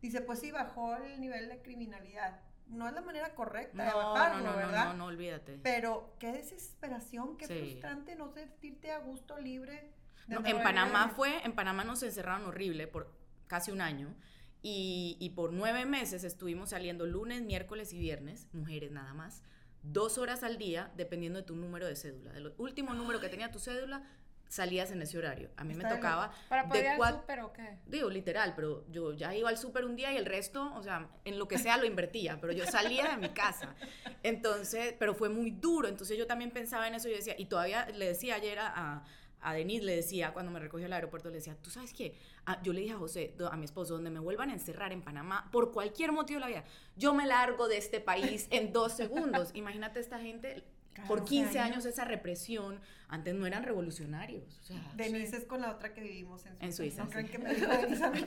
dice, 0.00 0.20
pues 0.20 0.40
sí, 0.40 0.50
bajó 0.50 0.96
el 0.96 1.20
nivel 1.20 1.48
de 1.48 1.60
criminalidad. 1.62 2.40
No 2.66 2.86
es 2.86 2.92
la 2.92 3.00
manera 3.00 3.34
correcta 3.34 3.82
de 3.82 3.94
bajarlo, 3.94 4.40
no, 4.40 4.44
no, 4.44 4.50
no, 4.50 4.56
¿verdad? 4.58 4.84
no, 4.88 4.94
no, 4.94 5.04
olvídate. 5.06 5.58
Pero 5.62 6.14
qué 6.18 6.32
desesperación, 6.32 7.38
qué 7.38 7.46
frustrante 7.46 8.14
no 8.14 8.28
sentirte 8.28 8.92
a 8.92 8.98
gusto, 8.98 9.38
libre. 9.38 9.90
de 10.26 10.34
No, 10.34 10.46
en 10.46 10.62
Panamá 10.62 11.12
fue, 11.16 11.42
en 11.44 11.54
Panamá 11.54 11.84
nos 11.84 12.02
encerraron 12.02 12.46
horrible 12.46 12.86
por 12.86 13.10
casi 13.46 13.70
un 13.70 13.80
año 13.80 14.14
y, 14.62 15.16
y 15.20 15.30
por 15.30 15.52
nueve 15.52 15.84
meses 15.84 16.24
estuvimos 16.24 16.70
saliendo 16.70 17.06
lunes, 17.06 17.42
miércoles 17.42 17.92
y 17.92 17.98
viernes, 17.98 18.48
mujeres 18.52 18.90
nada 18.90 19.14
más, 19.14 19.42
dos 19.82 20.18
horas 20.18 20.42
al 20.42 20.58
día 20.58 20.92
dependiendo 20.96 21.38
de 21.38 21.44
tu 21.44 21.56
número 21.56 21.86
de 21.86 21.96
cédula. 21.96 22.32
Del 22.32 22.52
último 22.58 22.94
número 22.94 23.20
que 23.20 23.28
tenía 23.28 23.50
tu 23.50 23.58
cédula, 23.58 24.02
salías 24.48 24.90
en 24.90 25.02
ese 25.02 25.18
horario. 25.18 25.50
A 25.56 25.64
mí 25.64 25.74
me 25.74 25.84
Está 25.84 25.96
tocaba 25.96 26.32
¿Para 26.48 26.66
poder 26.66 26.78
ir 26.78 26.84
de 26.84 26.90
al 26.90 26.96
cuatro... 26.96 27.20
súper 27.20 27.40
o 27.40 27.52
qué? 27.52 27.78
Digo, 27.86 28.10
literal, 28.10 28.54
pero 28.56 28.84
yo 28.90 29.12
ya 29.12 29.34
iba 29.34 29.48
al 29.48 29.58
súper 29.58 29.84
un 29.84 29.94
día 29.94 30.12
y 30.12 30.16
el 30.16 30.26
resto, 30.26 30.74
o 30.74 30.82
sea, 30.82 31.08
en 31.24 31.38
lo 31.38 31.46
que 31.48 31.58
sea 31.58 31.76
lo 31.76 31.84
invertía, 31.84 32.38
pero 32.40 32.52
yo 32.52 32.66
salía 32.66 33.08
de 33.10 33.16
mi 33.18 33.28
casa. 33.28 33.74
Entonces, 34.22 34.94
pero 34.98 35.14
fue 35.14 35.28
muy 35.28 35.50
duro, 35.50 35.88
entonces 35.88 36.16
yo 36.16 36.26
también 36.26 36.50
pensaba 36.50 36.88
en 36.88 36.94
eso 36.94 37.08
y 37.08 37.12
yo 37.12 37.16
decía, 37.18 37.34
y 37.38 37.46
todavía 37.46 37.86
le 37.94 38.06
decía 38.06 38.36
ayer 38.36 38.58
a, 38.58 38.72
a, 38.74 39.04
a 39.40 39.52
Denise, 39.54 39.84
le 39.84 39.96
decía, 39.96 40.32
cuando 40.32 40.50
me 40.50 40.58
recogió 40.58 40.86
al 40.86 40.92
aeropuerto, 40.92 41.28
le 41.28 41.36
decía, 41.36 41.56
¿tú 41.62 41.70
sabes 41.70 41.92
qué? 41.92 42.16
Ah, 42.46 42.60
yo 42.62 42.72
le 42.72 42.80
dije 42.80 42.92
a 42.94 42.98
José, 42.98 43.34
a 43.50 43.56
mi 43.56 43.64
esposo, 43.64 43.94
donde 43.94 44.10
me 44.10 44.20
vuelvan 44.20 44.50
a 44.50 44.52
encerrar 44.52 44.92
en 44.92 45.02
Panamá, 45.02 45.48
por 45.52 45.72
cualquier 45.72 46.12
motivo 46.12 46.38
de 46.38 46.40
la 46.40 46.46
vida, 46.48 46.64
yo 46.96 47.14
me 47.14 47.26
largo 47.26 47.68
de 47.68 47.76
este 47.78 48.00
país 48.00 48.46
en 48.50 48.72
dos 48.72 48.92
segundos. 48.94 49.50
Imagínate 49.54 50.00
esta 50.00 50.18
gente... 50.18 50.64
Por 51.06 51.20
15 51.24 51.28
15 51.44 51.58
años. 51.60 51.72
años 51.76 51.84
esa 51.86 52.04
represión, 52.04 52.80
antes 53.06 53.32
no 53.32 53.46
eran 53.46 53.62
revolucionarios. 53.62 54.58
O 54.58 54.64
sea, 54.64 54.92
Denise 54.96 55.36
es 55.36 55.44
con 55.44 55.60
la 55.60 55.70
otra 55.70 55.94
que 55.94 56.00
vivimos 56.00 56.44
en 56.44 56.56
Suiza. 56.56 56.64
En 56.64 56.72
Suiza, 56.72 57.02
No 57.04 57.06
sí. 57.06 57.12
crean 57.12 57.28
que 57.28 57.38
me 57.38 57.54
dijo 57.54 57.68
Denise 57.70 58.04
a 58.04 58.10
mí. 58.10 58.26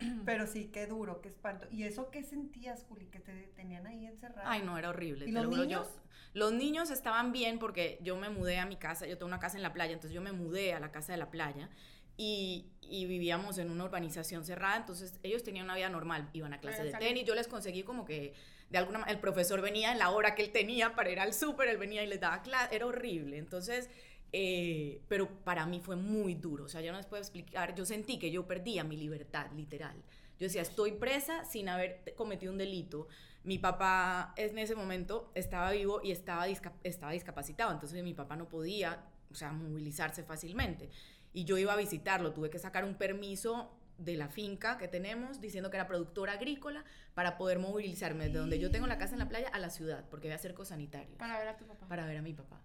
Pero 0.24 0.46
sí, 0.46 0.70
qué 0.72 0.86
duro, 0.86 1.20
qué 1.20 1.28
espanto. 1.28 1.66
¿Y 1.70 1.84
eso 1.84 2.10
qué 2.10 2.22
sentías, 2.22 2.84
Juli? 2.88 3.06
Que 3.06 3.18
te 3.20 3.32
tenían 3.56 3.86
ahí 3.86 4.06
encerrada. 4.06 4.50
Ay, 4.50 4.62
no, 4.62 4.78
era 4.78 4.90
horrible. 4.90 5.24
¿Y 5.24 5.32
te 5.32 5.32
los 5.32 5.44
lo 5.44 5.50
juro, 5.50 5.62
yo- 5.64 5.68
niños? 5.80 5.88
los 6.34 6.52
niños 6.52 6.90
estaban 6.90 7.32
bien 7.32 7.58
porque 7.58 7.98
yo 8.02 8.16
me 8.16 8.28
mudé 8.30 8.58
a 8.58 8.66
mi 8.66 8.76
casa, 8.76 9.06
yo 9.06 9.16
tengo 9.16 9.26
una 9.28 9.38
casa 9.40 9.56
en 9.56 9.62
la 9.62 9.72
playa, 9.72 9.92
entonces 9.94 10.14
yo 10.14 10.20
me 10.20 10.32
mudé 10.32 10.74
a 10.74 10.80
la 10.80 10.92
casa 10.92 11.12
de 11.12 11.18
la 11.18 11.30
playa 11.30 11.68
y, 12.16 12.66
y 12.82 13.06
vivíamos 13.06 13.58
en 13.58 13.70
una 13.70 13.84
urbanización 13.84 14.44
cerrada, 14.44 14.76
entonces 14.76 15.14
ellos 15.22 15.42
tenían 15.42 15.64
una 15.64 15.76
vida 15.76 15.88
normal, 15.88 16.28
iban 16.32 16.52
a 16.52 16.58
clases 16.60 16.92
de 16.92 16.98
tenis, 16.98 17.24
yo 17.24 17.34
les 17.34 17.48
conseguí 17.48 17.82
como 17.82 18.04
que 18.04 18.34
de 18.70 18.78
alguna 18.78 18.98
manera 18.98 19.14
el 19.16 19.20
profesor 19.20 19.62
venía 19.62 19.92
en 19.92 19.98
la 19.98 20.10
hora 20.10 20.34
que 20.34 20.42
él 20.42 20.50
tenía 20.52 20.94
para 20.94 21.10
ir 21.10 21.20
al 21.20 21.32
súper, 21.32 21.68
él 21.68 21.78
venía 21.78 22.02
y 22.02 22.06
les 22.06 22.20
daba 22.20 22.42
clase, 22.42 22.76
era 22.76 22.86
horrible. 22.86 23.38
Entonces, 23.38 23.88
Eh, 24.32 25.00
pero 25.08 25.28
para 25.42 25.64
mí 25.66 25.80
fue 25.80 25.96
muy 25.96 26.34
duro, 26.34 26.64
o 26.64 26.68
sea, 26.68 26.82
yo 26.82 26.92
no 26.92 26.98
les 26.98 27.06
puedo 27.06 27.22
explicar, 27.22 27.74
yo 27.74 27.86
sentí 27.86 28.18
que 28.18 28.30
yo 28.30 28.46
perdía 28.46 28.84
mi 28.84 28.96
libertad, 28.96 29.50
literal. 29.56 29.96
Yo 30.38 30.44
decía, 30.46 30.62
estoy 30.62 30.92
presa 30.92 31.44
sin 31.44 31.68
haber 31.68 32.14
cometido 32.14 32.52
un 32.52 32.58
delito. 32.58 33.08
Mi 33.42 33.58
papá 33.58 34.34
en 34.36 34.58
ese 34.58 34.74
momento 34.74 35.32
estaba 35.34 35.72
vivo 35.72 36.00
y 36.02 36.12
estaba, 36.12 36.46
estaba 36.46 37.12
discapacitado, 37.12 37.72
entonces 37.72 38.02
mi 38.04 38.14
papá 38.14 38.36
no 38.36 38.48
podía, 38.48 39.04
o 39.30 39.34
sea, 39.34 39.52
movilizarse 39.52 40.22
fácilmente. 40.22 40.90
Y 41.32 41.44
yo 41.44 41.56
iba 41.58 41.72
a 41.72 41.76
visitarlo, 41.76 42.32
tuve 42.32 42.50
que 42.50 42.58
sacar 42.58 42.84
un 42.84 42.94
permiso 42.94 43.74
de 43.96 44.16
la 44.16 44.28
finca 44.28 44.78
que 44.78 44.86
tenemos 44.86 45.40
diciendo 45.40 45.70
que 45.70 45.76
era 45.76 45.88
productora 45.88 46.34
agrícola 46.34 46.84
para 47.14 47.36
poder 47.36 47.58
movilizarme 47.58 48.26
desde 48.26 48.38
donde 48.38 48.58
yo 48.60 48.70
tengo 48.70 48.86
la 48.86 48.96
casa 48.96 49.14
en 49.14 49.18
la 49.18 49.28
playa 49.28 49.48
a 49.48 49.58
la 49.58 49.70
ciudad, 49.70 50.04
porque 50.08 50.28
había 50.28 50.38
cerco 50.38 50.64
sanitario. 50.64 51.16
Para 51.18 51.38
ver 51.38 51.48
a 51.48 51.56
tu 51.56 51.66
papá. 51.66 51.88
Para 51.88 52.06
ver 52.06 52.18
a 52.18 52.22
mi 52.22 52.32
papá. 52.32 52.60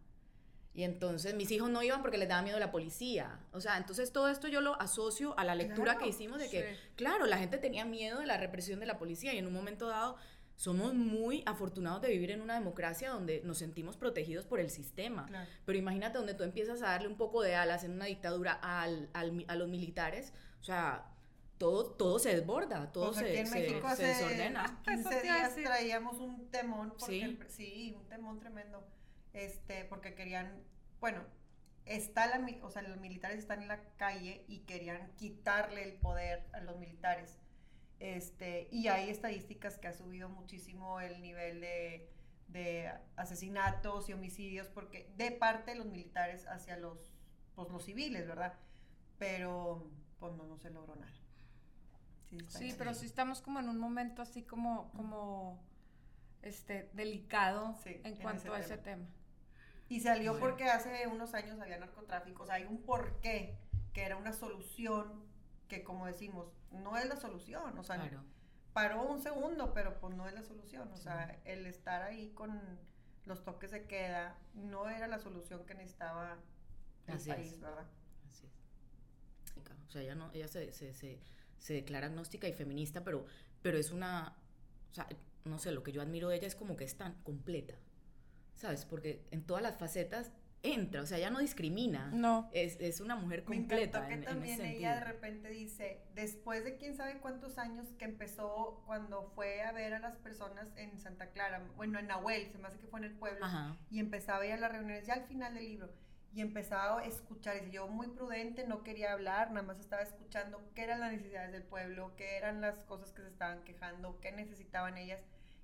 Y 0.76 0.84
entonces 0.84 1.36
mis 1.36 1.52
hijos 1.52 1.70
no 1.70 1.84
iban 1.84 2.02
porque 2.02 2.18
les 2.18 2.28
daba 2.28 2.42
miedo 2.42 2.60
la 2.60 2.72
policía. 2.72 3.40
O 3.52 3.62
sea, 3.62 3.78
entonces 3.78 4.12
todo 4.12 4.30
esto 4.30 4.48
yo 4.48 4.62
lo 4.62 4.80
asocio 4.82 5.38
a 5.38 5.44
la 5.44 5.54
lectura 5.54 5.98
que 5.98 6.08
hicimos 6.08 6.40
de 6.40 6.50
que, 6.50 6.78
claro, 6.96 7.28
la 7.28 7.38
gente 7.38 7.58
tenía 7.58 7.86
miedo 7.86 8.20
de 8.20 8.26
la 8.26 8.38
represión 8.38 8.80
de 8.80 8.88
la 8.88 8.98
policía 8.98 9.34
y 9.34 9.38
en 9.38 9.46
un 9.46 9.54
momento 9.54 9.88
dado 9.88 10.18
somos 10.56 10.94
muy 10.94 11.44
afortunados 11.46 12.02
de 12.02 12.10
vivir 12.10 12.32
en 12.32 12.42
una 12.42 12.54
democracia 12.54 13.10
donde 13.10 13.42
nos 13.44 13.58
sentimos 13.58 13.98
protegidos 13.98 14.46
por 14.46 14.60
el 14.60 14.70
sistema. 14.70 15.30
Pero 15.66 15.78
imagínate 15.78 16.18
donde 16.18 16.34
tú 16.34 16.44
empiezas 16.44 16.82
a 16.82 16.88
darle 16.88 17.08
un 17.08 17.18
poco 17.18 17.42
de 17.42 17.56
alas 17.56 17.84
en 17.84 17.92
una 17.92 18.06
dictadura 18.06 18.54
al, 18.54 19.10
al, 19.14 19.46
a 19.48 19.56
los 19.56 19.68
militares. 19.68 20.34
O 20.62 20.64
sea, 20.64 21.06
todo, 21.58 21.86
todo 21.92 22.20
se 22.20 22.36
desborda, 22.36 22.92
todo 22.92 23.14
se, 23.14 23.40
en 23.40 23.50
México 23.50 23.88
se, 23.96 24.08
desordena. 24.08 24.82
15 24.86 25.22
días 25.22 25.56
traíamos 25.56 26.18
un 26.18 26.50
temón, 26.50 26.94
porque 26.98 27.46
¿Sí? 27.50 27.96
un 27.96 28.08
temón 28.08 28.40
tremendo, 28.40 28.86
este, 29.34 29.86
porque 29.86 30.15
querían, 30.15 30.63
bueno, 31.00 31.24
está 31.86 32.28
la, 32.28 32.46
o 32.62 32.69
sea, 32.69 32.82
los 32.84 32.98
militares 32.98 33.39
están 33.39 33.62
en 33.62 33.67
la 33.67 33.84
calle 33.98 34.46
y 34.48 34.60
querían 34.60 35.12
quitarle 35.15 35.84
el 35.84 35.93
poder 36.00 36.48
a 36.54 36.62
los 36.62 36.78
militares. 36.78 37.39
Este, 38.00 38.67
y 38.72 38.88
hay 38.88 39.10
estadísticas 39.10 39.78
que 39.78 39.88
ha 39.88 39.93
subido 39.93 40.30
muchísimo 40.30 41.00
el 41.00 41.22
nivel 41.22 41.62
de, 41.62 42.10
de 42.48 42.91
asesinatos 43.15 44.10
y 44.10 44.13
homicidios 44.13 44.67
porque 44.67 45.12
de 45.15 45.32
parte 45.32 45.72
de 45.72 45.78
los 45.78 45.88
militares 45.88 46.46
hacia 46.48 46.78
los, 46.78 47.13
pues, 47.56 47.69
los 47.69 47.86
civiles, 47.86 48.28
¿verdad? 48.28 48.54
Pero 49.17 49.89
pues 50.19 50.34
no, 50.34 50.46
no 50.46 50.58
se 50.58 50.69
logró 50.69 50.96
nada. 50.96 51.13
Sí, 52.48 52.74
pero 52.78 52.93
sí 52.93 53.06
estamos 53.06 53.41
como 53.41 53.60
en 53.60 53.69
un 53.69 53.78
momento 53.78 54.22
así 54.22 54.43
como, 54.43 54.91
como 54.93 55.62
este, 56.41 56.89
delicado 56.93 57.76
en, 57.86 58.15
cuanto 58.17 58.54
a 58.54 58.60
ese 58.60 58.78
tema. 58.78 59.06
Y 59.89 60.00
salió 60.00 60.39
porque 60.39 60.65
hace 60.65 61.08
unos 61.08 61.34
años 61.34 61.60
había 61.60 61.78
narcotráfico, 61.78 62.43
o 62.43 62.46
sea, 62.46 62.56
hay 62.56 62.63
un 62.65 62.82
porqué 62.84 63.58
que 63.93 64.04
era 64.04 64.17
una 64.17 64.34
solución 64.34 65.24
que 65.67 65.84
como 65.84 66.06
decimos, 66.06 66.48
no 66.72 66.98
es 66.98 67.08
la 67.08 67.15
solución, 67.15 67.78
o 67.78 67.84
sea, 67.84 68.10
paró 68.74 69.04
un 69.04 69.22
segundo, 69.22 69.74
pero 69.74 70.00
pues 70.00 70.15
no 70.15 70.28
es 70.28 70.34
la 70.34 70.43
solución, 70.43 70.91
o 70.91 70.98
sea, 70.98 71.39
el 71.46 71.65
estar 71.65 72.02
ahí 72.02 72.32
con 72.32 72.60
los 73.26 73.43
toques 73.43 73.72
de 73.72 73.86
queda 73.86 74.38
no 74.54 74.89
era 74.89 75.08
la 75.08 75.19
solución 75.19 75.65
que 75.65 75.76
necesitaba 75.76 76.38
el 77.08 77.19
país, 77.19 77.60
¿verdad? 77.60 77.88
Así 78.30 78.46
es. 78.48 78.54
O 79.88 79.91
sea, 79.91 80.02
ella 80.02 80.15
no, 80.15 80.32
ella 80.34 80.48
se 80.48 80.72
se 81.63 81.74
declara 81.74 82.08
agnóstica 82.08 82.46
y 82.50 82.52
feminista, 82.52 83.06
pero, 83.06 83.26
pero 83.62 83.78
es 83.78 83.91
una, 83.91 84.36
o 84.91 84.93
sea, 84.93 85.08
no 85.46 85.58
sé, 85.60 85.72
lo 85.72 85.82
que 85.82 85.93
yo 85.93 86.02
admiro 86.02 86.28
de 86.28 86.36
ella 86.36 86.48
es 86.48 86.58
como 86.58 86.76
que 86.76 86.84
es 86.84 86.98
tan 86.98 87.13
completa, 87.24 87.76
¿sabes? 88.56 88.86
Porque 88.86 89.26
en 89.32 89.44
todas 89.46 89.63
las 89.63 89.78
facetas 89.78 90.32
entra, 90.63 91.02
o 91.02 91.06
sea, 91.06 91.18
ella 91.18 91.30
no 91.30 91.39
discrimina. 91.39 92.10
No. 92.13 92.50
Es, 92.54 92.80
es 92.80 93.02
una 93.02 93.16
mujer 93.16 93.44
completa. 93.44 94.02
Me 94.02 94.20
que 94.20 94.26
también 94.26 94.62
ella 94.62 94.96
de 94.96 95.04
repente 95.04 95.50
dice, 95.50 96.02
después 96.16 96.63
de 96.63 96.78
quién 96.78 96.96
sabe 96.96 97.20
cuántos 97.20 97.58
años 97.58 97.88
que 98.00 98.06
empezó 98.06 98.82
cuando 98.86 99.32
fue 99.36 99.62
a 99.62 99.72
ver 99.74 99.94
a 99.94 100.00
las 100.00 100.16
personas 100.18 100.70
en 100.78 100.98
Santa 101.00 101.32
Clara, 101.32 101.62
bueno, 101.76 102.00
en 102.00 102.08
Nahuel, 102.08 102.50
se 102.50 102.58
me 102.58 102.68
hace 102.68 102.80
que 102.80 102.88
fue 102.88 103.00
en 103.00 103.06
el 103.06 103.13
pueblo, 103.13 103.46
y 103.89 104.00
empezaba 104.00 104.44
a 104.44 104.46
ir 104.46 104.54
a 104.54 104.58
las 104.58 104.72
reuniones 104.72 105.06
ya 105.06 105.16
al 105.16 105.24
final 105.26 105.54
del 105.54 105.66
libro 105.66 105.89
y 106.34 106.42
empezaba 106.42 107.02
a 107.02 107.06
escuchar. 107.06 107.58
Y 107.68 107.72
yo 107.72 107.88
muy 107.88 108.08
prudente, 108.08 108.66
no 108.66 108.84
quería 108.84 109.13
hablar, 109.13 109.52
nada 109.52 109.68
más 109.68 109.80
estaba 109.80 110.02
escuchando 110.02 110.62
qué 110.74 110.84
eran 110.84 111.00
las 111.00 111.12
necesidades 111.12 111.52
del 111.52 111.63
pueblo, 111.63 112.13
qué 112.16 112.38
eran 112.38 112.62
las 112.62 112.84
cosas 112.86 113.12
que 113.12 113.22
se 113.22 113.28
estaban 113.28 113.63
quejando, 113.63 114.20
qué 114.20 114.32
necesitaban 114.32 114.98
ellas. 114.98 115.24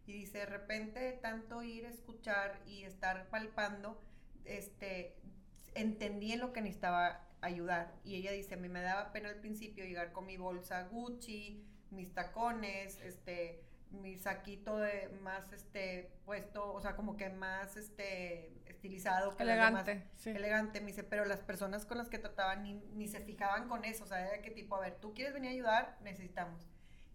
Y 0.10 0.14
dice, 0.14 0.40
de 0.40 0.46
repente, 0.48 1.20
tanto 1.22 1.62
ir 1.62 1.86
a 1.86 1.90
escuchar 1.90 2.60
y 2.66 2.84
estar 2.84 3.30
palpando, 3.30 4.02
este, 4.44 5.16
entendí 5.76 6.32
en 6.32 6.40
lo 6.40 6.52
que 6.52 6.62
necesitaba 6.62 7.28
ayudar. 7.42 7.94
Y 8.04 8.16
ella 8.16 8.32
dice, 8.32 8.56
a 8.56 8.58
mí 8.58 8.70
me 8.70 8.82
daba 8.82 9.12
pena 9.12 9.30
al 9.30 9.36
principio 9.36 9.86
llegar 9.86 10.12
con 10.12 10.26
mi 10.26 10.36
bolsa 10.36 10.88
Gucci, 10.88 11.64
mis 11.92 12.12
tacones, 12.12 13.00
este, 13.02 13.64
mi 13.92 14.18
saquito 14.18 14.78
de 14.78 15.10
más 15.22 15.52
este 15.52 16.12
puesto, 16.26 16.74
o 16.74 16.82
sea, 16.82 16.96
como 16.96 17.16
que 17.16 17.30
más 17.30 17.78
este 17.78 18.52
estilizado 18.68 19.38
que 19.38 19.44
elegante, 19.44 20.08
elegante, 20.26 20.80
me 20.82 20.88
dice, 20.88 21.04
pero 21.04 21.26
las 21.26 21.42
personas 21.42 21.86
con 21.86 22.00
las 22.00 22.10
que 22.10 22.18
trataban 22.18 22.64
ni, 22.64 22.74
ni 22.96 23.08
se 23.08 23.20
fijaban 23.20 23.68
con 23.68 23.86
eso, 23.86 24.06
o 24.06 24.08
sea, 24.08 24.18
de 24.18 24.42
qué 24.42 24.50
tipo, 24.50 24.76
a 24.76 24.80
ver, 24.80 24.96
tú 24.96 25.14
quieres 25.14 25.36
venir 25.36 25.50
a 25.50 25.54
ayudar, 25.54 25.98
necesitamos. 26.02 26.69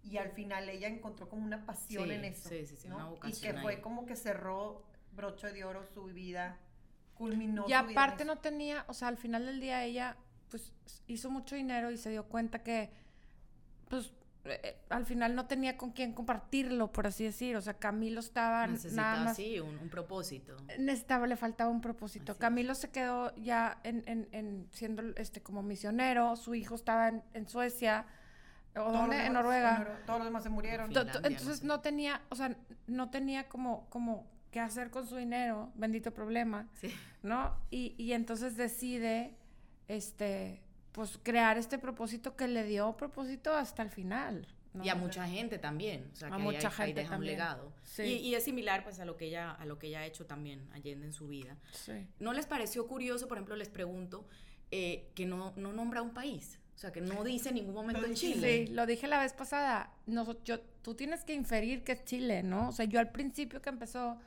Y 0.04 0.18
al 0.18 0.30
final 0.30 0.68
ella 0.68 0.88
encontró 0.88 1.28
como 1.28 1.44
una 1.44 1.64
pasión 1.64 2.10
en 2.10 2.24
eso. 2.24 2.48
Sí, 2.48 2.66
sí, 2.66 2.76
sí, 2.76 2.88
una 2.88 3.06
vocación. 3.06 3.52
Y 3.52 3.56
que 3.56 3.60
fue 3.60 3.80
como 3.80 4.04
que 4.06 4.16
cerró 4.16 4.84
broche 5.12 5.52
de 5.52 5.64
oro 5.64 5.84
su 5.84 6.04
vida, 6.04 6.58
culminó. 7.14 7.64
Y 7.68 7.72
aparte 7.72 8.24
no 8.24 8.38
tenía, 8.38 8.84
o 8.88 8.94
sea, 8.94 9.08
al 9.08 9.16
final 9.16 9.46
del 9.46 9.60
día 9.60 9.84
ella 9.84 10.16
pues 10.50 10.72
hizo 11.06 11.30
mucho 11.30 11.56
dinero 11.56 11.90
y 11.90 11.96
se 11.96 12.10
dio 12.10 12.24
cuenta 12.28 12.62
que 12.62 12.90
pues 13.88 14.12
eh, 14.44 14.76
al 14.90 15.06
final 15.06 15.34
no 15.34 15.46
tenía 15.46 15.76
con 15.78 15.92
quién 15.92 16.12
compartirlo, 16.12 16.92
por 16.92 17.06
así 17.06 17.24
decir. 17.24 17.56
O 17.56 17.62
sea, 17.62 17.74
Camilo 17.74 18.20
estaba 18.20 18.66
nada 18.66 19.24
más... 19.24 19.36
sí, 19.36 19.58
un, 19.58 19.88
propósito. 19.88 20.56
Necesitaba, 20.78 21.26
le 21.26 21.36
faltaba 21.36 21.70
un 21.70 21.80
propósito. 21.80 22.36
Camilo 22.36 22.74
se 22.74 22.90
quedó 22.90 23.34
ya 23.36 23.80
en, 23.84 24.02
en, 24.06 24.28
en, 24.32 24.68
siendo 24.70 25.02
este 25.16 25.42
como 25.42 25.62
misionero, 25.62 26.36
su 26.36 26.54
hijo 26.54 26.74
estaba 26.74 27.08
en, 27.08 27.48
Suecia, 27.48 28.06
¿o 28.76 28.92
dónde? 28.92 29.26
En 29.26 29.32
Noruega. 29.32 30.02
todos 30.06 30.18
los 30.20 30.26
demás 30.26 30.42
se 30.42 30.50
murieron. 30.50 30.90
Entonces 30.96 31.62
no, 31.64 31.80
tenía, 31.80 32.22
o 32.30 32.36
sea, 32.36 32.56
no 32.86 33.10
tenía 33.10 33.48
como, 33.48 33.88
como 33.90 34.26
qué 34.50 34.60
hacer 34.60 34.90
con 34.90 35.06
su 35.06 35.16
dinero, 35.16 35.72
bendito 35.74 36.12
problema, 36.12 36.68
¿no? 37.22 37.56
Y, 37.70 37.94
y 37.98 38.12
entonces 38.12 38.56
decide, 38.56 39.36
este 39.88 40.60
pues 40.92 41.18
crear 41.20 41.58
este 41.58 41.78
propósito 41.78 42.36
que 42.36 42.46
le 42.46 42.62
dio 42.62 42.96
propósito 42.96 43.52
hasta 43.52 43.82
el 43.82 43.90
final. 43.90 44.46
Y 44.82 44.88
a 44.88 44.96
mucha 44.96 45.26
gente 45.26 45.58
también, 45.58 46.10
o 46.12 46.16
sea, 46.16 46.28
que 46.28 46.34
a 46.34 46.38
mucha 46.38 46.70
gente 46.70 47.00
deja 47.00 47.16
un 47.16 47.26
legado. 47.26 47.72
Y, 47.98 48.34
es 48.34 48.44
similar 48.44 48.82
pues 48.82 48.98
a 48.98 49.04
lo 49.04 49.16
que 49.16 49.26
ella 49.26 49.52
a 49.52 49.66
lo 49.66 49.78
que 49.78 49.88
ella 49.88 50.00
ha 50.00 50.06
hecho 50.06 50.26
también 50.26 50.68
Allende 50.72 51.06
en 51.06 51.12
su 51.12 51.28
vida. 51.28 51.56
¿No 52.18 52.32
les 52.32 52.46
pareció 52.46 52.86
curioso, 52.86 53.28
por 53.28 53.38
ejemplo, 53.38 53.56
les 53.56 53.68
pregunto 53.68 54.26
eh, 54.70 55.10
que 55.14 55.26
no, 55.26 55.52
no 55.56 55.72
nombra 55.72 56.00
un 56.02 56.14
país? 56.14 56.60
O 56.74 56.78
sea, 56.78 56.90
que 56.90 57.00
no 57.00 57.22
dice 57.22 57.50
en 57.50 57.54
ningún 57.56 57.74
momento 57.74 58.04
en 58.04 58.14
Chile. 58.14 58.66
Sí, 58.66 58.72
lo 58.72 58.84
dije 58.86 59.06
la 59.06 59.20
vez 59.20 59.32
pasada. 59.32 59.92
No, 60.06 60.42
yo, 60.44 60.60
tú 60.82 60.94
tienes 60.94 61.24
que 61.24 61.32
inferir 61.32 61.84
que 61.84 61.92
es 61.92 62.04
Chile, 62.04 62.42
¿no? 62.42 62.68
O 62.68 62.72
sea, 62.72 62.84
yo 62.84 62.98
al 62.98 63.10
principio 63.10 63.62
que 63.62 63.70
empezó, 63.70 64.18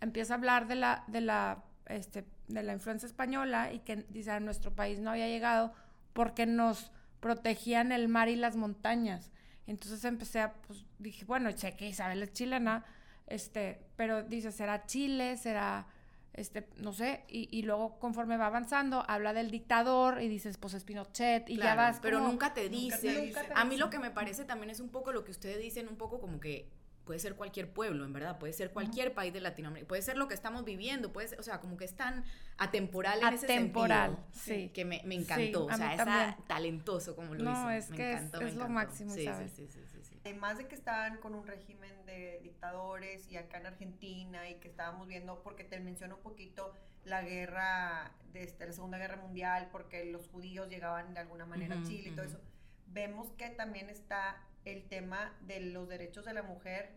empieza 0.00 0.34
a 0.34 0.36
hablar 0.36 0.68
de 0.68 0.74
la, 0.74 1.04
de 1.06 1.22
la, 1.22 1.64
este, 1.86 2.24
de 2.48 2.62
la 2.62 2.74
influencia 2.74 3.06
española 3.06 3.72
y 3.72 3.80
que 3.80 4.04
dice, 4.10 4.32
a 4.32 4.40
nuestro 4.40 4.74
país 4.74 4.98
no 4.98 5.10
había 5.10 5.28
llegado 5.28 5.72
porque 6.12 6.44
nos 6.46 6.92
protegían 7.20 7.90
el 7.90 8.08
mar 8.08 8.28
y 8.28 8.36
las 8.36 8.56
montañas. 8.56 9.30
Entonces 9.66 10.04
empecé 10.04 10.40
a, 10.40 10.52
pues 10.52 10.84
dije, 10.98 11.24
bueno, 11.24 11.50
sé 11.52 11.74
que 11.74 11.88
Isabel 11.88 12.22
es 12.22 12.32
chilena, 12.32 12.84
este, 13.26 13.80
pero 13.96 14.22
dice, 14.22 14.52
¿será 14.52 14.86
Chile? 14.86 15.36
¿Será, 15.36 15.86
este, 16.34 16.68
no 16.76 16.92
sé? 16.92 17.24
Y, 17.28 17.48
y 17.50 17.62
luego 17.62 17.98
conforme 17.98 18.36
va 18.36 18.46
avanzando, 18.46 19.04
habla 19.08 19.32
del 19.32 19.50
dictador 19.50 20.22
y 20.22 20.28
dices, 20.28 20.56
pues 20.56 20.74
es 20.74 20.84
Pinochet 20.84 21.48
y 21.50 21.56
ya 21.56 21.74
vas. 21.74 21.98
Pero 22.00 22.20
nunca 22.20 22.54
te 22.54 22.68
dice. 22.68 23.32
a 23.54 23.64
mí 23.64 23.76
lo 23.76 23.90
que 23.90 23.98
me 23.98 24.10
parece 24.10 24.44
también 24.44 24.70
es 24.70 24.80
un 24.80 24.88
poco 24.90 25.12
lo 25.12 25.24
que 25.24 25.30
ustedes 25.30 25.58
dicen, 25.58 25.88
un 25.88 25.96
poco 25.96 26.20
como 26.20 26.40
que 26.40 26.70
puede 27.08 27.20
ser 27.20 27.36
cualquier 27.36 27.72
pueblo, 27.72 28.04
en 28.04 28.12
verdad, 28.12 28.38
puede 28.38 28.52
ser 28.52 28.70
cualquier 28.70 29.14
país 29.14 29.32
de 29.32 29.40
Latinoamérica, 29.40 29.88
puede 29.88 30.02
ser 30.02 30.18
lo 30.18 30.28
que 30.28 30.34
estamos 30.34 30.66
viviendo, 30.66 31.10
puede 31.10 31.28
ser, 31.28 31.40
o 31.40 31.42
sea, 31.42 31.58
como 31.58 31.78
que 31.78 31.86
es 31.86 31.94
tan 31.94 32.22
atemporal 32.58 33.18
en 33.22 33.32
ese 33.32 33.46
sentido. 33.46 34.18
sí. 34.30 34.70
Que 34.74 34.84
me, 34.84 35.00
me 35.06 35.14
encantó, 35.14 35.64
o 35.64 35.72
sea, 35.74 35.94
es 35.94 36.46
talentoso 36.46 37.16
como 37.16 37.34
lo 37.34 37.44
no, 37.44 37.50
hizo. 37.52 37.70
es 37.70 37.86
que 37.96 38.12
es, 38.12 38.54
lo 38.56 38.68
máximo, 38.68 39.14
sí, 39.14 39.24
¿sabes? 39.24 39.52
Sí, 39.52 39.66
sí, 39.66 39.72
sí, 39.72 39.86
sí, 39.87 39.87
Además 40.28 40.58
de 40.58 40.68
que 40.68 40.74
estaban 40.74 41.16
con 41.16 41.34
un 41.34 41.46
régimen 41.46 42.04
de 42.04 42.40
dictadores 42.42 43.26
y 43.30 43.38
acá 43.38 43.56
en 43.56 43.66
Argentina 43.66 44.46
y 44.50 44.56
que 44.56 44.68
estábamos 44.68 45.08
viendo, 45.08 45.42
porque 45.42 45.64
te 45.64 45.80
menciono 45.80 46.16
un 46.16 46.22
poquito 46.22 46.74
la 47.04 47.22
guerra, 47.22 48.12
de 48.34 48.42
este, 48.42 48.66
la 48.66 48.72
Segunda 48.72 48.98
Guerra 48.98 49.16
Mundial, 49.16 49.70
porque 49.72 50.04
los 50.04 50.28
judíos 50.28 50.68
llegaban 50.68 51.14
de 51.14 51.20
alguna 51.20 51.46
manera 51.46 51.76
a 51.76 51.82
Chile 51.82 52.10
y 52.10 52.12
todo 52.12 52.26
eso, 52.26 52.42
vemos 52.88 53.32
que 53.38 53.48
también 53.48 53.88
está 53.88 54.36
el 54.66 54.86
tema 54.86 55.34
de 55.46 55.60
los 55.60 55.88
derechos 55.88 56.26
de 56.26 56.34
la 56.34 56.42
mujer 56.42 56.90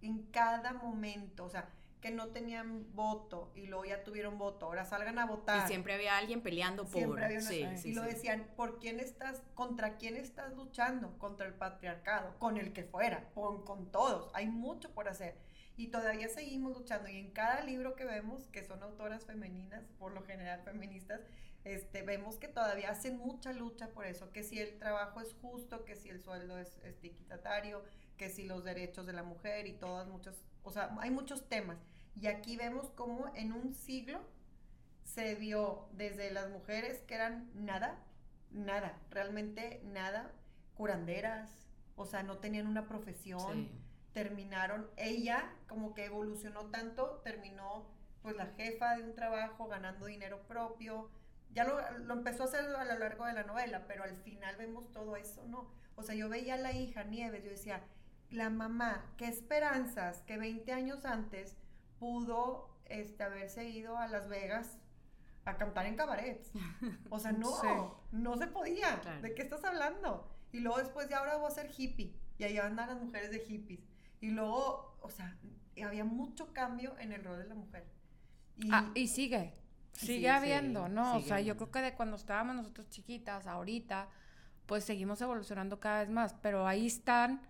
en 0.00 0.22
cada 0.30 0.74
momento, 0.74 1.44
o 1.44 1.50
sea, 1.50 1.68
que 2.00 2.10
no 2.10 2.28
tenían 2.28 2.94
voto 2.94 3.50
y 3.54 3.66
luego 3.66 3.84
ya 3.84 4.04
tuvieron 4.04 4.38
voto, 4.38 4.66
ahora 4.66 4.84
salgan 4.84 5.18
a 5.18 5.26
votar. 5.26 5.64
Y 5.64 5.68
siempre 5.68 5.94
había 5.94 6.16
alguien 6.16 6.42
peleando 6.42 6.84
por... 6.84 6.92
Siempre 6.92 7.24
había 7.24 7.38
una- 7.40 7.48
sí, 7.48 7.62
y 7.62 7.76
sí, 7.78 7.92
lo 7.92 8.02
sí. 8.04 8.08
decían, 8.10 8.46
¿por 8.56 8.78
quién 8.78 9.00
estás, 9.00 9.42
contra 9.54 9.96
quién 9.96 10.16
estás 10.16 10.54
luchando? 10.54 11.18
Contra 11.18 11.46
el 11.46 11.54
patriarcado, 11.54 12.38
con 12.38 12.56
el 12.56 12.72
que 12.72 12.84
fuera, 12.84 13.28
con, 13.34 13.64
con 13.64 13.90
todos. 13.90 14.30
Hay 14.34 14.46
mucho 14.46 14.92
por 14.94 15.08
hacer. 15.08 15.36
Y 15.76 15.88
todavía 15.88 16.28
seguimos 16.28 16.72
luchando. 16.76 17.08
Y 17.08 17.16
en 17.18 17.30
cada 17.32 17.62
libro 17.62 17.94
que 17.96 18.04
vemos, 18.04 18.46
que 18.48 18.64
son 18.64 18.82
autoras 18.82 19.24
femeninas, 19.24 19.84
por 19.98 20.12
lo 20.12 20.22
general 20.24 20.60
feministas, 20.62 21.20
este, 21.64 22.02
vemos 22.02 22.36
que 22.38 22.48
todavía 22.48 22.90
hacen 22.90 23.18
mucha 23.18 23.52
lucha 23.52 23.88
por 23.88 24.06
eso, 24.06 24.30
que 24.30 24.42
si 24.44 24.58
el 24.60 24.78
trabajo 24.78 25.20
es 25.20 25.34
justo, 25.42 25.84
que 25.84 25.96
si 25.96 26.08
el 26.08 26.22
sueldo 26.22 26.58
es 26.58 26.78
equitatario, 26.84 27.82
que 28.16 28.30
si 28.30 28.44
los 28.44 28.64
derechos 28.64 29.06
de 29.06 29.12
la 29.12 29.22
mujer 29.22 29.66
y 29.66 29.72
todas 29.74 30.06
muchas, 30.08 30.34
o 30.62 30.70
sea, 30.70 30.96
hay 31.00 31.10
muchos 31.10 31.48
temas. 31.48 31.78
Y 32.20 32.26
aquí 32.26 32.56
vemos 32.56 32.90
cómo 32.90 33.30
en 33.34 33.52
un 33.52 33.74
siglo 33.74 34.20
se 35.04 35.34
vio 35.34 35.88
desde 35.92 36.30
las 36.30 36.50
mujeres 36.50 37.00
que 37.02 37.14
eran 37.14 37.50
nada, 37.54 37.98
nada, 38.50 38.98
realmente 39.10 39.80
nada, 39.84 40.32
curanderas, 40.74 41.50
o 41.96 42.06
sea, 42.06 42.22
no 42.22 42.38
tenían 42.38 42.66
una 42.66 42.86
profesión, 42.86 43.52
Sí. 43.68 43.70
terminaron, 44.12 44.88
ella 44.96 45.52
como 45.68 45.94
que 45.94 46.06
evolucionó 46.06 46.66
tanto, 46.66 47.20
terminó 47.24 47.86
pues 48.22 48.36
la 48.36 48.46
jefa 48.56 48.96
de 48.96 49.04
un 49.04 49.14
trabajo, 49.14 49.68
ganando 49.68 50.06
dinero 50.06 50.42
propio, 50.48 51.08
ya 51.52 51.64
lo, 51.64 51.80
lo 52.00 52.14
empezó 52.14 52.42
a 52.42 52.46
hacer 52.46 52.60
a 52.64 52.84
lo 52.84 52.98
largo 52.98 53.24
de 53.26 53.32
la 53.32 53.44
novela, 53.44 53.84
pero 53.86 54.02
al 54.04 54.16
final 54.16 54.56
vemos 54.56 54.92
todo 54.92 55.16
eso, 55.16 55.44
¿no? 55.46 55.70
O 55.96 56.02
sea, 56.02 56.14
yo 56.14 56.28
veía 56.28 56.54
a 56.54 56.58
la 56.58 56.72
hija 56.72 57.04
Nieves, 57.04 57.44
yo 57.44 57.50
decía, 57.50 57.82
la 58.30 58.50
mamá, 58.50 59.04
qué 59.16 59.26
esperanzas 59.26 60.22
que 60.22 60.36
20 60.36 60.72
años 60.72 61.04
antes 61.04 61.56
pudo 61.98 62.68
este, 62.86 63.22
haberse 63.22 63.68
ido 63.68 63.98
a 63.98 64.06
Las 64.08 64.28
Vegas 64.28 64.78
a 65.44 65.56
cantar 65.56 65.86
en 65.86 65.96
cabarets. 65.96 66.50
O 67.10 67.18
sea, 67.18 67.32
no, 67.32 67.50
Sí. 67.60 67.66
no 68.12 68.36
se 68.36 68.46
podía. 68.46 69.00
Claro. 69.00 69.22
¿De 69.22 69.34
qué 69.34 69.42
estás 69.42 69.64
hablando? 69.64 70.28
Y 70.52 70.60
luego 70.60 70.78
después 70.78 71.08
ya 71.08 71.18
ahora 71.18 71.36
voy 71.36 71.48
a 71.48 71.54
ser 71.54 71.70
hippie. 71.76 72.14
Y 72.38 72.44
ahí 72.44 72.58
andan 72.58 72.88
las 72.88 73.00
mujeres 73.00 73.30
de 73.30 73.40
hippies. 73.40 73.80
Y 74.20 74.30
luego, 74.30 74.96
o 75.00 75.10
sea, 75.10 75.36
había 75.84 76.04
mucho 76.04 76.52
cambio 76.52 76.96
en 76.98 77.12
el 77.12 77.24
rol 77.24 77.38
de 77.38 77.46
la 77.48 77.54
mujer. 77.54 77.84
Y, 78.56 78.68
Ah, 78.72 78.90
y 78.94 79.08
sigue. 79.08 79.54
Sigue 79.92 80.18
sí, 80.18 80.26
habiendo, 80.26 80.88
¿no? 80.88 81.16
o 81.16 81.20
sea, 81.20 81.40
yo 81.40 81.56
creo 81.56 81.70
que 81.72 81.80
de 81.80 81.94
cuando 81.94 82.16
estábamos 82.16 82.54
nosotros 82.54 82.88
chiquitas, 82.88 83.46
ahorita, 83.48 84.08
pues 84.66 84.84
seguimos 84.84 85.20
evolucionando 85.20 85.80
cada 85.80 86.00
vez 86.00 86.10
más. 86.10 86.34
Pero 86.34 86.66
ahí 86.68 86.86
están 86.86 87.40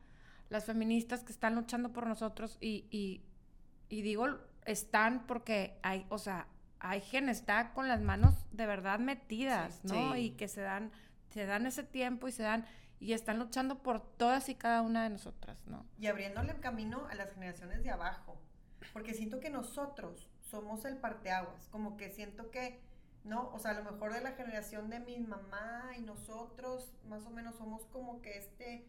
las 0.51 0.65
feministas 0.65 1.25
que 1.25 1.33
están 1.33 1.55
luchando 1.55 1.93
por 1.93 2.07
nosotros 2.07 2.57
y, 2.61 2.87
y, 2.91 3.23
y 3.89 4.03
digo 4.03 4.27
están 4.65 5.27
porque 5.27 5.79
hay, 5.83 6.07
o 6.11 6.19
sea, 6.19 6.47
hay 6.81 7.01
quien 7.01 7.29
está 7.29 7.73
con 7.73 7.89
las 7.89 8.01
manos 8.03 8.35
de 8.53 8.67
verdad 8.67 8.99
metidas, 8.99 9.81
Sí, 9.83 9.89
¿no? 9.89 10.15
sí. 10.15 10.21
Y 10.21 10.31
que 10.33 10.49
se 10.49 10.61
dan, 10.61 10.93
se 11.31 11.47
dan 11.47 11.67
ese 11.67 11.83
tiempo 11.83 12.29
y 12.29 12.33
se 12.33 12.43
dan, 12.43 12.65
y 13.01 13.13
están 13.13 13.39
luchando 13.39 13.83
por 13.83 14.01
todas 14.01 14.49
y 14.49 14.55
cada 14.55 14.83
una 14.83 15.05
de 15.05 15.11
nosotras, 15.11 15.57
¿no? 15.67 15.85
y 15.99 16.07
abriéndole 16.07 16.53
el 16.53 16.61
camino 16.61 17.07
a 17.11 17.15
las 17.15 17.33
generaciones 17.33 17.83
de 17.83 17.91
abajo. 17.91 18.37
Porque 18.93 19.13
siento 19.15 19.41
que 19.41 19.51
nosotros 19.51 20.29
somos 20.41 20.85
el 20.85 20.97
parteaguas. 20.97 21.67
Como 21.71 21.97
que 21.97 22.11
siento 22.11 22.51
que, 22.51 22.81
¿no? 23.25 23.51
O 23.53 23.59
sea, 23.59 23.73
a 23.73 23.75
lo 23.75 23.85
mejor 23.91 24.13
de 24.13 24.21
la 24.21 24.33
generación 24.33 24.89
de 24.89 25.01
mi 25.01 25.19
mamá 25.19 25.91
y 25.97 26.01
nosotros, 26.01 26.93
más 27.09 27.25
o 27.27 27.31
menos 27.31 27.57
somos 27.57 27.85
como 27.87 28.23
que 28.23 28.39
este. 28.39 28.87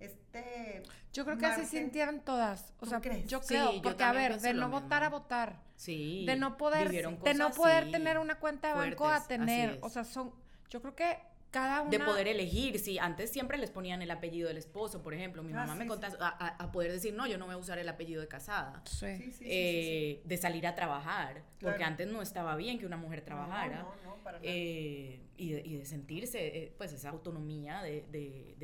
Este. 0.00 0.82
Yo 1.12 1.24
creo 1.24 1.38
que 1.38 1.46
así 1.46 1.64
sintieron 1.64 2.20
todas. 2.20 2.72
O 2.78 2.84
¿Tú 2.84 2.90
sea, 2.90 3.00
crees? 3.00 3.26
yo 3.26 3.40
Sí, 3.40 3.48
creo, 3.48 3.72
yo 3.74 3.82
porque 3.82 4.04
a 4.04 4.12
ver, 4.12 4.40
de 4.40 4.54
no 4.54 4.68
mismo. 4.68 4.80
votar 4.82 5.02
a 5.02 5.08
votar, 5.08 5.60
Sí. 5.76 6.24
de 6.26 6.36
no 6.36 6.56
poder, 6.56 6.90
de 6.90 7.34
no 7.34 7.50
poder 7.50 7.90
tener 7.90 8.18
una 8.18 8.38
cuenta 8.38 8.68
de 8.68 8.74
banco 8.74 9.06
a 9.06 9.16
fuertes, 9.18 9.28
tener, 9.28 9.78
o 9.82 9.88
sea, 9.88 10.04
son, 10.04 10.32
yo 10.70 10.80
creo 10.80 10.94
que 10.94 11.18
cada 11.50 11.80
una 11.82 11.90
De 11.90 11.98
poder 12.00 12.28
elegir, 12.28 12.78
sí, 12.78 12.98
antes 12.98 13.30
siempre 13.30 13.56
les 13.58 13.70
ponían 13.70 14.02
el 14.02 14.10
apellido 14.10 14.48
del 14.48 14.58
esposo, 14.58 15.02
por 15.02 15.14
ejemplo. 15.14 15.42
Mi 15.42 15.52
Ah, 15.52 15.56
mamá 15.56 15.74
me 15.74 15.84
sí, 15.84 15.88
contaba 15.88 16.14
a, 16.20 16.28
a- 16.46 16.56
a 16.64 16.72
poder 16.72 16.92
decir, 16.92 17.14
no, 17.14 17.26
yo 17.26 17.38
no 17.38 17.46
voy 17.46 17.54
a 17.54 17.58
usar 17.58 17.78
el 17.78 17.88
apellido 17.88 18.20
de 18.20 18.28
casada. 18.28 18.82
Sí. 18.84 19.06
Sí, 19.06 19.16
sí, 19.16 19.22
sí, 19.24 19.32
sí, 19.32 19.38
sí. 19.38 19.44
Eh, 19.50 20.22
de 20.24 20.36
salir 20.36 20.66
a 20.66 20.74
trabajar, 20.74 21.42
porque 21.60 21.76
Claro. 21.76 21.84
antes 21.92 22.08
no 22.08 22.20
estaba 22.22 22.54
bien 22.56 22.78
que 22.78 22.86
una 22.86 22.96
mujer 22.98 23.22
trabajara. 23.22 23.82
No, 23.82 23.94
no, 24.04 24.16
no, 24.16 24.22
para 24.22 24.38
nada. 24.38 24.50
eh, 24.50 25.20
y, 25.36 25.52
de, 25.52 25.60
y 25.64 25.76
de 25.78 25.84
sentirse, 25.86 26.46
eh, 26.64 26.74
pues, 26.76 26.92
esa 26.92 27.08
autonomía 27.10 27.82
de, 27.82 28.04
de- 28.10 28.54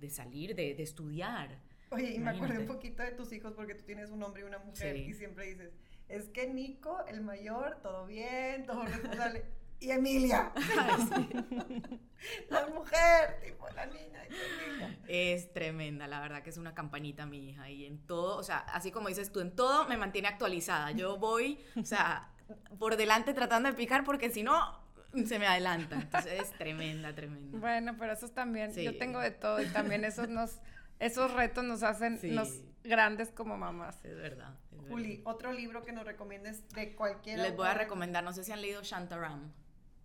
de- 0.00 0.10
salir, 0.10 0.54
de, 0.56 0.80
estudiar. 0.82 1.58
Oye, 1.90 2.14
y 2.14 2.18
me 2.18 2.30
acordé 2.30 2.46
un 2.46 2.50
imagínate. 2.62 2.66
poquito 2.74 3.02
de 3.04 3.12
tus 3.12 3.32
hijos 3.32 3.52
porque 3.54 3.74
tú 3.74 3.84
tienes 3.84 4.10
un 4.10 4.22
hombre 4.22 4.42
y 4.42 4.44
una 4.44 4.58
mujer 4.58 4.96
Sí. 4.96 5.02
y 5.04 5.14
siempre 5.14 5.46
dices, 5.46 5.72
es 6.08 6.28
que 6.30 6.48
Nico, 6.48 7.04
el 7.06 7.20
mayor, 7.20 7.78
todo 7.82 8.06
bien, 8.06 8.64
todo 8.66 8.84
responsable. 8.84 9.44
Y 9.84 9.90
Emilia, 9.90 10.50
la 12.50 12.66
mujer, 12.68 13.38
tipo 13.44 13.68
la 13.74 13.84
niña 13.84 14.24
Emilia. 14.24 14.98
Es 15.06 15.52
tremenda, 15.52 16.06
la 16.06 16.20
verdad 16.20 16.42
que 16.42 16.48
es 16.48 16.56
una 16.56 16.74
campanita 16.74 17.26
mi 17.26 17.50
hija. 17.50 17.68
Y 17.68 17.84
en 17.84 17.98
todo, 18.06 18.38
o 18.38 18.42
sea, 18.42 18.58
así 18.58 18.90
como 18.90 19.08
dices 19.08 19.30
tú, 19.30 19.40
en 19.40 19.54
todo 19.54 19.86
me 19.86 19.98
mantiene 19.98 20.28
actualizada. 20.28 20.92
Yo 20.92 21.18
voy, 21.18 21.62
o 21.78 21.84
sea, 21.84 22.30
por 22.78 22.96
delante 22.96 23.34
tratando 23.34 23.68
de 23.68 23.74
picar 23.74 24.04
porque 24.04 24.30
si 24.30 24.42
no, 24.42 24.80
se 25.26 25.38
me 25.38 25.46
adelanta. 25.46 25.96
Entonces 25.96 26.40
es 26.44 26.50
tremenda, 26.52 27.14
tremenda. 27.14 27.58
Bueno, 27.58 27.94
pero 27.98 28.14
esos 28.14 28.32
también, 28.32 28.72
yo 28.72 28.96
tengo 28.96 29.20
de 29.20 29.32
todo 29.32 29.60
y 29.60 29.66
también 29.66 30.06
esos 30.06 30.30
nos, 30.30 30.60
esos 30.98 31.30
retos 31.34 31.62
nos 31.62 31.82
hacen 31.82 32.18
Sí. 32.18 32.30
nos 32.30 32.62
grandes 32.82 33.30
como 33.32 33.58
mamás. 33.58 33.96
Es 34.04 34.16
verdad. 34.16 34.54
es 34.70 34.78
verdad. 34.78 34.90
Juli, 34.90 35.20
otro 35.24 35.52
libro 35.52 35.82
que 35.82 35.92
nos 35.92 36.06
recomiendes 36.06 36.66
de 36.70 36.94
cualquier 36.94 37.38
Les 37.38 37.54
voy 37.54 37.66
a 37.66 37.74
recomendar, 37.74 38.24
no 38.24 38.32
sé 38.32 38.44
si 38.44 38.52
han 38.52 38.62
leído 38.62 38.82
Shantaram. 38.82 39.52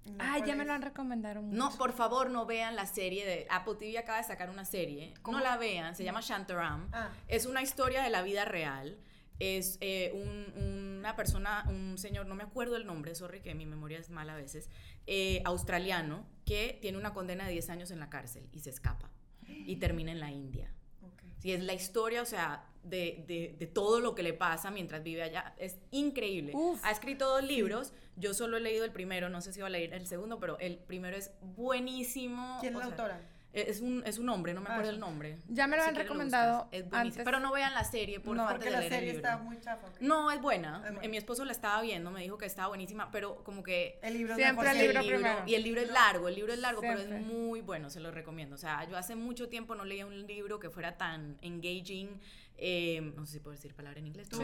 No, 0.05 0.15
Ah, 0.19 0.35
¿cuál 0.37 0.45
ya 0.49 0.55
me 0.55 0.65
lo 0.65 0.73
han 0.73 0.81
recomendado 0.81 1.41
mucho. 1.41 1.55
No, 1.57 1.71
por 1.77 1.93
favor, 1.93 2.29
no 2.29 2.45
vean 2.45 2.75
la 2.75 2.85
serie 2.85 3.25
de 3.25 3.47
Apple 3.49 3.75
TV 3.75 3.97
acaba 3.97 4.17
de 4.17 4.23
sacar 4.23 4.49
una 4.49 4.65
serie. 4.65 5.13
¿Cómo? 5.21 5.37
No 5.37 5.43
la 5.43 5.57
vean, 5.57 5.95
se 5.95 6.03
llama 6.03 6.21
Shantaram. 6.21 6.87
Ah, 6.91 7.09
Es 7.27 7.45
una 7.45 7.61
historia 7.61 8.01
de 8.01 8.09
la 8.09 8.21
vida 8.23 8.45
real. 8.45 8.97
Es 9.39 9.77
eh, 9.81 10.11
un- 10.13 10.97
una 10.99 11.15
persona, 11.15 11.63
un 11.69 11.97
señor, 11.97 12.25
no 12.25 12.35
me 12.35 12.43
acuerdo 12.43 12.75
el 12.75 12.85
nombre, 12.85 13.15
sorry 13.15 13.39
que 13.41 13.55
mi 13.55 13.65
memoria 13.65 13.97
es 13.99 14.09
mala 14.09 14.33
a 14.33 14.37
veces, 14.37 14.69
eh, 15.07 15.41
australiano, 15.45 16.25
que 16.45 16.77
tiene 16.81 16.97
una 16.97 17.13
condena 17.13 17.45
de 17.45 17.51
10 17.53 17.69
años 17.69 17.91
en 17.91 17.99
la 17.99 18.09
cárcel 18.09 18.49
y 18.51 18.59
se 18.59 18.69
escapa 18.69 19.09
y 19.47 19.77
termina 19.77 20.11
en 20.11 20.19
la 20.19 20.31
India. 20.31 20.73
ok. 21.01 21.21
Sí, 21.39 21.53
es 21.53 21.63
la 21.63 21.73
historia, 21.73 22.21
o 22.21 22.25
sea, 22.25 22.65
de, 22.83 23.23
de- 23.27 23.55
de 23.59 23.67
todo 23.67 23.99
lo 23.99 24.15
que 24.15 24.23
le 24.23 24.33
pasa 24.33 24.71
mientras 24.71 25.03
vive 25.03 25.23
allá. 25.23 25.53
Es 25.57 25.77
increíble. 25.91 26.51
Uf. 26.55 26.79
ha 26.83 26.91
escrito 26.91 27.27
dos 27.27 27.43
libros. 27.43 27.93
Yo 28.15 28.33
solo 28.33 28.57
he 28.57 28.59
leído 28.61 28.83
el 28.85 28.91
primero, 28.91 29.29
no 29.29 29.41
sé 29.41 29.53
si 29.53 29.61
va 29.61 29.67
a 29.67 29.69
leer 29.69 29.93
el 29.93 30.05
segundo, 30.07 30.39
pero 30.39 30.57
el 30.59 30.77
primero 30.77 31.15
es 31.15 31.31
buenísimo. 31.41 32.57
¿Quién 32.61 32.73
es 32.73 32.79
la 32.79 32.85
sea, 32.85 32.91
autora? 32.91 33.21
Es 33.51 33.81
un, 33.81 34.03
es 34.05 34.19
un 34.19 34.29
hombre, 34.29 34.53
no 34.53 34.61
me 34.61 34.69
Ah, 34.69 34.73
acuerdo 34.73 34.91
el 34.91 34.99
nombre. 34.99 35.39
Ya 35.47 35.65
me 35.65 35.75
lo 35.75 35.81
Si 35.81 35.89
han 35.89 35.95
lo 35.95 36.01
recomendado. 36.01 36.67
Es 36.71 36.85
antes. 36.91 37.23
Pero 37.25 37.39
no 37.39 37.51
vean 37.51 37.73
la 37.73 37.83
serie, 37.83 38.19
por 38.19 38.35
No, 38.35 38.47
Porque 38.47 38.65
de 38.65 38.71
la 38.71 38.79
leer 38.79 38.93
el 38.93 38.99
serie 38.99 39.13
libro. 39.13 39.27
está 39.27 39.41
muy 39.43 39.59
chafa. 39.59 39.87
No, 40.01 40.29
es 40.29 40.39
buena. 40.39 40.75
Es 40.77 40.81
buena. 40.93 40.99
Eh, 41.05 41.09
Mi 41.09 41.17
esposo 41.17 41.43
la 41.45 41.51
estaba 41.51 41.81
viendo, 41.81 42.11
me 42.11 42.21
dijo 42.21 42.37
que 42.37 42.45
estaba 42.45 42.67
buenísima, 42.67 43.09
pero 43.11 43.43
como 43.43 43.63
que 43.63 43.97
El 44.03 44.13
libro 44.13 44.35
Siempre 44.35 44.69
de 44.69 44.71
el 44.75 44.87
libro 44.87 45.01
primero. 45.01 45.43
y 45.47 45.55
el 45.55 45.63
libro 45.63 45.81
es 45.81 45.89
largo, 45.91 46.27
el 46.27 46.35
libro 46.35 46.53
es 46.53 46.59
largo, 46.59 46.81
pero 46.81 46.99
es 46.99 47.09
muy 47.25 47.61
bueno, 47.61 47.89
se 47.89 47.99
lo 47.99 48.11
recomiendo. 48.11 48.53
O 48.53 48.59
sea, 48.59 48.87
yo 48.87 48.95
hace 48.97 49.15
mucho 49.15 49.49
tiempo 49.49 49.73
no 49.73 49.83
leía 49.83 50.05
un 50.05 50.27
libro 50.27 50.59
que 50.59 50.69
fuera 50.69 50.95
tan 50.97 51.37
engaging, 51.41 52.19
eh, 52.57 53.01
no 53.15 53.25
sé 53.25 53.33
si 53.33 53.39
puedo 53.39 53.55
decir 53.55 53.73
palabra 53.73 53.99
en 53.99 54.05
inglés, 54.07 54.27
Sí. 54.31 54.37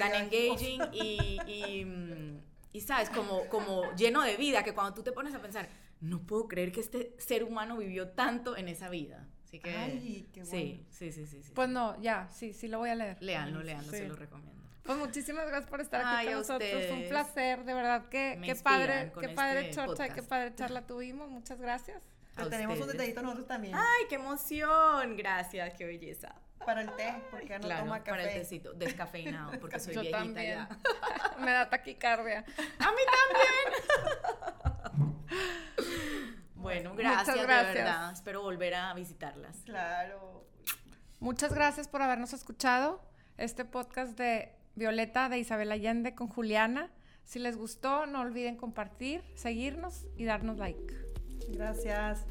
tan 0.00 0.12
engaging 0.14 0.80
y, 0.92 1.38
y, 1.46 1.84
mm, 1.84 2.40
y, 2.72 2.80
sabes, 2.80 3.10
como, 3.10 3.46
como 3.46 3.94
lleno 3.94 4.22
de 4.22 4.36
vida, 4.36 4.64
que 4.64 4.74
cuando 4.74 4.92
tú 4.94 5.02
te 5.04 5.12
pones 5.12 5.34
a 5.34 5.40
pensar, 5.40 5.68
no 6.00 6.20
puedo 6.26 6.48
creer 6.48 6.72
que 6.72 6.80
este 6.80 7.14
ser 7.18 7.44
humano 7.44 7.76
vivió 7.76 8.08
tanto 8.10 8.56
en 8.56 8.68
esa 8.68 8.88
vida. 8.88 9.26
Así 9.44 9.58
que, 9.58 9.70
Ay, 9.76 10.28
qué 10.32 10.44
sí, 10.44 10.50
bueno. 10.50 10.84
sí, 10.90 11.12
sí, 11.12 11.26
sí, 11.26 11.42
sí. 11.42 11.52
Pues 11.54 11.68
no, 11.68 12.00
ya, 12.00 12.28
sí, 12.30 12.52
sí 12.52 12.68
lo 12.68 12.78
voy 12.78 12.90
a 12.90 12.94
leer. 12.94 13.16
Leanlo, 13.20 13.62
leanlo, 13.62 13.90
Sí. 13.90 13.98
se 13.98 14.08
lo 14.08 14.14
recomiendo. 14.16 14.60
Pues 14.84 14.96
muchísimas 14.96 15.46
gracias 15.46 15.68
por 15.70 15.80
estar 15.80 16.00
aquí 16.00 16.08
Ay, 16.16 16.26
con 16.26 16.34
nosotros. 16.36 16.70
Fue 16.70 16.92
un 16.92 17.08
placer, 17.08 17.64
de 17.64 17.74
verdad 17.74 18.08
que 18.08 18.40
qué 18.44 18.54
padre, 18.56 19.12
qué 19.20 19.28
padre 19.30 19.60
este 19.68 19.74
chorcha 19.74 20.06
y 20.06 20.10
qué 20.10 20.22
padre 20.22 20.54
charla 20.54 20.86
tuvimos. 20.86 21.28
Muchas 21.30 21.60
gracias. 21.60 22.00
A 22.36 22.48
tenemos 22.48 22.80
un 22.80 22.86
detallito 22.86 23.20
nosotros 23.22 23.46
también. 23.46 23.74
Ay, 23.74 24.06
qué 24.08 24.14
emoción. 24.14 25.16
Gracias, 25.16 25.74
qué 25.74 25.84
belleza. 25.84 26.34
Para 26.64 26.82
el 26.82 26.94
té, 26.96 27.14
porque 27.30 27.58
no 27.58 27.64
claro, 27.66 27.84
toma 27.84 27.98
café. 27.98 28.10
para 28.10 28.32
el 28.32 28.40
tecito, 28.40 28.72
descafeinado, 28.74 29.52
porque 29.60 29.78
soy 29.80 29.94
Yo 29.94 30.00
viejita 30.00 30.18
también. 30.18 30.58
ya. 30.68 30.68
Me 31.40 31.50
da 31.50 31.68
taquicardia. 31.68 32.44
A 32.78 32.90
mí 32.92 33.00
también. 33.18 35.16
bueno, 36.60 36.90
Muchas 36.94 37.04
gracias, 37.26 37.36
de 37.36 37.42
gracias. 37.42 37.74
verdad. 37.74 38.12
Espero 38.12 38.42
volver 38.42 38.74
a 38.74 38.94
visitarlas. 38.94 39.56
Claro. 39.64 40.44
Muchas 41.18 41.52
gracias 41.52 41.88
por 41.88 42.02
habernos 42.02 42.32
escuchado. 42.32 43.00
Este 43.36 43.64
podcast 43.64 44.16
de 44.18 44.52
Violeta 44.74 45.28
de 45.28 45.38
Isabel 45.38 45.72
Allende 45.72 46.14
con 46.14 46.28
Juliana. 46.28 46.90
Si 47.24 47.38
les 47.38 47.56
gustó, 47.56 48.06
no 48.06 48.20
olviden 48.20 48.56
compartir, 48.56 49.22
seguirnos 49.34 50.06
y 50.16 50.24
darnos 50.24 50.58
like. 50.58 50.94
Gracias. 51.50 52.26